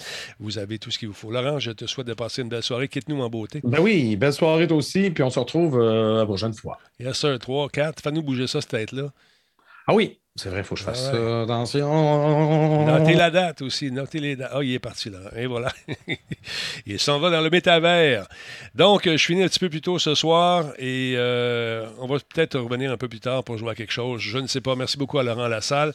vous 0.41 0.57
avez 0.57 0.79
tout 0.79 0.91
ce 0.91 0.99
qu'il 0.99 1.09
vous 1.09 1.15
faut. 1.15 1.31
Laurent, 1.31 1.59
je 1.59 1.73
te 1.73 1.85
souhaite 1.87 2.07
de 2.07 2.15
passer 2.15 2.41
une 2.43 2.49
belle 2.49 2.63
soirée. 2.63 2.89
Quitte-nous 2.89 3.21
en 3.21 3.29
beauté. 3.29 3.61
Ben 3.65 3.81
oui, 3.81 4.17
belle 4.17 4.33
soirée 4.33 4.67
toi 4.67 4.79
aussi, 4.79 5.11
puis 5.11 5.23
on 5.23 5.29
se 5.31 5.39
retrouve 5.39 5.79
euh, 5.79 6.19
la 6.19 6.25
prochaine 6.25 6.55
fois. 6.55 6.79
Yes, 6.99 7.19
sir. 7.19 7.39
3, 7.39 7.69
4. 7.69 8.01
Fais-nous 8.03 8.23
bouger 8.23 8.47
ça, 8.47 8.61
cette 8.63 8.71
tête-là. 8.71 9.13
Ah 9.87 9.95
oui, 9.95 10.19
c'est 10.35 10.49
vrai, 10.49 10.61
il 10.61 10.65
faut 10.65 10.75
que 10.77 10.81
je 10.81 10.85
fasse 10.85 11.09
Ah 11.09 11.13
ouais. 11.13 11.19
ça. 11.19 11.43
Attention. 11.43 12.87
Notez 12.87 13.15
la 13.15 13.31
date 13.31 13.61
aussi. 13.61 13.91
Notez 13.91 14.19
les 14.19 14.37
dates. 14.37 14.51
Ah, 14.55 14.63
il 14.63 14.73
est 14.73 14.79
parti 14.79 15.11
là. 15.11 15.19
Et 15.37 15.47
voilà. 15.47 15.71
il 16.87 16.99
s'en 16.99 17.19
va 17.19 17.29
dans 17.29 17.43
le 17.43 17.51
métavers. 17.51 18.27
Donc, 18.75 19.05
je 19.05 19.17
finis 19.19 19.43
un 19.43 19.49
petit 19.49 19.59
peu 19.59 19.69
plus 19.69 19.83
tôt 19.83 19.99
ce 19.99 20.15
soir 20.15 20.73
et 20.79 21.15
euh, 21.17 21.87
on 21.99 22.07
va 22.07 22.17
peut-être 22.19 22.59
revenir 22.59 22.91
un 22.93 22.97
peu 22.97 23.09
plus 23.09 23.21
tard 23.21 23.45
pour 23.45 23.59
jouer 23.59 23.73
à 23.73 23.75
quelque 23.75 23.93
chose. 23.93 24.23
Je 24.23 24.39
ne 24.39 24.47
sais 24.47 24.63
pas. 24.63 24.75
Merci 24.75 24.97
beaucoup 24.97 25.19
à 25.19 25.23
Laurent 25.23 25.49
Lassalle. 25.49 25.93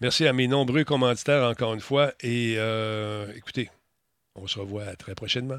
Merci 0.00 0.26
à 0.26 0.32
mes 0.32 0.46
nombreux 0.46 0.84
commanditaires 0.84 1.42
encore 1.44 1.74
une 1.74 1.80
fois. 1.80 2.12
Et 2.20 2.54
euh, 2.58 3.26
écoutez, 3.34 3.70
on 4.36 4.46
se 4.46 4.60
revoit 4.60 4.94
très 4.96 5.16
prochainement. 5.16 5.58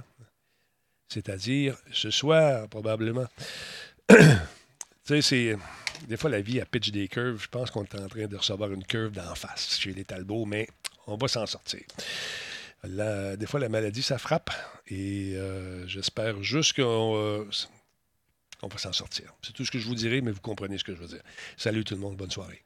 C'est-à-dire 1.10 1.76
ce 1.92 2.12
soir, 2.12 2.70
probablement. 2.70 3.26
tu 4.10 4.16
sais, 5.04 5.22
c'est. 5.22 5.58
Des 6.08 6.18
fois, 6.18 6.30
la 6.30 6.42
vie, 6.42 6.58
elle 6.58 6.66
pitch 6.66 6.92
des 6.92 7.08
curves. 7.08 7.42
Je 7.42 7.48
pense 7.48 7.72
qu'on 7.72 7.84
est 7.84 7.96
en 7.96 8.08
train 8.08 8.28
de 8.28 8.36
recevoir 8.36 8.72
une 8.72 8.84
curve 8.84 9.12
d'en 9.12 9.36
face 9.36 9.80
chez 9.80 9.94
les 9.94 10.04
Talbots, 10.06 10.46
mais 10.46 10.68
on 11.08 11.16
va 11.16 11.28
s'en 11.28 11.46
sortir. 11.46 11.82
Des 12.84 13.46
fois, 13.48 13.60
la 13.60 13.70
maladie, 13.70 14.02
ça 14.02 14.18
frappe. 14.18 14.50
Et 14.88 15.34
euh, 15.36 15.88
j'espère 15.88 16.42
juste 16.42 16.76
qu'on 16.76 17.16
euh, 17.16 17.46
on 18.62 18.68
va 18.68 18.78
s'en 18.78 18.94
sortir. 18.94 19.34
C'est 19.42 19.54
tout 19.54 19.66
ce 19.66 19.72
que 19.72 19.80
je 19.80 19.88
vous 19.88 19.96
dirai, 19.96 20.22
mais 20.22 20.32
vous 20.32 20.42
comprenez 20.42 20.78
ce 20.78 20.84
que 20.84 20.94
je 20.96 21.00
veux 21.00 21.08
dire. 21.08 21.24
Salut 21.58 21.84
tout 21.84 21.96
le 21.96 22.02
monde. 22.02 22.18
Bonne 22.18 22.32
soirée. 22.32 22.64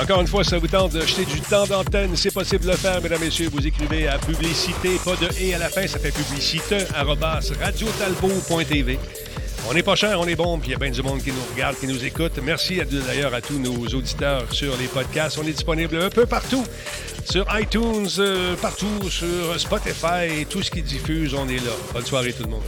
Encore 0.00 0.22
une 0.22 0.26
fois, 0.26 0.42
ça 0.42 0.58
vous 0.58 0.68
tente 0.68 0.92
de 0.92 1.00
jeter 1.02 1.24
du 1.24 1.40
temps 1.40 1.66
d'antenne, 1.66 2.16
c'est 2.16 2.32
possible 2.32 2.64
de 2.64 2.70
le 2.70 2.76
faire, 2.76 3.00
mesdames, 3.02 3.20
messieurs. 3.20 3.50
Vous 3.52 3.66
écrivez 3.66 4.08
à 4.08 4.18
publicité, 4.18 4.98
pas 5.04 5.16
de 5.16 5.28
et 5.38 5.54
à 5.54 5.58
la 5.58 5.68
fin, 5.68 5.86
ça 5.86 5.98
fait 5.98 6.10
publicité, 6.12 6.78
arrobas, 6.94 7.40
radiotalbot.tv. 7.60 8.98
On 9.68 9.74
n'est 9.74 9.82
pas 9.82 9.94
cher, 9.94 10.18
on 10.18 10.26
est 10.26 10.34
bon, 10.34 10.58
puis 10.58 10.70
il 10.70 10.72
y 10.72 10.74
a 10.74 10.78
bien 10.78 10.90
du 10.90 11.02
monde 11.02 11.22
qui 11.22 11.30
nous 11.30 11.44
regarde, 11.52 11.76
qui 11.78 11.86
nous 11.86 12.04
écoute. 12.04 12.32
Merci 12.42 12.80
d'ailleurs 13.06 13.34
à 13.34 13.40
tous 13.40 13.58
nos 13.58 13.86
auditeurs 13.86 14.52
sur 14.52 14.76
les 14.76 14.86
podcasts. 14.86 15.38
On 15.38 15.46
est 15.46 15.52
disponible 15.52 15.96
un 16.00 16.10
peu 16.10 16.26
partout, 16.26 16.64
sur 17.30 17.46
iTunes, 17.58 18.08
euh, 18.18 18.56
partout, 18.56 19.08
sur 19.08 19.58
Spotify, 19.58 20.46
tout 20.48 20.62
ce 20.62 20.70
qui 20.70 20.82
diffuse, 20.82 21.34
on 21.34 21.48
est 21.48 21.64
là. 21.64 21.72
Bonne 21.92 22.04
soirée 22.06 22.32
tout 22.32 22.44
le 22.44 22.50
monde. 22.50 22.62